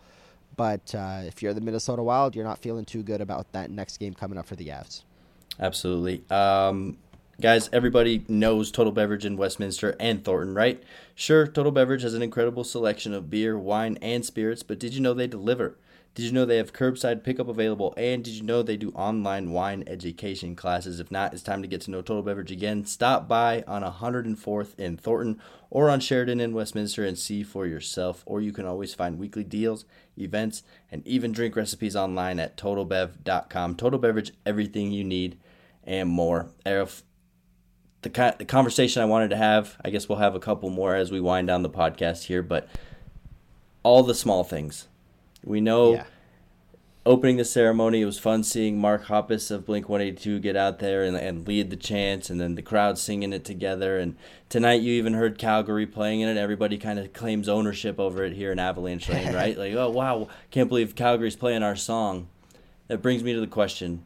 But 0.56 0.94
uh, 0.96 1.22
if 1.26 1.42
you're 1.42 1.54
the 1.54 1.62
Minnesota 1.62 2.04
Wild, 2.04 2.36
you're 2.36 2.46
not 2.46 2.60
feeling 2.60 2.86
too 2.86 3.04
good 3.04 3.22
about 3.22 3.52
that 3.54 3.70
next 3.70 3.98
game 3.98 4.14
coming 4.14 4.38
up 4.38 4.46
for 4.46 4.56
the 4.56 4.68
Avs. 4.68 5.04
Absolutely. 5.60 6.24
Um, 6.30 6.98
guys, 7.40 7.70
everybody 7.72 8.26
knows 8.28 8.72
Total 8.72 8.92
Beverage 8.92 9.26
in 9.26 9.38
Westminster 9.38 9.96
and 10.00 10.24
Thornton, 10.24 10.56
right? 10.56 10.82
Sure, 11.16 11.48
Total 11.48 11.72
Beverage 11.72 12.02
has 12.04 12.14
an 12.14 12.22
incredible 12.22 12.64
selection 12.64 13.14
of 13.14 13.30
beer, 13.30 13.58
wine, 13.58 13.98
and 14.02 14.26
spirits, 14.26 14.64
but 14.64 14.80
did 14.80 14.94
you 14.94 15.02
know 15.02 15.14
they 15.14 15.28
deliver? 15.28 15.78
Did 16.16 16.26
you 16.26 16.32
know 16.32 16.44
they 16.44 16.58
have 16.58 16.74
curbside 16.74 17.24
pickup 17.24 17.48
available? 17.48 17.94
And 17.96 18.24
did 18.24 18.34
you 18.34 18.44
know 18.44 18.62
they 18.62 18.76
do 18.76 18.90
online 18.92 19.52
wine 19.52 19.84
education 19.88 20.56
classes? 20.56 21.00
If 21.00 21.12
not, 21.12 21.34
it's 21.34 21.44
time 21.44 21.62
to 21.62 21.68
get 21.68 21.82
to 21.82 21.92
know 21.92 22.02
Total 22.02 22.24
Beverage 22.24 22.52
again. 22.52 22.84
Stop 22.86 23.28
by 23.28 23.64
on 23.68 23.84
104th 23.84 24.78
in 24.78 24.98
Thornton 24.98 25.40
or 25.70 25.90
on 25.90 26.02
Sheridan 26.02 26.42
in 26.42 26.54
Westminster 26.54 27.06
and 27.06 27.18
see 27.18 27.44
for 27.44 27.66
yourself. 27.66 28.24
Or 28.26 28.42
you 28.42 28.52
can 28.52 28.66
always 28.66 28.94
find 28.94 29.18
weekly 29.18 29.44
deals, 29.46 29.86
events, 30.18 30.64
and 30.92 31.08
even 31.08 31.32
drink 31.32 31.56
recipes 31.56 31.96
online 31.96 32.40
at 32.40 32.58
totalbev.com. 32.58 33.76
Total 33.76 34.00
Beverage, 34.00 34.34
everything 34.46 34.92
you 34.92 35.06
need 35.06 35.38
and 35.86 36.10
more. 36.10 36.50
Aarif, 36.66 37.04
the, 38.02 38.36
the 38.38 38.46
conversation 38.46 39.02
I 39.02 39.06
wanted 39.06 39.30
to 39.30 39.38
have, 39.38 39.78
I 39.86 39.90
guess 39.90 40.10
we'll 40.10 40.18
have 40.18 40.36
a 40.36 40.40
couple 40.40 40.70
more 40.70 40.96
as 40.96 41.12
we 41.12 41.22
wind 41.22 41.48
down 41.48 41.64
the 41.64 41.70
podcast 41.70 42.24
here, 42.24 42.44
but 42.44 42.68
all 43.84 44.04
the 44.04 44.16
small 44.16 44.44
things. 44.44 44.89
We 45.44 45.62
know 45.62 45.94
Yeah. 45.94 46.04
opening 47.06 47.38
the 47.38 47.46
ceremony, 47.46 48.02
it 48.02 48.06
was 48.06 48.20
fun 48.20 48.44
seeing 48.44 48.80
Mark 48.80 49.06
Hoppus 49.06 49.50
of 49.52 49.66
Blink 49.66 49.88
182 49.90 50.40
get 50.40 50.56
out 50.56 50.80
there 50.80 51.04
and, 51.04 51.16
and 51.16 51.48
lead 51.48 51.70
the 51.70 51.76
chants, 51.76 52.30
and 52.30 52.40
then 52.40 52.56
the 52.56 52.62
crowd 52.62 52.98
singing 52.98 53.34
it 53.34 53.46
together. 53.46 53.98
And 53.98 54.16
tonight, 54.50 54.82
you 54.82 54.94
even 54.94 55.14
heard 55.14 55.38
Calgary 55.38 55.86
playing 55.88 56.20
in 56.22 56.30
it. 56.30 56.38
Everybody 56.38 56.78
kind 56.78 57.00
of 57.00 57.14
claims 57.14 57.48
ownership 57.50 58.00
over 58.00 58.24
it 58.24 58.34
here 58.34 58.52
in 58.52 58.60
Avalanche 58.60 59.10
Lane, 59.10 59.34
right? 59.34 59.58
Like, 59.58 59.74
oh, 59.74 59.90
wow, 59.90 60.28
can't 60.52 60.70
believe 60.70 60.94
Calgary's 60.96 61.36
playing 61.36 61.64
our 61.64 61.76
song. 61.76 62.28
That 62.90 63.02
brings 63.02 63.24
me 63.24 63.34
to 63.34 63.40
the 63.40 63.48
question 63.48 64.04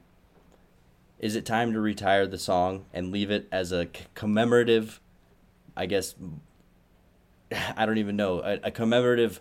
Is 1.20 1.36
it 1.36 1.46
time 1.46 1.74
to 1.74 1.80
retire 1.80 2.28
the 2.28 2.38
song 2.38 2.86
and 2.94 3.12
leave 3.12 3.32
it 3.32 3.48
as 3.52 3.72
a 3.72 3.86
c- 3.86 4.06
commemorative, 4.14 5.00
I 5.76 5.88
guess, 5.88 6.16
I 7.76 7.86
don't 7.86 7.98
even 7.98 8.16
know, 8.16 8.40
a, 8.42 8.60
a 8.64 8.72
commemorative 8.72 9.40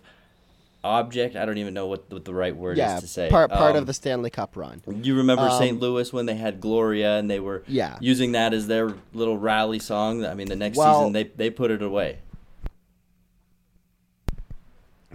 object? 0.83 1.35
I 1.35 1.45
don't 1.45 1.57
even 1.57 1.73
know 1.73 1.87
what, 1.87 2.11
what 2.11 2.25
the 2.25 2.33
right 2.33 2.55
word 2.55 2.77
Yeah, 2.77 2.95
is 2.97 3.01
to 3.03 3.07
say. 3.07 3.29
part 3.29 3.51
part 3.51 3.71
Um, 3.75 3.77
of 3.81 3.85
the 3.87 3.93
Stanley 3.93 4.29
Cup 4.29 4.55
run. 4.55 4.81
you 5.01 5.15
remember 5.15 5.43
Um, 5.43 5.57
St. 5.57 5.79
Louis 5.79 6.11
when 6.11 6.25
they 6.25 6.35
had 6.35 6.59
Gloria 6.59 7.17
and 7.17 7.29
they 7.29 7.39
were 7.39 7.63
Yeah. 7.67 7.97
using 8.01 8.33
that 8.33 8.53
as 8.53 8.67
their 8.67 8.93
little 9.13 9.37
rally 9.37 9.79
song? 9.79 10.25
I 10.25 10.33
mean, 10.33 10.47
the 10.47 10.55
next 10.55 10.77
Well- 10.77 10.99
season 11.01 11.13
they, 11.13 11.23
they 11.23 11.49
put 11.49 11.71
it 11.71 11.81
away. 11.81 12.19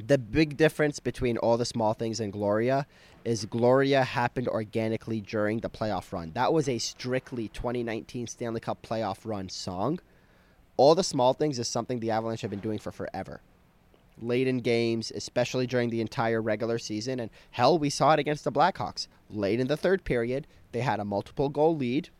the 0.06 0.16
big 0.18 0.56
difference 0.56 1.00
between 1.00 1.36
all 1.38 1.56
the 1.56 1.64
small 1.64 1.92
things 1.92 2.20
and 2.20 2.32
Gloria 2.32 2.86
is 3.24 3.44
Gloria 3.46 4.04
happened 4.04 4.48
organically 4.48 5.20
during 5.20 5.58
the 5.58 5.68
playoff 5.68 6.12
run. 6.12 6.30
That 6.34 6.52
was 6.52 6.68
a 6.68 6.78
strictly 6.78 7.48
2019 7.48 8.26
Stanley 8.28 8.60
Cup 8.60 8.80
playoff 8.80 9.18
run 9.24 9.48
song. 9.48 9.98
All 10.76 10.94
the 10.94 11.02
small 11.02 11.34
things 11.34 11.58
is 11.58 11.66
something 11.68 11.98
the 11.98 12.12
Avalanche 12.12 12.40
have 12.42 12.50
been 12.50 12.60
doing 12.60 12.78
for 12.78 12.92
forever. 12.92 13.40
Late 14.20 14.48
in 14.48 14.58
games, 14.58 15.12
especially 15.14 15.66
during 15.66 15.90
the 15.90 16.00
entire 16.00 16.42
regular 16.42 16.78
season, 16.78 17.20
and 17.20 17.30
hell, 17.52 17.78
we 17.78 17.90
saw 17.90 18.12
it 18.12 18.18
against 18.18 18.44
the 18.44 18.52
Blackhawks. 18.52 19.06
Late 19.30 19.60
in 19.60 19.68
the 19.68 19.76
third 19.76 20.04
period, 20.04 20.46
they 20.72 20.80
had 20.80 21.00
a 21.00 21.04
multiple 21.04 21.48
goal 21.48 21.76
lead. 21.76 22.10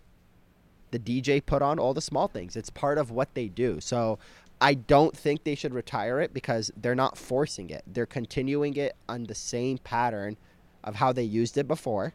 The 0.90 0.98
DJ 0.98 1.44
put 1.44 1.60
on 1.60 1.78
all 1.78 1.94
the 1.94 2.00
small 2.00 2.28
things. 2.28 2.56
It's 2.56 2.70
part 2.70 2.98
of 2.98 3.10
what 3.10 3.34
they 3.34 3.48
do. 3.48 3.80
So 3.80 4.18
I 4.60 4.74
don't 4.74 5.16
think 5.16 5.44
they 5.44 5.54
should 5.54 5.74
retire 5.74 6.20
it 6.20 6.32
because 6.32 6.70
they're 6.76 6.94
not 6.94 7.18
forcing 7.18 7.70
it. 7.70 7.82
They're 7.86 8.06
continuing 8.06 8.76
it 8.76 8.96
on 9.08 9.24
the 9.24 9.34
same 9.34 9.78
pattern 9.78 10.36
of 10.82 10.96
how 10.96 11.12
they 11.12 11.22
used 11.22 11.58
it 11.58 11.68
before, 11.68 12.14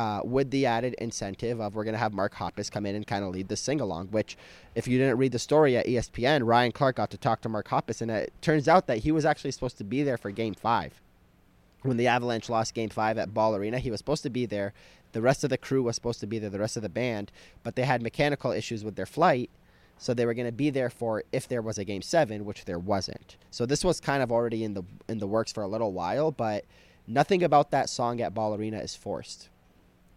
uh, 0.00 0.22
with 0.24 0.50
the 0.50 0.64
added 0.64 0.94
incentive 0.94 1.60
of 1.60 1.74
we're 1.74 1.84
going 1.84 1.92
to 1.92 1.98
have 1.98 2.14
Mark 2.14 2.34
Hoppus 2.34 2.70
come 2.70 2.86
in 2.86 2.94
and 2.94 3.06
kind 3.06 3.22
of 3.22 3.32
lead 3.32 3.48
the 3.48 3.56
sing 3.56 3.82
along. 3.82 4.06
Which, 4.06 4.38
if 4.74 4.88
you 4.88 4.96
didn't 4.96 5.18
read 5.18 5.32
the 5.32 5.38
story 5.38 5.76
at 5.76 5.84
ESPN, 5.84 6.46
Ryan 6.46 6.72
Clark 6.72 6.96
got 6.96 7.10
to 7.10 7.18
talk 7.18 7.42
to 7.42 7.50
Mark 7.50 7.68
Hoppus, 7.68 8.00
and 8.00 8.10
it 8.10 8.32
turns 8.40 8.66
out 8.66 8.86
that 8.86 9.00
he 9.00 9.12
was 9.12 9.26
actually 9.26 9.50
supposed 9.50 9.76
to 9.76 9.84
be 9.84 10.02
there 10.02 10.16
for 10.16 10.30
Game 10.30 10.54
Five. 10.54 11.02
When 11.82 11.98
the 11.98 12.06
Avalanche 12.06 12.48
lost 12.48 12.72
Game 12.72 12.88
Five 12.88 13.18
at 13.18 13.34
Ball 13.34 13.54
Arena, 13.54 13.78
he 13.78 13.90
was 13.90 13.98
supposed 13.98 14.22
to 14.22 14.30
be 14.30 14.46
there. 14.46 14.72
The 15.12 15.20
rest 15.20 15.44
of 15.44 15.50
the 15.50 15.58
crew 15.58 15.82
was 15.82 15.96
supposed 15.96 16.20
to 16.20 16.26
be 16.26 16.38
there, 16.38 16.48
the 16.48 16.58
rest 16.58 16.78
of 16.78 16.82
the 16.82 16.88
band, 16.88 17.30
but 17.62 17.76
they 17.76 17.82
had 17.82 18.00
mechanical 18.00 18.52
issues 18.52 18.82
with 18.82 18.96
their 18.96 19.04
flight, 19.04 19.50
so 19.98 20.14
they 20.14 20.24
were 20.24 20.34
going 20.34 20.46
to 20.46 20.52
be 20.52 20.70
there 20.70 20.88
for 20.88 21.24
if 21.30 21.46
there 21.46 21.60
was 21.60 21.76
a 21.76 21.84
game 21.84 22.00
seven, 22.00 22.46
which 22.46 22.64
there 22.64 22.78
wasn't. 22.78 23.36
So 23.50 23.66
this 23.66 23.84
was 23.84 24.00
kind 24.00 24.22
of 24.22 24.32
already 24.32 24.64
in 24.64 24.72
the 24.72 24.82
in 25.10 25.18
the 25.18 25.26
works 25.26 25.52
for 25.52 25.62
a 25.62 25.68
little 25.68 25.92
while, 25.92 26.30
but 26.30 26.64
nothing 27.06 27.42
about 27.42 27.70
that 27.72 27.90
song 27.90 28.22
at 28.22 28.32
Ball 28.32 28.54
Arena 28.54 28.78
is 28.78 28.96
forced. 28.96 29.50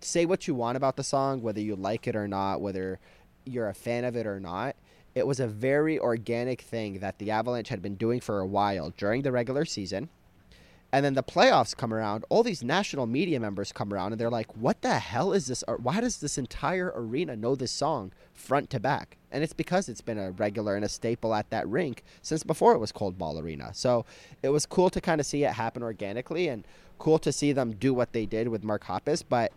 Say 0.03 0.25
what 0.25 0.47
you 0.47 0.53
want 0.53 0.77
about 0.77 0.97
the 0.97 1.03
song, 1.03 1.41
whether 1.41 1.61
you 1.61 1.75
like 1.75 2.07
it 2.07 2.15
or 2.15 2.27
not, 2.27 2.61
whether 2.61 2.99
you're 3.45 3.69
a 3.69 3.73
fan 3.73 4.03
of 4.03 4.15
it 4.15 4.25
or 4.27 4.39
not. 4.39 4.75
it 5.15 5.27
was 5.27 5.39
a 5.39 5.47
very 5.47 5.99
organic 5.99 6.61
thing 6.61 6.99
that 6.99 7.19
the 7.19 7.29
Avalanche 7.29 7.69
had 7.69 7.81
been 7.81 7.95
doing 7.95 8.19
for 8.19 8.39
a 8.39 8.45
while 8.47 8.91
during 8.97 9.21
the 9.21 9.31
regular 9.31 9.65
season. 9.65 10.09
And 10.91 11.03
then 11.03 11.15
the 11.15 11.23
playoffs 11.23 11.75
come 11.75 11.91
around, 11.91 12.23
all 12.29 12.43
these 12.43 12.63
national 12.63 13.07
media 13.07 13.39
members 13.39 13.71
come 13.71 13.91
around 13.91 14.11
and 14.11 14.21
they're 14.21 14.29
like, 14.29 14.55
what 14.55 14.83
the 14.83 14.99
hell 14.99 15.33
is 15.33 15.47
this? 15.47 15.63
Why 15.79 15.99
does 15.99 16.17
this 16.17 16.37
entire 16.37 16.93
arena 16.95 17.35
know 17.35 17.55
this 17.55 17.71
song 17.71 18.11
front 18.31 18.69
to 18.71 18.79
back? 18.79 19.17
And 19.31 19.43
it's 19.43 19.53
because 19.53 19.89
it's 19.89 20.01
been 20.01 20.19
a 20.19 20.31
regular 20.31 20.75
and 20.75 20.85
a 20.85 20.89
staple 20.89 21.33
at 21.33 21.49
that 21.49 21.67
rink 21.67 22.03
since 22.21 22.43
before 22.43 22.73
it 22.73 22.77
was 22.77 22.91
Cold 22.91 23.17
Ball 23.17 23.39
Arena. 23.39 23.71
So 23.73 24.05
it 24.43 24.49
was 24.49 24.67
cool 24.67 24.91
to 24.91 25.01
kind 25.01 25.19
of 25.19 25.25
see 25.25 25.43
it 25.43 25.53
happen 25.53 25.81
organically 25.81 26.47
and 26.47 26.63
cool 26.99 27.17
to 27.19 27.31
see 27.31 27.53
them 27.53 27.73
do 27.73 27.91
what 27.91 28.13
they 28.13 28.27
did 28.27 28.47
with 28.49 28.63
Mark 28.63 28.83
Hoppus. 28.83 29.23
But 29.27 29.51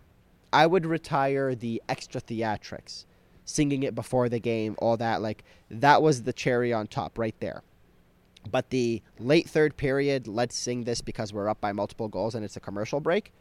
I 0.51 0.65
would 0.65 0.85
retire 0.85 1.55
the 1.55 1.81
extra 1.89 2.21
theatrics, 2.21 3.05
singing 3.45 3.83
it 3.83 3.95
before 3.95 4.29
the 4.29 4.39
game, 4.39 4.75
all 4.79 4.97
that. 4.97 5.21
Like, 5.21 5.43
that 5.69 6.01
was 6.01 6.23
the 6.23 6.33
cherry 6.33 6.73
on 6.73 6.87
top 6.87 7.17
right 7.17 7.35
there. 7.39 7.63
But 8.49 8.69
the 8.69 9.01
late 9.19 9.49
third 9.49 9.77
period, 9.77 10.27
let's 10.27 10.55
sing 10.55 10.83
this 10.83 11.01
because 11.01 11.33
we're 11.33 11.49
up 11.49 11.59
by 11.59 11.73
multiple 11.73 12.07
goals 12.07 12.35
and 12.35 12.45
it's 12.45 12.55
a 12.55 12.61
commercial 12.61 12.99
break. 12.99 13.33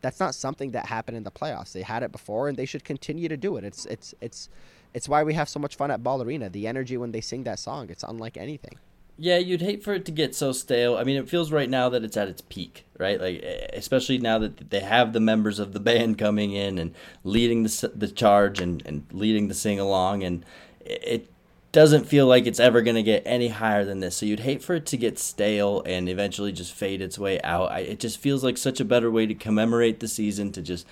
That's 0.00 0.20
not 0.20 0.34
something 0.34 0.72
that 0.72 0.86
happened 0.86 1.16
in 1.16 1.24
the 1.24 1.30
playoffs. 1.30 1.72
They 1.72 1.82
had 1.82 2.02
it 2.02 2.12
before 2.12 2.48
and 2.48 2.56
they 2.56 2.66
should 2.66 2.84
continue 2.84 3.28
to 3.28 3.36
do 3.36 3.56
it. 3.56 3.64
It's 3.64 3.86
it's 3.86 4.14
it's 4.20 4.50
it's 4.92 5.08
why 5.08 5.22
we 5.22 5.34
have 5.34 5.48
so 5.48 5.58
much 5.58 5.76
fun 5.76 5.90
at 5.90 6.02
Ball 6.02 6.22
Arena. 6.22 6.50
The 6.50 6.66
energy 6.66 6.96
when 6.96 7.12
they 7.12 7.22
sing 7.22 7.44
that 7.44 7.58
song, 7.58 7.88
it's 7.90 8.02
unlike 8.02 8.36
anything. 8.36 8.78
Yeah, 9.16 9.38
you'd 9.38 9.60
hate 9.60 9.84
for 9.84 9.94
it 9.94 10.04
to 10.06 10.12
get 10.12 10.34
so 10.34 10.50
stale. 10.50 10.96
I 10.96 11.04
mean, 11.04 11.16
it 11.16 11.28
feels 11.28 11.52
right 11.52 11.70
now 11.70 11.88
that 11.88 12.02
it's 12.02 12.16
at 12.16 12.26
its 12.28 12.40
peak, 12.42 12.84
right? 12.98 13.20
Like, 13.20 13.42
especially 13.72 14.18
now 14.18 14.38
that 14.40 14.70
they 14.70 14.80
have 14.80 15.12
the 15.12 15.20
members 15.20 15.60
of 15.60 15.72
the 15.72 15.78
band 15.80 16.18
coming 16.18 16.52
in 16.52 16.78
and 16.78 16.94
leading 17.22 17.62
the 17.62 17.92
the 17.94 18.08
charge 18.08 18.60
and, 18.60 18.84
and 18.84 19.06
leading 19.12 19.46
the 19.48 19.54
sing 19.54 19.78
along, 19.78 20.24
and 20.24 20.44
it 20.80 21.30
doesn't 21.70 22.06
feel 22.06 22.26
like 22.26 22.46
it's 22.46 22.60
ever 22.60 22.82
going 22.82 22.96
to 22.96 23.02
get 23.02 23.22
any 23.24 23.48
higher 23.48 23.84
than 23.84 24.00
this. 24.00 24.16
So 24.16 24.26
you'd 24.26 24.40
hate 24.40 24.62
for 24.62 24.74
it 24.74 24.86
to 24.86 24.96
get 24.96 25.18
stale 25.18 25.82
and 25.86 26.08
eventually 26.08 26.52
just 26.52 26.72
fade 26.72 27.00
its 27.00 27.18
way 27.18 27.40
out. 27.42 27.70
I, 27.70 27.80
it 27.80 28.00
just 28.00 28.18
feels 28.18 28.42
like 28.44 28.56
such 28.58 28.80
a 28.80 28.84
better 28.84 29.10
way 29.10 29.26
to 29.26 29.34
commemorate 29.34 30.00
the 30.00 30.08
season 30.08 30.50
to 30.52 30.62
just 30.62 30.86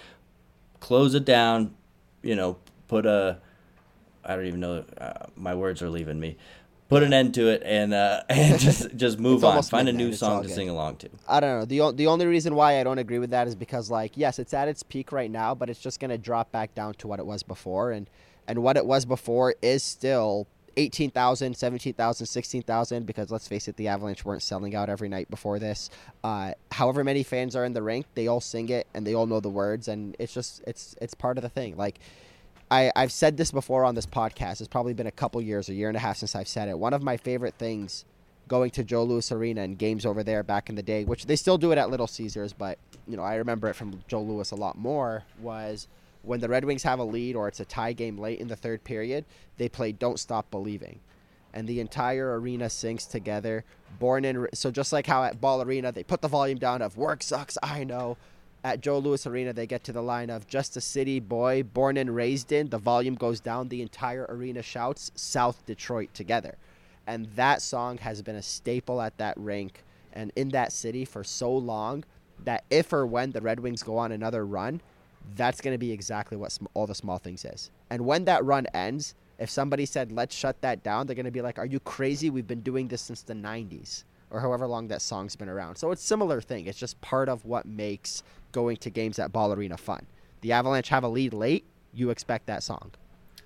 close 0.81 1.15
it 1.15 1.25
down, 1.25 1.75
you 2.23 2.35
know, 2.37 2.57
put 2.89 3.07
a 3.07 3.39
I 4.25 4.37
don't 4.37 4.47
even 4.47 4.61
know 4.61 4.85
uh, 4.99 5.27
my 5.37 5.55
words 5.55 5.83
are 5.83 5.91
leaving 5.91 6.21
me. 6.21 6.37
Put 6.93 7.03
an 7.03 7.15
end 7.15 7.33
to 7.35 7.49
it 7.49 7.63
and 7.65 7.95
uh, 7.95 8.23
and 8.29 8.59
just 8.59 8.95
just 8.97 9.19
move 9.19 9.45
on. 9.45 9.63
Find 9.63 9.89
a 9.89 9.93
new 9.93 10.13
song 10.13 10.43
to 10.43 10.49
sing 10.49 10.69
along 10.69 10.97
to. 10.97 11.09
I 11.27 11.41
don't 11.41 11.61
know. 11.61 11.65
the 11.65 11.97
The 11.97 12.07
only 12.07 12.27
reason 12.27 12.55
why 12.55 12.79
I 12.81 12.85
don't 12.85 12.99
agree 12.99 13.19
with 13.19 13.31
that 13.31 13.49
is 13.49 13.55
because 13.55 13.91
like 13.91 14.13
yes, 14.15 14.39
it's 14.39 14.53
at 14.53 14.69
its 14.69 14.83
peak 14.83 15.11
right 15.11 15.31
now, 15.31 15.55
but 15.55 15.71
it's 15.71 15.81
just 15.81 16.01
gonna 16.01 16.19
drop 16.19 16.53
back 16.53 16.75
down 16.75 16.93
to 16.95 17.09
what 17.09 17.19
it 17.19 17.25
was 17.25 17.43
before, 17.43 17.93
and 17.93 18.11
and 18.47 18.63
what 18.63 18.77
it 18.77 18.85
was 18.85 19.07
before 19.07 19.55
is 19.63 19.83
still 19.83 20.47
18,000, 20.77 21.57
17,000, 21.57 22.27
16,000 22.27 23.07
because 23.07 23.31
let's 23.31 23.49
face 23.49 23.69
it, 23.69 23.77
the 23.77 23.89
Avalanche 23.89 24.25
weren't 24.25 24.43
selling 24.43 24.75
out 24.75 24.89
every 24.89 25.09
night 25.09 25.31
before 25.31 25.59
this. 25.59 25.91
Uh, 26.25 26.53
however 26.71 27.05
many 27.05 27.23
fans 27.23 27.55
are 27.57 27.65
in 27.65 27.73
the 27.73 27.83
rink, 27.83 28.07
they 28.15 28.27
all 28.27 28.41
sing 28.41 28.69
it 28.69 28.87
and 28.95 29.07
they 29.07 29.15
all 29.15 29.27
know 29.27 29.41
the 29.41 29.51
words 29.51 29.89
and 29.89 30.17
it's 30.19 30.33
just 30.33 30.63
it's 30.67 30.97
it's 31.01 31.15
part 31.15 31.39
of 31.39 31.43
the 31.43 31.49
thing. 31.49 31.77
Like 31.77 31.99
I 32.73 32.91
I've 32.97 33.13
said 33.13 33.37
this 33.37 33.53
before 33.53 33.85
on 33.85 33.95
this 33.95 34.07
podcast. 34.07 34.61
It's 34.61 34.69
probably 34.69 34.95
been 34.95 35.07
a 35.07 35.13
couple 35.13 35.41
years, 35.43 35.69
a 35.69 35.75
year 35.75 35.89
and 35.89 35.97
a 35.97 36.01
half 36.01 36.17
since 36.17 36.35
I've 36.35 36.49
said 36.49 36.69
it. 36.69 36.79
One 36.79 36.95
of 36.95 37.03
my 37.03 37.19
favorite 37.19 37.55
things 37.59 38.07
going 38.49 38.71
to 38.71 38.83
Joe 38.83 39.05
Louis 39.05 39.31
Arena 39.31 39.63
and 39.63 39.79
games 39.79 40.05
over 40.07 40.23
there 40.23 40.43
back 40.43 40.69
in 40.69 40.75
the 40.75 40.83
day, 40.83 41.05
which 41.05 41.27
they 41.27 41.37
still 41.37 41.59
do 41.59 41.71
it 41.73 41.79
at 41.79 41.91
Little 41.91 42.07
Caesars, 42.07 42.53
but 42.53 42.79
you 43.07 43.17
know, 43.17 43.23
I 43.23 43.37
remember 43.37 43.69
it 43.69 43.77
from 43.77 44.03
Joe 44.09 44.23
Louis 44.23 44.51
a 44.51 44.57
lot 44.57 44.77
more 44.77 45.23
was 45.41 45.87
when 46.23 46.41
the 46.41 46.49
Red 46.49 46.65
Wings 46.65 46.83
have 46.83 46.99
a 46.99 47.05
lead 47.05 47.37
or 47.37 47.47
it's 47.47 47.61
a 47.61 47.65
tie 47.65 47.93
game 47.93 48.19
late 48.19 48.41
in 48.41 48.49
the 48.49 48.57
third 48.57 48.85
period, 48.85 49.25
they 49.59 49.69
play 49.69 49.93
Don't 49.93 50.19
Stop 50.19 50.51
Believing. 50.51 51.01
And 51.55 51.69
the 51.69 51.81
entire 51.81 52.39
arena 52.41 52.71
sings 52.71 53.05
together. 53.05 53.65
Born 53.99 54.25
in 54.25 54.47
so 54.55 54.71
just 54.71 54.93
like 54.93 55.07
how 55.07 55.23
at 55.25 55.41
Ball 55.41 55.61
Arena 55.61 55.93
they 55.93 56.03
put 56.03 56.23
the 56.23 56.29
volume 56.29 56.59
down 56.59 56.81
of 56.81 56.97
work 56.97 57.23
sucks, 57.23 57.59
I 57.63 57.85
know. 57.85 58.17
At 58.65 58.81
Joe 58.81 58.99
Louis 58.99 59.27
Arena 59.27 59.53
they 59.53 59.67
get 59.67 59.83
to 59.85 59.93
the 59.93 60.03
line 60.03 60.31
of 60.31 60.47
just 60.47 60.77
a 60.77 60.81
city 60.81 61.19
boy 61.19 61.63
born 61.63 61.97
and 61.97 62.15
raised 62.15 62.53
in. 62.53 62.69
The 62.69 62.79
volume 62.79 63.15
goes 63.15 63.41
down, 63.41 63.69
the 63.69 63.83
entire 63.83 64.27
arena 64.29 64.63
shouts 64.63 65.11
South 65.15 65.67
Detroit 65.67 66.15
together. 66.15 66.57
And 67.07 67.27
that 67.35 67.61
song 67.61 67.99
has 67.99 68.23
been 68.23 68.37
a 68.37 68.43
staple 68.43 69.01
at 69.01 69.19
that 69.19 69.37
rink 69.37 69.83
and 70.13 70.31
in 70.37 70.51
that 70.51 70.73
city 70.73 71.05
for 71.05 71.25
so 71.25 71.53
long 71.53 72.05
that 72.45 72.65
if 72.71 72.93
or 72.93 73.07
when 73.07 73.33
the 73.33 73.41
Red 73.41 73.61
Wings 73.61 73.83
go 73.83 73.99
on 73.99 74.13
another 74.13 74.47
run, 74.47 74.81
that's 75.35 75.61
going 75.61 75.75
to 75.75 75.79
be 75.79 75.93
exactly 75.93 76.37
what 76.37 76.53
sm- 76.53 76.67
all 76.75 76.87
the 76.87 76.95
small 76.95 77.19
things 77.19 77.45
is. 77.45 77.71
And 77.91 78.05
when 78.05 78.25
that 78.27 78.45
run 78.45 78.67
ends, 78.75 79.15
if 79.39 79.51
somebody 79.51 79.87
said, 79.87 80.13
let's 80.13 80.35
shut 80.35 80.61
that 80.61 80.83
down, 80.83 81.07
they're 81.07 81.17
going 81.17 81.25
to 81.25 81.33
be 81.33 81.43
like, 81.43 81.59
are 81.59 81.67
you 81.67 81.81
crazy? 81.81 82.31
We've 82.31 82.47
been 82.47 82.61
doing 82.61 82.89
this 82.89 83.03
since 83.03 83.23
the 83.23 83.35
90s 83.35 84.05
or 84.31 84.41
however 84.41 84.67
long 84.67 84.89
that 84.89 85.03
song's 85.03 85.37
been 85.37 85.49
around. 85.49 85.77
So 85.77 85.91
it's 85.91 86.03
similar 86.03 86.41
thing. 86.41 86.67
It's 86.67 86.79
just 86.79 87.01
part 87.01 87.29
of 87.29 87.45
what 87.45 87.67
makes 87.67 88.23
going 88.53 88.77
to 88.79 88.91
games 88.91 89.19
at 89.19 89.33
Ball 89.33 89.53
Arena 89.53 89.77
fun. 89.77 90.07
The 90.43 90.53
Avalanche 90.53 90.89
have 90.89 91.05
a 91.05 91.09
lead 91.09 91.33
late, 91.33 91.65
you 91.93 92.11
expect 92.11 92.47
that 92.47 92.63
song. 92.63 92.93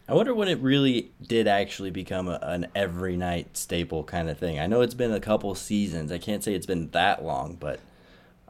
I 0.08 0.14
wonder 0.14 0.34
when 0.34 0.48
it 0.48 0.60
really 0.60 1.10
did 1.20 1.48
actually 1.48 1.90
become 1.90 2.28
a, 2.28 2.38
an 2.42 2.68
every 2.74 3.16
night 3.16 3.56
staple 3.56 4.04
kind 4.04 4.30
of 4.30 4.38
thing. 4.38 4.60
I 4.60 4.66
know 4.66 4.80
it's 4.80 4.94
been 4.94 5.12
a 5.12 5.20
couple 5.20 5.54
seasons. 5.54 6.12
I 6.12 6.18
can't 6.18 6.44
say 6.44 6.54
it's 6.54 6.66
been 6.66 6.90
that 6.90 7.24
long, 7.24 7.56
but 7.58 7.80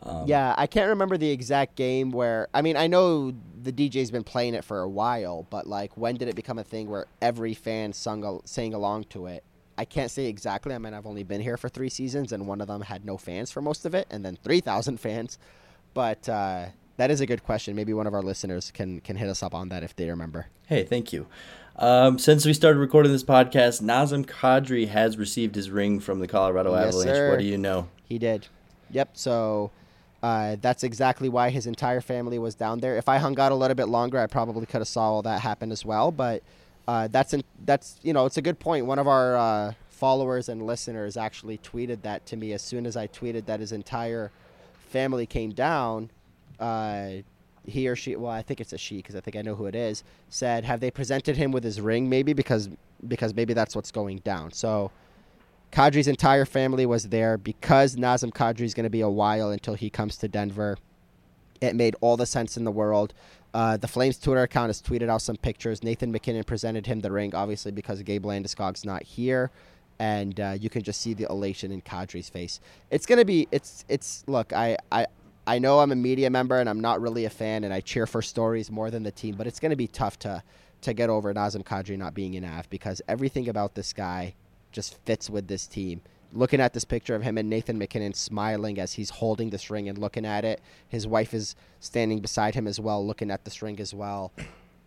um, 0.03 0.27
yeah, 0.27 0.55
I 0.59 0.67
can't 0.67 0.91
remember 0.91 1.17
the 1.17 1.31
exact 1.31 1.75
game 1.75 2.11
where. 2.11 2.49
I 2.53 2.61
mean, 2.61 2.77
I 2.77 2.87
know 2.87 3.33
the 3.63 3.73
DJ's 3.73 4.11
been 4.11 4.25
playing 4.25 4.55
it 4.55 4.65
for 4.65 4.81
a 4.81 4.89
while, 4.89 5.47
but 5.49 5.67
like, 5.67 5.97
when 5.97 6.17
did 6.17 6.29
it 6.29 6.37
become 6.37 6.59
a 6.59 6.65
thing 6.65 6.91
where 6.91 7.07
every 7.23 7.55
fan 7.55 7.93
sung 7.93 8.41
sang 8.45 8.75
along 8.75 9.05
to 9.05 9.27
it? 9.27 9.43
I 9.79 9.85
can't 9.85 10.11
say 10.11 10.27
exactly. 10.27 10.75
I 10.75 10.79
mean, 10.79 10.95
I've 10.95 11.07
only 11.07 11.23
been 11.23 11.41
here 11.41 11.57
for 11.57 11.69
three 11.69 11.91
seasons, 11.91 12.33
and 12.33 12.47
one 12.47 12.61
of 12.61 12.69
them 12.69 12.83
had 12.83 13.05
no 13.05 13.17
fans 13.17 13.51
for 13.51 13.63
most 13.63 13.87
of 13.87 13.95
it, 13.95 14.07
and 14.11 14.25
then 14.25 14.37
three 14.43 14.61
thousand 14.61 15.01
fans. 15.01 15.39
But 15.97 16.29
uh, 16.29 16.67
that 16.99 17.11
is 17.11 17.23
a 17.23 17.27
good 17.27 17.43
question. 17.43 17.75
Maybe 17.75 17.95
one 17.95 18.07
of 18.07 18.13
our 18.13 18.21
listeners 18.21 18.71
can 18.71 19.01
can 19.01 19.17
hit 19.17 19.31
us 19.31 19.43
up 19.43 19.55
on 19.55 19.71
that 19.71 19.83
if 19.83 19.97
they 19.97 20.11
remember. 20.11 20.49
Hey, 20.67 20.85
thank 20.85 21.11
you. 21.11 21.27
Um, 21.77 22.19
since 22.19 22.45
we 22.45 22.53
started 22.53 22.79
recording 22.79 23.13
this 23.13 23.25
podcast, 23.25 23.83
Nazem 23.83 24.27
Kadri 24.27 24.89
has 24.89 25.17
received 25.17 25.55
his 25.55 25.71
ring 25.71 25.99
from 25.99 26.21
the 26.21 26.29
Colorado 26.29 26.75
yes, 26.75 26.89
Avalanche. 26.89 27.17
Sir. 27.17 27.31
What 27.31 27.39
do 27.39 27.47
you 27.47 27.57
know? 27.57 27.89
He 28.05 28.19
did. 28.19 28.47
Yep. 28.91 29.11
So 29.15 29.71
uh, 30.23 30.57
that's 30.61 30.85
exactly 30.85 31.31
why 31.31 31.49
his 31.49 31.67
entire 31.67 32.03
family 32.03 32.39
was 32.39 32.55
down 32.55 32.81
there. 32.81 32.99
If 32.99 33.09
I 33.09 33.17
hung 33.17 33.41
out 33.41 33.51
a 33.51 33.55
little 33.55 33.75
bit 33.75 33.89
longer, 33.89 34.19
I 34.21 34.27
probably 34.27 34.67
could 34.67 34.83
have 34.83 34.89
saw 34.89 35.13
all 35.13 35.23
that 35.23 35.41
happen 35.41 35.73
as 35.73 35.83
well. 35.83 36.13
But 36.13 36.43
uh, 36.87 37.09
that's 37.09 37.33
in, 37.33 37.43
that's 37.65 37.99
you 38.03 38.13
know 38.13 38.27
it's 38.27 38.37
a 38.37 38.43
good 38.43 38.59
point. 38.59 38.85
One 38.85 38.99
of 38.99 39.09
our 39.09 39.35
uh, 39.35 39.73
followers 39.89 40.51
and 40.51 40.67
listeners 40.67 41.17
actually 41.17 41.57
tweeted 41.57 42.03
that 42.03 42.27
to 42.27 42.37
me 42.37 42.53
as 42.53 42.61
soon 42.61 42.85
as 42.85 42.99
I 42.99 43.07
tweeted 43.07 43.47
that 43.47 43.61
his 43.61 43.73
entire 43.73 44.31
family 44.87 45.27
came 45.27 45.51
down. 45.51 46.11
Uh, 46.59 47.09
he 47.65 47.89
or 47.89 47.97
she, 47.97 48.17
well, 48.17 48.31
I 48.31 48.43
think 48.43 48.61
it's 48.61 48.73
a 48.73 48.79
she 48.79 48.97
because 48.97 49.17
I 49.17 49.21
think 49.21 49.37
I 49.37 49.43
know 49.43 49.55
who 49.55 49.67
it 49.67 49.75
is. 49.75 50.05
Said, 50.29 50.65
have 50.65 50.81
they 50.81 50.91
presented 50.91 51.37
him 51.37 51.53
with 51.53 51.65
his 51.65 51.81
ring? 51.81 52.09
Maybe 52.09 52.33
because 52.33 52.69
because 53.07 53.35
maybe 53.35 53.53
that's 53.53 53.77
what's 53.77 53.91
going 53.91 54.19
down. 54.19 54.53
So 54.53 54.91
Kadri's 55.73 56.09
entire 56.09 56.45
family 56.45 56.87
was 56.87 57.09
there 57.09 57.37
because 57.37 57.97
Nazem 57.97 58.33
Kadri 58.33 58.63
is 58.63 58.75
going 58.75 58.85
to 58.85 58.91
be 58.91 59.01
a 59.01 59.09
while 59.09 59.51
until 59.51 59.75
he 59.75 59.91
comes 59.91 60.17
to 60.19 60.29
Denver. 60.29 60.79
It 61.61 61.75
made 61.75 61.97
all 62.01 62.17
the 62.17 62.27
sense 62.27 62.57
in 62.57 62.65
the 62.65 62.71
world. 62.71 63.13
Uh, 63.53 63.77
the 63.77 63.89
Flames 63.89 64.19
Twitter 64.19 64.43
account 64.43 64.69
has 64.69 64.83
tweeted 64.83 65.09
out 65.09 65.23
some 65.23 65.37
pictures. 65.37 65.83
Nathan 65.83 66.13
MacKinnon 66.13 66.45
presented 66.45 66.87
him 66.87 67.01
the 67.01 67.11
ring, 67.11 67.35
obviously 67.35 67.73
because 67.73 68.03
Gabe 68.03 68.25
Landeskog's 68.25 68.85
not 68.85 69.03
here, 69.03 69.51
and 69.99 70.39
uh, 70.39 70.57
you 70.59 70.71
can 70.71 70.83
just 70.83 71.01
see 71.01 71.15
the 71.15 71.27
elation 71.31 71.73
in 71.73 71.83
Kadri's 71.83 72.29
face. 72.29 72.61
It's 72.91 73.07
gonna 73.07 73.25
be. 73.25 73.49
It's 73.51 73.85
it's. 73.89 74.25
Look, 74.27 74.53
I 74.53 74.77
I. 74.91 75.07
I 75.49 75.61
know 75.61 75.79
I'm 75.79 75.93
a 75.93 75.97
media 75.97 76.29
member 76.29 76.59
and 76.59 76.69
I'm 76.69 76.81
not 76.81 77.01
really 77.01 77.25
a 77.25 77.31
fan, 77.31 77.63
and 77.63 77.73
I 77.73 77.81
cheer 77.81 78.09
for 78.09 78.21
stories 78.21 78.69
more 78.69 78.91
than 78.91 79.05
the 79.05 79.13
team. 79.13 79.37
But 79.37 79.47
it's 79.47 79.61
going 79.61 79.71
to 79.71 79.77
be 79.77 79.87
tough 79.87 80.19
to 80.21 80.43
to 80.83 80.93
get 80.93 81.11
over 81.11 81.33
Nazem 81.33 81.65
Kadri 81.65 81.97
not 81.97 82.15
being 82.15 82.35
in 82.35 82.45
AF 82.45 82.69
because 82.69 83.01
everything 83.09 83.49
about 83.49 83.75
this 83.75 83.93
guy 83.93 84.35
just 84.73 84.99
fits 85.05 85.31
with 85.31 85.49
this 85.49 85.67
team. 85.67 86.01
Looking 86.33 86.61
at 86.61 86.75
this 86.75 86.85
picture 86.85 87.15
of 87.15 87.23
him 87.23 87.39
and 87.39 87.49
Nathan 87.49 87.79
MacKinnon 87.79 88.13
smiling 88.13 88.79
as 88.79 88.95
he's 88.95 89.11
holding 89.11 89.51
this 89.51 89.71
ring 89.71 89.89
and 89.89 89.97
looking 89.97 90.27
at 90.27 90.45
it. 90.45 90.61
His 90.89 91.07
wife 91.07 91.33
is 91.33 91.57
standing 91.81 92.21
beside 92.21 92.55
him 92.55 92.67
as 92.67 92.79
well, 92.79 93.05
looking 93.07 93.31
at 93.31 93.45
this 93.45 93.63
ring 93.63 93.81
as 93.81 93.95
well. 93.95 94.33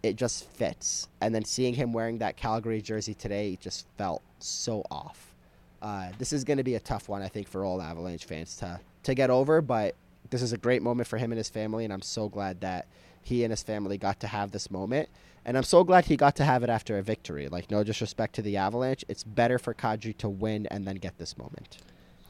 It 0.01 0.15
just 0.15 0.45
fits. 0.45 1.07
And 1.21 1.33
then 1.35 1.43
seeing 1.43 1.73
him 1.73 1.93
wearing 1.93 2.19
that 2.19 2.37
Calgary 2.37 2.81
jersey 2.81 3.13
today 3.13 3.57
just 3.59 3.85
felt 3.97 4.21
so 4.39 4.85
off. 4.89 5.33
Uh, 5.81 6.09
this 6.17 6.33
is 6.33 6.43
going 6.43 6.57
to 6.57 6.63
be 6.63 6.75
a 6.75 6.79
tough 6.79 7.09
one, 7.09 7.21
I 7.21 7.27
think, 7.27 7.47
for 7.47 7.63
all 7.63 7.81
Avalanche 7.81 8.25
fans 8.25 8.55
to 8.57 8.79
to 9.03 9.13
get 9.13 9.29
over. 9.29 9.61
But 9.61 9.95
this 10.29 10.41
is 10.41 10.53
a 10.53 10.57
great 10.57 10.81
moment 10.81 11.07
for 11.07 11.17
him 11.17 11.31
and 11.31 11.37
his 11.37 11.49
family, 11.49 11.83
and 11.83 11.93
I'm 11.93 12.01
so 12.01 12.29
glad 12.29 12.61
that 12.61 12.87
he 13.21 13.43
and 13.43 13.51
his 13.51 13.63
family 13.63 13.97
got 13.97 14.19
to 14.21 14.27
have 14.27 14.51
this 14.51 14.69
moment. 14.69 15.09
And 15.45 15.57
I'm 15.57 15.63
so 15.63 15.83
glad 15.83 16.05
he 16.05 16.17
got 16.17 16.35
to 16.37 16.43
have 16.43 16.63
it 16.63 16.69
after 16.69 16.97
a 16.97 17.01
victory. 17.01 17.47
Like, 17.47 17.71
no 17.71 17.83
disrespect 17.83 18.35
to 18.35 18.41
the 18.41 18.57
Avalanche. 18.57 19.05
It's 19.07 19.23
better 19.23 19.57
for 19.57 19.73
Kadri 19.73 20.15
to 20.17 20.29
win 20.29 20.67
and 20.67 20.85
then 20.85 20.97
get 20.97 21.17
this 21.17 21.37
moment. 21.37 21.77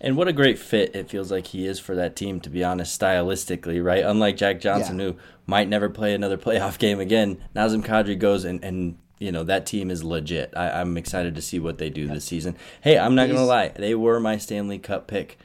And 0.02 0.16
what 0.16 0.28
a 0.28 0.34
great 0.34 0.58
fit 0.58 0.96
it 0.96 1.10
feels 1.10 1.32
like 1.32 1.48
he 1.48 1.66
is 1.66 1.80
for 1.80 1.94
that 1.96 2.16
team, 2.16 2.40
to 2.42 2.50
be 2.50 2.64
honest, 2.64 3.00
stylistically, 3.00 3.84
right? 3.84 4.04
Unlike 4.04 4.38
Jack 4.38 4.62
Johnson, 4.62 4.98
yeah. 4.98 5.06
who 5.06 5.16
might 5.46 5.68
never 5.68 5.90
play 5.90 6.14
another 6.14 6.38
playoff 6.46 6.78
game 6.78 7.00
again, 7.00 7.42
Nazem 7.56 7.84
Kadri 7.84 8.18
goes 8.18 8.46
and, 8.46 8.64
and 8.64 8.98
you 9.20 9.32
know 9.32 9.44
that 9.44 9.66
team 9.66 9.92
is 9.92 10.04
legit. 10.04 10.54
I, 10.56 10.82
am 10.82 10.98
excited 10.98 11.36
to 11.36 11.42
see 11.42 11.60
what 11.60 11.78
they 11.78 11.90
do 11.90 12.08
this 12.08 12.26
season. 12.26 12.56
Hey, 12.82 12.98
I'm 12.98 13.16
not 13.16 13.28
gonna 13.28 13.46
lie, 13.46 13.70
they 13.70 13.94
were 13.94 14.20
my 14.20 14.38
Stanley 14.38 14.80
Cup 14.80 15.08
pick 15.08 15.38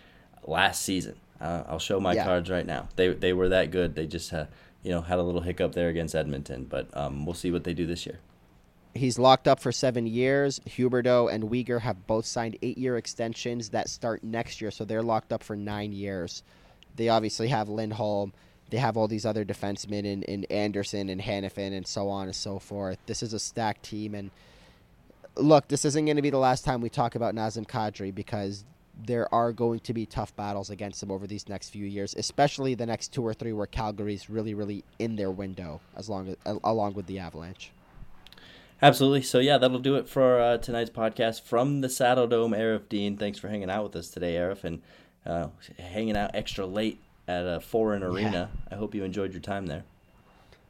last 0.47 0.83
season. 0.83 1.17
Uh, 1.41 1.65
I'll 1.67 1.81
show 1.81 1.99
my 1.99 2.15
yeah. 2.15 2.25
cards 2.25 2.49
right 2.49 2.65
now. 2.65 2.89
They 2.97 3.09
they 3.09 3.33
were 3.33 3.49
that 3.49 3.73
good. 3.73 3.97
They 3.97 4.07
just 4.07 4.33
uh, 4.33 4.47
you 4.83 4.93
know 4.93 5.01
had 5.01 5.19
a 5.19 5.23
little 5.23 5.41
hiccup 5.41 5.75
there 5.75 5.89
against 5.89 6.15
Edmonton, 6.15 6.65
but 6.65 6.89
um, 6.97 7.27
we'll 7.27 7.35
see 7.35 7.51
what 7.51 7.65
they 7.65 7.75
do 7.75 7.87
this 7.87 8.07
year. 8.07 8.21
He's 8.95 9.19
locked 9.19 9.49
up 9.49 9.61
for 9.61 9.73
seven 9.73 10.07
years. 10.07 10.61
Huberdeau 10.61 11.33
and 11.33 11.45
Weegar 11.45 11.81
have 11.81 12.07
both 12.07 12.27
signed 12.27 12.57
eight-year 12.63 12.97
extensions 12.97 13.71
that 13.71 13.89
start 13.89 14.23
next 14.23 14.61
year, 14.61 14.71
so 14.71 14.85
they're 14.85 15.03
locked 15.03 15.33
up 15.33 15.43
for 15.43 15.57
nine 15.57 15.93
years. 15.93 16.43
They 16.97 17.09
obviously 17.09 17.49
have 17.49 17.69
Lindholm 17.69 18.33
they 18.71 18.79
have 18.79 18.97
all 18.97 19.09
these 19.09 19.27
other 19.27 19.45
defensemen 19.45 20.05
in, 20.05 20.23
in 20.25 20.45
Andersson 20.45 21.09
and 21.09 21.21
Hanifin 21.21 21.77
and 21.77 21.87
so 21.87 22.09
on 22.09 22.27
and 22.27 22.35
so 22.35 22.59
forth. 22.59 22.99
This 23.07 23.23
is 23.23 23.33
a 23.33 23.39
stacked 23.39 23.85
team. 23.85 24.15
And 24.15 24.31
look, 25.37 25.69
this 25.69 25.85
isn't 25.85 26.05
going 26.05 26.17
to 26.17 26.23
be 26.23 26.31
the 26.31 26.39
last 26.39 26.65
time 26.65 26.81
we 26.81 26.89
talk 26.89 27.15
about 27.15 27.35
Nazem 27.35 27.67
Kadri 27.67 28.15
because 28.15 28.65
there 29.05 29.33
are 29.35 29.53
going 29.53 29.81
to 29.81 29.93
be 29.93 30.07
tough 30.07 30.35
battles 30.37 30.71
against 30.71 31.03
him 31.03 31.11
over 31.11 31.27
these 31.27 31.49
next 31.49 31.71
few 31.71 31.87
years, 31.87 32.15
especially 32.17 32.75
the 32.75 32.87
next 32.87 33.13
two 33.13 33.25
or 33.25 33.35
three 33.35 33.53
where 33.53 33.67
Calgary's 33.67 34.31
really, 34.31 34.55
really 34.55 34.85
in 34.99 35.17
their 35.17 35.31
window 35.31 35.81
as 35.97 36.09
long 36.09 36.29
as, 36.29 36.59
along 36.65 36.95
with 36.95 37.07
the 37.07 37.19
Avalanche. 37.19 37.71
Absolutely. 38.85 39.23
So 39.23 39.39
yeah, 39.39 39.57
that'll 39.57 39.79
do 39.79 39.95
it 39.97 40.07
for 40.07 40.39
uh, 40.39 40.59
tonight's 40.59 40.91
podcast 40.91 41.41
from 41.41 41.81
the 41.81 41.89
Saddledome. 41.89 42.55
Aarif 42.55 42.87
Deen, 42.91 43.17
thanks 43.17 43.39
for 43.39 43.49
hanging 43.49 43.71
out 43.71 43.83
with 43.83 43.97
us 43.97 44.11
today, 44.11 44.35
Aarif, 44.35 44.63
and 44.63 44.83
uh, 45.25 45.47
hanging 45.79 46.19
out 46.19 46.33
extra 46.35 46.67
late 46.67 47.01
at 47.27 47.47
a 47.47 47.61
foreign 47.61 48.03
arena. 48.03 48.51
Yeah. 48.53 48.75
I 48.75 48.79
hope 48.79 48.95
you 48.95 49.03
enjoyed 49.03 49.33
your 49.33 49.41
time 49.41 49.67
there. 49.67 49.85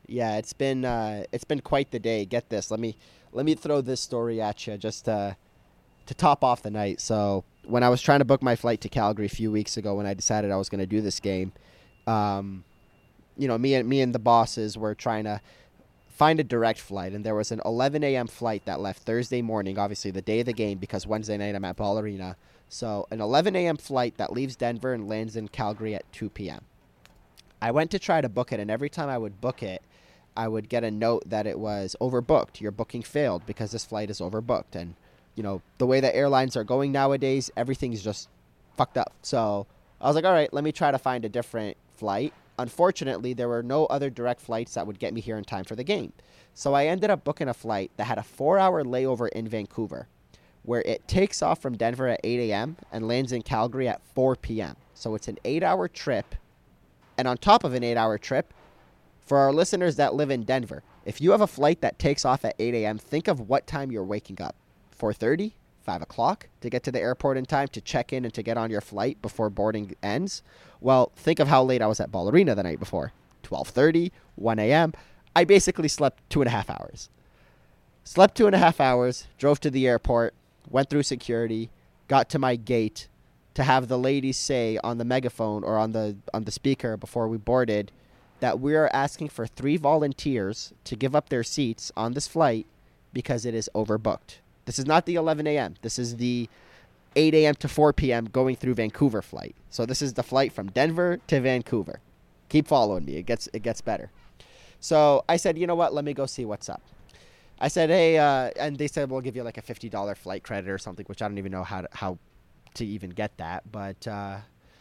Yeah, 0.07 0.37
it's 0.37 0.53
been 0.53 0.85
uh, 0.85 1.25
it's 1.33 1.43
been 1.43 1.61
quite 1.61 1.91
the 1.91 1.99
day. 1.99 2.25
Get 2.25 2.51
this, 2.51 2.71
let 2.71 2.79
me 2.79 2.97
let 3.33 3.45
me 3.45 3.57
throw 3.57 3.81
this 3.81 4.01
story 4.01 4.41
at 4.41 4.65
you 4.65 4.77
just 4.77 5.07
to 5.07 5.37
to 6.07 6.15
top 6.15 6.45
off 6.45 6.63
the 6.63 6.71
night. 6.71 7.01
So 7.01 7.43
when 7.65 7.83
I 7.83 7.89
was 7.89 8.01
trying 8.01 8.21
to 8.21 8.25
book 8.25 8.43
my 8.43 8.55
flight 8.55 8.81
to 8.83 8.89
Calgary 8.89 9.27
a 9.27 9.31
few 9.31 9.51
weeks 9.51 9.77
ago, 9.77 9.97
when 9.97 10.07
I 10.07 10.15
decided 10.15 10.53
I 10.53 10.57
was 10.57 10.69
going 10.69 10.81
to 10.81 10.87
do 10.87 11.01
this 11.01 11.19
game, 11.19 11.53
um, 12.07 12.63
you 13.37 13.49
know, 13.49 13.59
me 13.59 13.75
and 13.75 13.89
me 13.89 14.01
and 14.03 14.15
the 14.15 14.21
bosses 14.21 14.79
were 14.79 14.95
trying 14.95 15.25
to 15.25 15.41
find 16.15 16.39
a 16.41 16.45
direct 16.45 16.79
flight, 16.79 17.13
and 17.13 17.25
there 17.25 17.35
was 17.35 17.51
an 17.51 17.61
11 17.65 18.03
a.m. 18.05 18.29
flight 18.29 18.65
that 18.65 18.81
left 18.81 19.03
Thursday 19.03 19.43
morning, 19.43 19.79
obviously 19.79 20.11
the 20.11 20.23
day 20.23 20.41
of 20.41 20.47
the 20.47 20.53
game, 20.53 20.79
because 20.79 21.07
Wednesday 21.07 21.37
night 21.37 21.55
I'm 21.55 21.65
at 21.65 21.77
Ball 21.77 21.99
Arena. 21.99 22.37
So 22.69 23.07
an 23.11 23.21
11 23.21 23.55
a.m. 23.57 23.77
flight 23.77 24.17
that 24.17 24.33
leaves 24.33 24.57
Denver 24.57 24.95
and 24.95 25.09
lands 25.09 25.37
in 25.37 25.49
Calgary 25.49 25.95
at 25.95 26.11
2 26.13 26.31
p.m. 26.31 26.63
I 27.61 27.73
went 27.73 27.91
to 27.91 27.99
try 27.99 28.21
to 28.21 28.29
book 28.29 28.53
it, 28.53 28.61
and 28.61 28.71
every 28.71 28.89
time 28.89 29.09
I 29.09 29.19
would 29.19 29.41
book 29.41 29.63
it, 29.63 29.83
I 30.37 30.49
would 30.49 30.69
get 30.69 30.85
a 30.85 30.91
note 30.91 31.25
that 31.27 31.47
it 31.47 31.59
was 31.59 31.97
overbooked. 32.01 32.61
Your 32.61 32.73
booking 32.73 33.03
failed 33.03 33.47
because 33.47 33.73
this 33.73 33.85
flight 33.85 34.11
is 34.11 34.21
overbooked. 34.21 34.75
And, 34.75 34.95
you 35.35 35.43
know, 35.43 35.63
the 35.79 35.87
way 35.87 36.01
that 36.01 36.15
airlines 36.15 36.57
are 36.57 36.65
going 36.65 36.93
nowadays, 36.93 37.51
everything's 37.57 38.03
just 38.03 38.29
fucked 38.77 38.99
up. 38.99 39.13
So 39.23 39.67
I 40.01 40.07
was 40.07 40.17
like, 40.17 40.25
all 40.25 40.33
right, 40.33 40.53
let 40.53 40.65
me 40.65 40.73
try 40.73 40.91
to 40.91 40.99
find 40.99 41.25
a 41.25 41.29
different 41.29 41.77
flight. 41.97 42.33
Unfortunately, 42.59 43.33
there 43.33 43.49
were 43.49 43.63
no 43.63 43.87
other 43.87 44.11
direct 44.11 44.41
flights 44.41 44.75
that 44.75 44.87
would 44.87 44.99
get 44.99 45.13
me 45.13 45.21
here 45.21 45.37
in 45.37 45.45
time 45.45 45.65
for 45.65 45.75
the 45.75 45.85
game. 45.85 46.13
So 46.55 46.75
I 46.75 46.87
ended 46.87 47.11
up 47.11 47.25
booking 47.25 47.49
a 47.49 47.55
flight 47.55 47.91
that 47.97 48.05
had 48.05 48.19
a 48.19 48.23
four 48.23 48.59
hour 48.59 48.85
layover 48.85 49.29
in 49.29 49.49
Vancouver 49.49 50.09
where 50.65 50.83
it 50.83 51.07
takes 51.07 51.43
off 51.43 51.61
from 51.61 51.77
Denver 51.77 52.09
at 52.09 52.21
8 52.25 52.51
a.m. 52.51 52.77
and 52.91 53.07
lands 53.07 53.33
in 53.33 53.43
Calgary 53.43 53.87
at 53.87 54.01
4 54.15 54.35
p.m. 54.37 54.77
So 54.95 55.15
it's 55.15 55.29
an 55.29 55.39
eight 55.45 55.63
hour 55.63 55.89
trip. 55.89 56.35
And 57.19 57.29
on 57.29 57.37
top 57.37 57.65
of 57.65 57.75
an 57.75 57.85
eight 57.85 57.97
hour 57.97 58.19
trip, 58.19 58.53
for 59.21 59.39
our 59.39 59.53
listeners 59.53 59.97
that 59.97 60.15
live 60.15 60.31
in 60.31 60.43
Denver, 60.43 60.83
if 61.05 61.21
you 61.21 61.31
have 61.33 61.41
a 61.41 61.47
flight 61.47 61.81
that 61.83 61.99
takes 61.99 62.25
off 62.25 62.45
at 62.45 62.57
8 62.59 62.75
a.m., 62.75 62.99
think 62.99 63.29
of 63.29 63.49
what 63.49 63.67
time 63.67 63.93
you're 63.93 64.05
waking 64.05 64.41
up. 64.41 64.57
4:30, 64.99 65.53
5 65.85 66.03
o'clock 66.03 66.49
to 66.61 66.71
get 66.71 66.83
to 66.85 66.93
the 66.93 67.01
airport 67.01 67.37
in 67.37 67.45
time 67.45 67.69
to 67.69 67.81
check 67.81 68.13
in 68.13 68.25
and 68.25 68.33
to 68.35 68.43
get 68.43 68.57
on 68.57 68.71
your 68.71 68.81
flight 68.81 69.21
before 69.23 69.51
boarding 69.51 69.95
ends. 70.03 70.43
Well, 70.81 71.13
think 71.17 71.39
of 71.39 71.49
how 71.49 71.63
late 71.63 71.83
I 71.83 71.87
was 71.87 72.01
at 72.01 72.11
Ball 72.11 72.31
Arena 72.31 72.55
the 72.55 72.63
night 72.63 72.81
before. 72.81 73.13
12:30, 73.43 74.11
1 74.37 74.59
a.m. 74.59 74.93
I 75.37 75.45
basically 75.45 75.89
slept 75.89 76.23
two 76.31 76.41
and 76.41 76.49
a 76.49 76.51
half 76.51 76.71
hours. 76.71 77.11
Slept 78.05 78.37
two 78.37 78.47
and 78.47 78.55
a 78.55 78.59
half 78.59 78.81
hours, 78.81 79.27
drove 79.39 79.61
to 79.61 79.71
the 79.71 79.87
airport, 79.87 80.35
went 80.69 80.91
through 80.91 81.03
security, 81.03 81.71
got 82.09 82.29
to 82.31 82.39
my 82.39 82.57
gate 82.57 83.09
to 83.55 83.63
have 83.63 83.89
the 83.89 83.99
ladies 83.99 84.37
say 84.37 84.79
on 84.83 84.99
the 84.99 85.05
megaphone 85.05 85.63
or 85.63 85.79
on 85.79 85.93
the 85.93 86.17
on 86.33 86.45
the 86.45 86.51
speaker 86.51 86.97
before 86.97 87.29
we 87.29 87.39
boarded 87.39 87.93
that 88.41 88.61
we 88.61 88.75
are 88.75 88.91
asking 88.93 89.29
for 89.29 89.47
three 89.47 89.77
volunteers 89.77 90.73
to 90.85 90.97
give 90.97 91.15
up 91.15 91.29
their 91.29 91.45
seats 91.45 91.93
on 91.97 92.13
this 92.13 92.27
flight 92.27 92.67
because 93.13 93.47
it 93.47 93.55
is 93.55 93.71
overbooked. 93.75 94.39
This 94.65 94.79
is 94.79 94.87
not 94.87 95.07
the 95.07 95.15
11 95.17 95.47
a.m. 95.47 95.75
This 95.83 95.99
is 95.99 96.17
the 96.17 96.49
8 97.17 97.35
a.m. 97.35 97.55
to 97.57 97.69
4 97.69 97.93
p.m. 97.93 98.27
going 98.27 98.57
through 98.57 98.75
Vancouver 98.75 99.23
flight. 99.23 99.55
So 99.71 99.87
this 99.87 100.03
is 100.03 100.15
the 100.15 100.23
flight 100.23 100.53
from 100.53 100.69
Denver 100.69 101.19
to 101.29 101.41
Vancouver. 101.41 102.01
Keep 102.49 102.67
following 102.67 103.05
me. 103.05 103.17
It 103.17 103.27
gets 103.27 103.49
it 103.53 103.63
gets 103.63 103.81
better. 103.81 104.11
So 104.81 105.25
I 105.29 105.37
said, 105.37 105.59
you 105.59 105.67
know 105.67 105.75
what? 105.75 105.95
Let 105.95 106.05
me 106.05 106.13
go 106.13 106.27
see 106.27 106.45
what's 106.45 106.69
up. 106.69 106.83
I 107.61 107.69
said, 107.69 107.89
hey, 107.89 108.19
uh, 108.19 108.51
and 108.59 108.77
they 108.77 108.89
said 108.89 109.11
we'll 109.11 109.21
give 109.21 109.37
you 109.37 109.43
like 109.43 109.59
a 109.59 109.63
fifty 109.63 109.89
dollar 109.89 110.15
flight 110.15 110.43
credit 110.43 110.69
or 110.69 110.79
something, 110.79 111.07
which 111.07 111.23
I 111.23 111.29
don't 111.29 111.39
even 111.39 111.53
know 111.53 111.65
how 111.65 111.83
to, 111.83 111.89
how 111.93 112.19
to 112.75 112.85
even 112.85 113.11
get 113.11 113.37
that. 113.39 113.71
But 113.71 114.07
uh, 114.07 114.39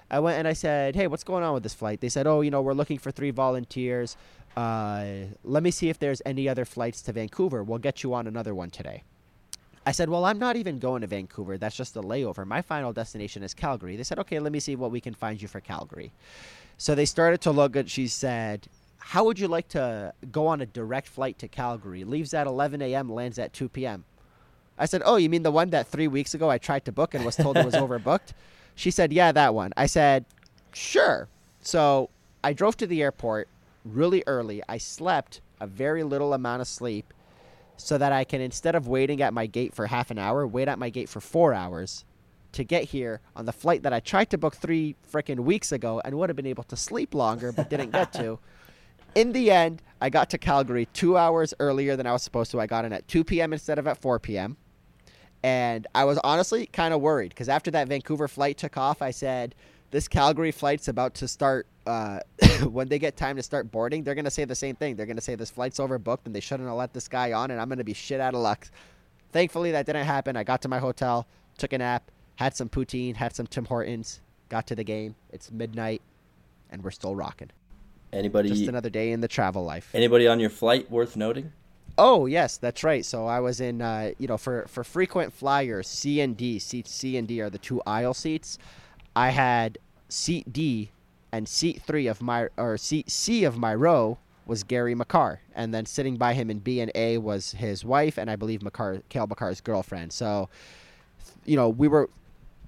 I 0.10 0.20
went 0.20 0.38
and 0.40 0.48
I 0.48 0.54
said, 0.54 0.96
hey, 0.96 1.08
what's 1.08 1.24
going 1.24 1.44
on 1.44 1.54
with 1.54 1.64
this 1.64 1.74
flight? 1.74 2.02
They 2.02 2.10
said, 2.10 2.28
oh, 2.28 2.42
you 2.42 2.52
know, 2.52 2.62
we're 2.62 2.74
looking 2.74 2.98
for 2.98 3.12
three 3.12 3.32
volunteers. 3.32 4.18
Uh, 4.56 5.06
let 5.44 5.64
me 5.64 5.72
see 5.72 5.90
if 5.90 5.98
there's 5.98 6.22
any 6.26 6.48
other 6.48 6.66
flights 6.66 7.02
to 7.04 7.14
Vancouver. 7.14 7.64
We'll 7.64 7.80
get 7.80 8.04
you 8.04 8.14
on 8.14 8.28
another 8.28 8.54
one 8.54 8.70
today. 8.70 9.04
I 9.86 9.92
said, 9.92 10.10
well, 10.10 10.26
I'm 10.26 10.40
not 10.40 10.56
even 10.56 10.80
going 10.80 11.02
to 11.02 11.08
Vancouver. 11.08 11.58
That's 11.58 11.76
just 11.76 11.96
a 11.96 12.02
layover. 12.02 12.46
My 12.46 12.62
final 12.62 12.94
destination 12.94 13.44
is 13.44 13.54
Calgary. 13.54 13.96
They 13.98 14.04
said, 14.04 14.20
okay, 14.20 14.40
let 14.40 14.52
me 14.52 14.60
see 14.60 14.76
what 14.76 14.92
we 14.92 15.02
can 15.02 15.14
find 15.14 15.42
you 15.42 15.48
for 15.48 15.60
Calgary. 15.60 16.12
So 16.78 16.96
they 16.96 17.06
started 17.06 17.42
to 17.42 17.52
look 17.52 17.76
at. 17.76 17.90
She 17.90 18.08
said, 18.08 18.68
how 18.98 19.26
would 19.26 19.38
you 19.38 19.50
like 19.50 19.68
to 19.70 20.14
go 20.32 20.48
on 20.48 20.62
a 20.62 20.66
direct 20.66 21.08
flight 21.08 21.38
to 21.40 21.48
Calgary? 21.50 22.06
Leaves 22.06 22.34
at 22.34 22.48
11 22.48 22.82
a.m., 22.82 23.12
lands 23.12 23.38
at 23.38 23.52
2 23.52 23.68
p.m. 23.68 24.06
I 24.78 24.86
said, 24.86 25.02
Oh, 25.06 25.18
you 25.18 25.30
mean 25.30 25.44
the 25.44 25.52
one 25.52 25.70
that 25.72 25.88
three 25.88 26.08
weeks 26.08 26.34
ago 26.34 26.50
I 26.50 26.58
tried 26.58 26.86
to 26.86 26.92
book 26.92 27.14
and 27.14 27.26
was 27.26 27.36
told 27.36 27.58
it 27.58 27.66
was 27.66 27.74
overbooked? 27.76 28.32
She 28.76 28.92
said, 28.92 29.12
Yeah, 29.12 29.32
that 29.34 29.54
one. 29.54 29.74
I 29.78 29.86
said, 29.86 30.26
Sure. 30.74 31.28
So 31.62 32.10
I 32.44 32.54
drove 32.54 32.78
to 32.78 32.88
the 32.88 33.02
airport 33.02 33.50
really 33.86 34.24
early. 34.26 34.64
I 34.68 34.78
slept 34.78 35.42
a 35.60 35.68
very 35.68 36.04
little 36.04 36.34
amount 36.34 36.62
of 36.62 36.68
sleep 36.68 37.14
so 37.78 37.98
that 37.98 38.12
I 38.12 38.24
can, 38.24 38.42
instead 38.42 38.76
of 38.76 38.88
waiting 38.88 39.22
at 39.22 39.34
my 39.34 39.46
gate 39.46 39.74
for 39.74 39.88
half 39.88 40.12
an 40.12 40.20
hour, 40.20 40.46
wait 40.48 40.68
at 40.68 40.80
my 40.80 40.90
gate 40.90 41.10
for 41.10 41.20
four 41.20 41.54
hours 41.54 42.06
to 42.54 42.64
get 42.64 42.86
here 42.86 43.20
on 43.36 43.46
the 43.46 43.52
flight 43.52 43.84
that 43.84 43.94
I 43.94 44.00
tried 44.00 44.30
to 44.30 44.38
book 44.38 44.56
three 44.56 44.96
freaking 45.12 45.40
weeks 45.40 45.72
ago 45.72 46.02
and 46.06 46.18
would 46.18 46.30
have 46.30 46.36
been 46.36 46.46
able 46.46 46.64
to 46.66 46.78
sleep 46.78 47.14
longer 47.14 47.52
but 47.52 47.70
didn't 47.70 47.92
get 47.92 48.14
to. 48.14 48.40
in 49.16 49.32
the 49.32 49.52
end, 49.52 49.82
I 50.00 50.10
got 50.10 50.30
to 50.32 50.38
Calgary 50.38 50.88
two 50.94 51.18
hours 51.18 51.54
earlier 51.60 51.96
than 51.96 52.08
I 52.08 52.14
was 52.14 52.24
supposed 52.24 52.52
to. 52.52 52.60
I 52.60 52.68
got 52.68 52.86
in 52.86 52.94
at 52.94 53.08
2 53.08 53.24
p.m. 53.24 53.54
instead 53.54 53.80
of 53.80 53.88
at 53.88 53.98
4 53.98 54.20
p.m. 54.20 54.58
And 55.44 55.88
I 55.94 56.06
was 56.06 56.18
honestly 56.24 56.68
kind 56.68 56.94
of 56.94 57.02
worried 57.02 57.30
because 57.30 57.50
after 57.50 57.70
that 57.72 57.88
Vancouver 57.88 58.28
flight 58.28 58.58
took 58.58 58.78
off, 58.78 59.02
I 59.02 59.12
said, 59.12 59.56
this 59.94 60.08
Calgary 60.08 60.52
flight's 60.52 60.88
about 60.88 61.14
to 61.14 61.28
start. 61.28 61.68
Uh, 61.86 62.20
when 62.64 62.88
they 62.88 62.98
get 62.98 63.16
time 63.16 63.36
to 63.36 63.44
start 63.44 63.72
boarding, 63.72 64.04
they're 64.04 64.16
going 64.16 64.26
to 64.26 64.32
say 64.32 64.44
the 64.44 64.56
same 64.56 64.76
thing. 64.76 64.96
They're 64.96 65.06
going 65.06 65.18
to 65.18 65.22
say 65.22 65.36
this 65.36 65.52
flight's 65.52 65.80
overbooked 65.80 66.26
and 66.26 66.36
they 66.36 66.40
shouldn't 66.40 66.68
have 66.68 66.78
let 66.78 66.94
this 66.94 67.08
guy 67.08 67.32
on, 67.32 67.52
and 67.52 67.62
I'm 67.62 67.70
going 67.70 67.78
to 67.78 67.84
be 67.84 67.94
shit 67.94 68.20
out 68.20 68.34
of 68.34 68.42
luck. 68.42 68.68
Thankfully, 69.32 69.72
that 69.72 69.86
didn't 69.86 70.06
happen. 70.06 70.36
I 70.36 70.44
got 70.44 70.64
to 70.64 70.68
my 70.68 70.80
hotel, 70.80 71.28
took 71.60 71.74
a 71.74 71.78
nap, 71.78 72.10
had 72.38 72.56
some 72.56 72.70
poutine, 72.70 73.16
had 73.16 73.36
some 73.36 73.46
Tim 73.46 73.66
Hortons, 73.66 74.20
got 74.50 74.66
to 74.68 74.76
the 74.76 74.84
game. 74.84 75.14
It's 75.32 75.52
midnight, 75.52 76.02
and 76.72 76.84
we're 76.84 76.92
still 76.92 77.16
rocking. 77.16 77.52
Anybody? 78.12 78.50
Just 78.50 78.68
another 78.68 78.90
day 78.90 79.12
in 79.12 79.22
the 79.22 79.28
travel 79.28 79.64
life. 79.64 79.92
Anybody 79.94 80.28
on 80.28 80.40
your 80.40 80.50
flight 80.50 80.90
worth 80.90 81.16
noting? 81.16 81.52
Oh 82.00 82.26
yes, 82.26 82.58
that's 82.58 82.84
right. 82.84 83.06
So 83.06 83.28
I 83.28 83.42
was 83.42 83.62
in, 83.62 83.80
uh, 83.84 84.14
you 84.18 84.28
know, 84.28 84.38
for 84.38 84.66
for 84.68 84.84
frequent 84.84 85.34
flyers, 85.34 85.88
C 85.88 86.20
and 86.22 86.36
D 86.36 86.58
seats. 86.58 86.92
C 86.92 87.16
and 87.18 87.28
D 87.28 87.42
are 87.42 87.52
the 87.52 87.60
two 87.60 87.80
aisle 87.86 88.16
seats. 88.16 88.58
I 89.16 89.30
had 89.30 89.78
seat 90.14 90.54
D, 90.54 90.92
and 91.32 91.48
seat 91.48 91.82
three 91.82 92.08
of 92.08 92.22
my 92.22 92.48
or 92.58 92.78
seat 92.78 93.10
C 93.10 93.44
of 93.44 93.58
my 93.58 93.74
row 93.74 94.20
was 94.46 94.64
Gary 94.64 94.94
Makar, 94.94 95.40
and 95.56 95.74
then 95.74 95.86
sitting 95.86 96.18
by 96.18 96.34
him 96.34 96.50
in 96.50 96.60
B 96.60 96.80
and 96.82 96.92
A 96.96 97.18
was 97.18 97.54
his 97.54 97.84
wife, 97.86 98.18
and 98.18 98.30
I 98.30 98.36
believe 98.36 98.62
Makar, 98.62 99.02
Cale 99.10 99.28
Makar's 99.28 99.62
girlfriend. 99.62 100.12
So, 100.12 100.50
you 101.46 101.56
know, 101.56 101.70
we 101.70 101.88
were 101.88 102.10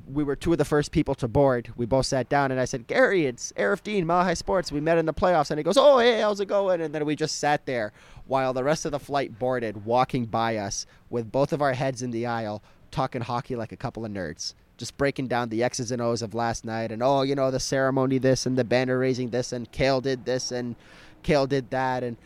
we 0.08 0.24
were 0.24 0.36
two 0.36 0.52
of 0.52 0.58
the 0.60 0.66
first 0.66 0.92
people 0.92 1.16
to 1.16 1.28
board. 1.28 1.74
We 1.76 1.86
both 1.86 2.06
sat 2.06 2.30
down, 2.30 2.52
and 2.52 2.60
I 2.60 2.66
said, 2.66 2.88
"Gary, 2.88 3.26
it's 3.26 3.52
Aarif 3.54 3.84
Deen, 3.84 4.08
High 4.08 4.36
Sports. 4.36 4.72
We 4.72 4.80
met 4.80 4.98
in 4.98 5.06
the 5.06 5.14
playoffs." 5.14 5.50
And 5.52 5.58
he 5.58 5.64
goes, 5.64 5.78
"Oh, 5.78 6.00
hey, 6.00 6.22
how's 6.22 6.40
it 6.40 6.48
going?" 6.48 6.82
And 6.82 6.94
then 6.94 7.06
we 7.06 7.16
just 7.16 7.40
sat 7.40 7.66
there 7.66 7.92
while 8.28 8.54
the 8.54 8.64
rest 8.64 8.86
of 8.86 8.92
the 8.92 9.00
flight 9.00 9.38
boarded, 9.38 9.86
walking 9.86 10.26
by 10.26 10.58
us 10.58 10.86
with 11.10 11.32
both 11.32 11.54
of 11.54 11.62
our 11.62 11.74
heads 11.74 12.02
in 12.02 12.12
the 12.12 12.26
aisle, 12.26 12.62
talking 12.92 13.22
hockey 13.22 13.56
like 13.56 13.72
a 13.72 13.78
couple 13.78 14.06
of 14.06 14.12
nerds, 14.12 14.54
just 14.78 14.98
breaking 14.98 15.28
down 15.28 15.50
the 15.50 15.64
X's 15.64 15.92
and 15.92 16.02
O's 16.02 16.22
of 16.22 16.34
last 16.34 16.66
night, 16.66 16.92
and 16.92 17.02
oh, 17.02 17.22
you 17.22 17.36
know, 17.36 17.52
the 17.52 17.60
ceremony 17.60 18.18
this 18.18 18.46
and 18.46 18.58
the 18.58 18.64
banner 18.64 18.98
raising 18.98 19.30
this, 19.30 19.52
and 19.52 19.72
Cale 19.72 20.02
did 20.02 20.26
this 20.26 20.52
and 20.52 20.76
Cale 21.24 21.48
did 21.48 21.70
that, 21.72 22.04
and 22.04 22.18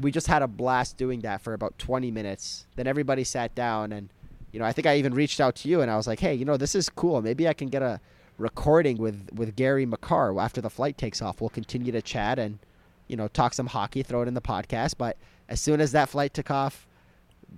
we 0.00 0.10
just 0.10 0.26
had 0.26 0.42
a 0.42 0.48
blast 0.48 0.96
doing 0.96 1.20
that 1.20 1.40
for 1.40 1.54
about 1.54 1.78
20 1.78 2.10
minutes. 2.10 2.66
Then 2.76 2.86
everybody 2.86 3.24
sat 3.24 3.54
down 3.54 3.92
and 3.92 4.08
you 4.52 4.58
know, 4.58 4.64
I 4.64 4.72
think 4.72 4.86
I 4.86 4.96
even 4.96 5.14
reached 5.14 5.40
out 5.40 5.54
to 5.56 5.68
you 5.68 5.80
and 5.80 5.90
I 5.90 5.96
was 5.96 6.08
like, 6.08 6.18
"Hey, 6.18 6.34
you 6.34 6.44
know, 6.44 6.56
this 6.56 6.74
is 6.74 6.88
cool. 6.88 7.22
Maybe 7.22 7.46
I 7.46 7.52
can 7.52 7.68
get 7.68 7.82
a 7.82 8.00
recording 8.36 8.96
with 8.96 9.28
with 9.32 9.54
Gary 9.54 9.86
Makar 9.86 10.38
after 10.40 10.60
the 10.60 10.70
flight 10.70 10.98
takes 10.98 11.22
off. 11.22 11.40
We'll 11.40 11.50
continue 11.50 11.92
to 11.92 12.02
chat 12.02 12.38
and 12.38 12.58
you 13.06 13.16
know, 13.16 13.28
talk 13.28 13.54
some 13.54 13.66
hockey, 13.66 14.04
throw 14.04 14.22
it 14.22 14.28
in 14.28 14.34
the 14.34 14.40
podcast, 14.40 14.94
but 14.96 15.16
as 15.48 15.60
soon 15.60 15.80
as 15.80 15.90
that 15.90 16.08
flight 16.08 16.32
took 16.32 16.48
off, 16.48 16.86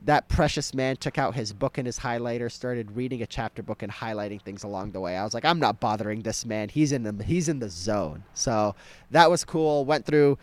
that 0.05 0.29
precious 0.29 0.75
man 0.75 0.97
took 0.97 1.19
out 1.19 1.35
his 1.35 1.53
book 1.53 1.79
and 1.79 1.87
his 1.87 1.99
highlighter, 1.99 2.51
started 2.51 2.97
reading 2.97 3.23
a 3.23 3.27
chapter 3.27 3.63
book 3.63 3.83
and 3.83 3.93
highlighting 3.93 4.41
things 4.43 4.65
along 4.65 4.93
the 4.93 5.01
way. 5.01 5.17
I 5.17 5.25
was 5.25 5.35
like, 5.35 5.45
I'm 5.45 5.61
not 5.61 5.81
bothering 5.81 6.23
this 6.23 6.45
man. 6.45 6.69
He's 6.69 6.93
in 6.93 7.03
the 7.03 7.25
he's 7.25 7.49
in 7.49 7.59
the 7.59 7.69
zone. 7.69 8.25
So 8.35 8.75
that 9.11 9.31
was 9.31 9.45
cool. 9.45 9.85
Went 9.85 10.05
through, 10.05 10.39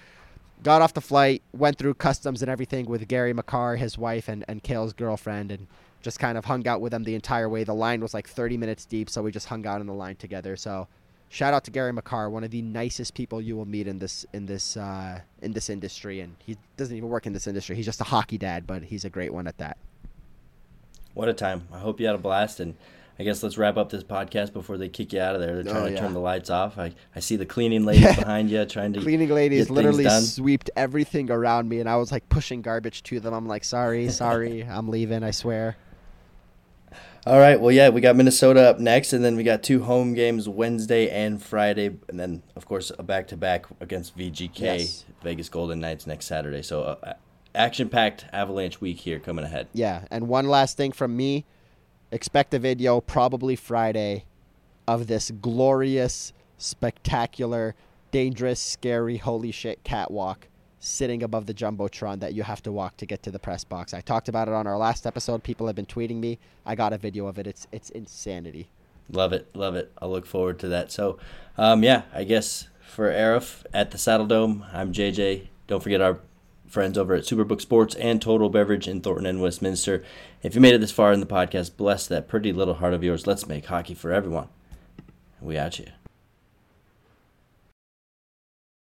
got 0.63 0.81
off 0.81 0.93
the 0.93 1.01
flight, 1.01 1.41
went 1.53 1.77
through 1.77 1.95
customs 1.95 2.41
and 2.41 2.49
everything 2.49 2.85
with 2.85 3.07
Gary 3.07 3.33
Makar, 3.33 3.75
his 3.75 3.97
wife, 3.97 4.27
and 4.29 4.45
and 4.47 4.63
Cale's 4.63 4.93
girlfriend, 4.93 5.51
and 5.51 5.67
just 6.01 6.19
kind 6.19 6.37
of 6.37 6.45
hung 6.45 6.65
out 6.67 6.81
with 6.81 6.91
them 6.91 7.03
the 7.03 7.15
entire 7.15 7.49
way. 7.49 7.63
The 7.63 7.75
line 7.75 8.01
was 8.01 8.13
like 8.13 8.27
30 8.27 8.57
minutes 8.57 8.85
deep, 8.85 9.09
so 9.09 9.21
we 9.21 9.31
just 9.31 9.47
hung 9.47 9.65
out 9.65 9.81
in 9.81 9.87
the 9.87 9.93
line 9.93 10.15
together. 10.15 10.55
So 10.55 10.87
shout 11.29 11.53
out 11.53 11.63
to 11.65 11.71
Gary 11.71 11.93
Makar, 11.93 12.29
one 12.29 12.43
of 12.43 12.51
the 12.51 12.61
nicest 12.61 13.13
people 13.13 13.41
you 13.41 13.55
will 13.55 13.65
meet 13.65 13.87
in 13.87 13.99
this 13.99 14.25
in 14.33 14.45
this 14.45 14.75
uh, 14.75 15.21
in 15.41 15.53
this 15.53 15.69
industry, 15.69 16.19
and 16.19 16.35
he 16.39 16.57
doesn't 16.75 16.95
even 16.95 17.09
work 17.09 17.25
in 17.25 17.33
this 17.33 17.47
industry. 17.47 17.75
He's 17.75 17.85
just 17.85 18.01
a 18.01 18.05
hockey 18.05 18.37
dad, 18.37 18.67
but 18.67 18.83
he's 18.83 19.05
a 19.05 19.09
great 19.09 19.33
one 19.33 19.47
at 19.47 19.57
that. 19.59 19.77
What 21.13 21.29
a 21.29 21.33
time! 21.33 21.67
I 21.71 21.79
hope 21.79 21.99
you 21.99 22.05
had 22.05 22.15
a 22.15 22.19
blast, 22.19 22.59
and 22.59 22.75
I 23.19 23.23
guess 23.23 23.43
let's 23.43 23.57
wrap 23.57 23.77
up 23.77 23.89
this 23.89 24.03
podcast 24.03 24.53
before 24.53 24.77
they 24.77 24.89
kick 24.89 25.13
you 25.13 25.21
out 25.21 25.35
of 25.35 25.41
there. 25.41 25.55
They're 25.55 25.71
trying 25.73 25.87
oh, 25.87 25.89
to 25.89 25.97
turn 25.97 26.13
the 26.13 26.19
lights 26.19 26.49
off. 26.49 26.77
I, 26.77 26.93
I 27.15 27.19
see 27.19 27.35
the 27.35 27.45
cleaning 27.45 27.85
ladies 27.85 28.03
yeah. 28.03 28.15
behind 28.15 28.49
you 28.49 28.65
trying 28.65 28.93
to 28.93 29.01
cleaning 29.01 29.29
ladies 29.29 29.69
literally 29.69 30.09
swept 30.09 30.69
everything 30.75 31.29
around 31.29 31.69
me, 31.69 31.79
and 31.79 31.89
I 31.89 31.97
was 31.97 32.11
like 32.11 32.27
pushing 32.29 32.61
garbage 32.61 33.03
to 33.03 33.19
them. 33.19 33.33
I'm 33.33 33.47
like, 33.47 33.63
sorry, 33.63 34.09
sorry, 34.09 34.63
I'm 34.69 34.89
leaving. 34.89 35.23
I 35.23 35.31
swear. 35.31 35.77
All 37.25 37.39
right. 37.39 37.59
Well, 37.59 37.71
yeah, 37.71 37.89
we 37.89 38.01
got 38.01 38.15
Minnesota 38.15 38.61
up 38.69 38.79
next, 38.79 39.13
and 39.13 39.23
then 39.23 39.35
we 39.35 39.43
got 39.43 39.61
two 39.61 39.83
home 39.83 40.13
games 40.13 40.47
Wednesday 40.47 41.09
and 41.09 41.41
Friday, 41.41 41.97
and 42.07 42.19
then 42.19 42.43
of 42.55 42.65
course 42.65 42.91
a 42.97 43.03
back 43.03 43.27
to 43.27 43.37
back 43.37 43.65
against 43.79 44.17
VGK 44.17 44.59
yes. 44.59 45.05
Vegas 45.21 45.49
Golden 45.49 45.79
Knights 45.79 46.07
next 46.07 46.25
Saturday. 46.27 46.61
So, 46.61 46.83
uh, 46.83 47.13
action 47.53 47.89
packed 47.89 48.25
Avalanche 48.31 48.79
week 48.79 48.99
here 48.99 49.19
coming 49.19 49.43
ahead. 49.43 49.67
Yeah, 49.73 50.05
and 50.09 50.27
one 50.27 50.47
last 50.47 50.77
thing 50.77 50.91
from 50.91 51.15
me: 51.17 51.45
expect 52.11 52.53
a 52.53 52.59
video 52.59 53.01
probably 53.01 53.55
Friday 53.55 54.25
of 54.87 55.07
this 55.07 55.31
glorious, 55.41 56.31
spectacular, 56.57 57.75
dangerous, 58.11 58.61
scary, 58.61 59.17
holy 59.17 59.51
shit 59.51 59.83
catwalk 59.83 60.47
sitting 60.79 61.23
above 61.23 61.45
the 61.45 61.53
jumbotron 61.53 62.19
that 62.19 62.33
you 62.33 62.43
have 62.43 62.63
to 62.63 62.71
walk 62.71 62.97
to 62.97 63.05
get 63.05 63.21
to 63.23 63.31
the 63.31 63.39
press 63.39 63.63
box. 63.63 63.93
I 63.93 64.01
talked 64.01 64.29
about 64.29 64.47
it 64.47 64.53
on 64.53 64.65
our 64.65 64.77
last 64.77 65.05
episode. 65.05 65.43
People 65.43 65.67
have 65.67 65.75
been 65.75 65.85
tweeting 65.85 66.17
me. 66.17 66.39
I 66.65 66.75
got 66.75 66.93
a 66.93 66.97
video 66.97 67.27
of 67.27 67.37
it. 67.37 67.47
It's 67.47 67.67
it's 67.71 67.89
insanity. 67.89 68.69
Love 69.11 69.33
it, 69.33 69.49
love 69.55 69.75
it. 69.75 69.91
I'll 70.01 70.11
look 70.11 70.25
forward 70.25 70.59
to 70.59 70.67
that. 70.67 70.91
So, 70.91 71.17
um, 71.57 71.83
yeah, 71.83 72.03
I 72.13 72.23
guess 72.23 72.67
for 72.81 73.11
Aarif 73.11 73.65
at 73.73 73.91
the 73.91 73.97
Saddledome, 73.97 74.71
I'm 74.73 74.93
JJ. 74.93 75.47
Don't 75.67 75.81
forget 75.81 76.01
our 76.01 76.19
friends 76.67 76.97
over 76.97 77.15
at 77.15 77.23
Superbook 77.23 77.61
Sports 77.61 77.95
and 77.95 78.21
Total 78.21 78.49
Beverage 78.49 78.87
in 78.87 79.01
Thornton 79.01 79.25
and 79.25 79.41
Westminster. 79.41 80.03
If 80.43 80.53
you 80.53 80.61
made 80.61 80.75
it 80.75 80.81
this 80.81 80.91
far 80.91 81.11
in 81.11 81.19
the 81.19 81.25
podcast, 81.25 81.75
bless 81.75 82.05
that 82.07 82.27
pretty 82.27 82.53
little 82.53 82.75
heart 82.75 82.93
of 82.93 83.03
yours. 83.03 83.25
Let's 83.25 83.47
make 83.47 83.65
hockey 83.65 83.95
for 83.95 84.13
everyone. 84.13 84.49
We 85.41 85.57
at 85.57 85.79
you. 85.79 85.87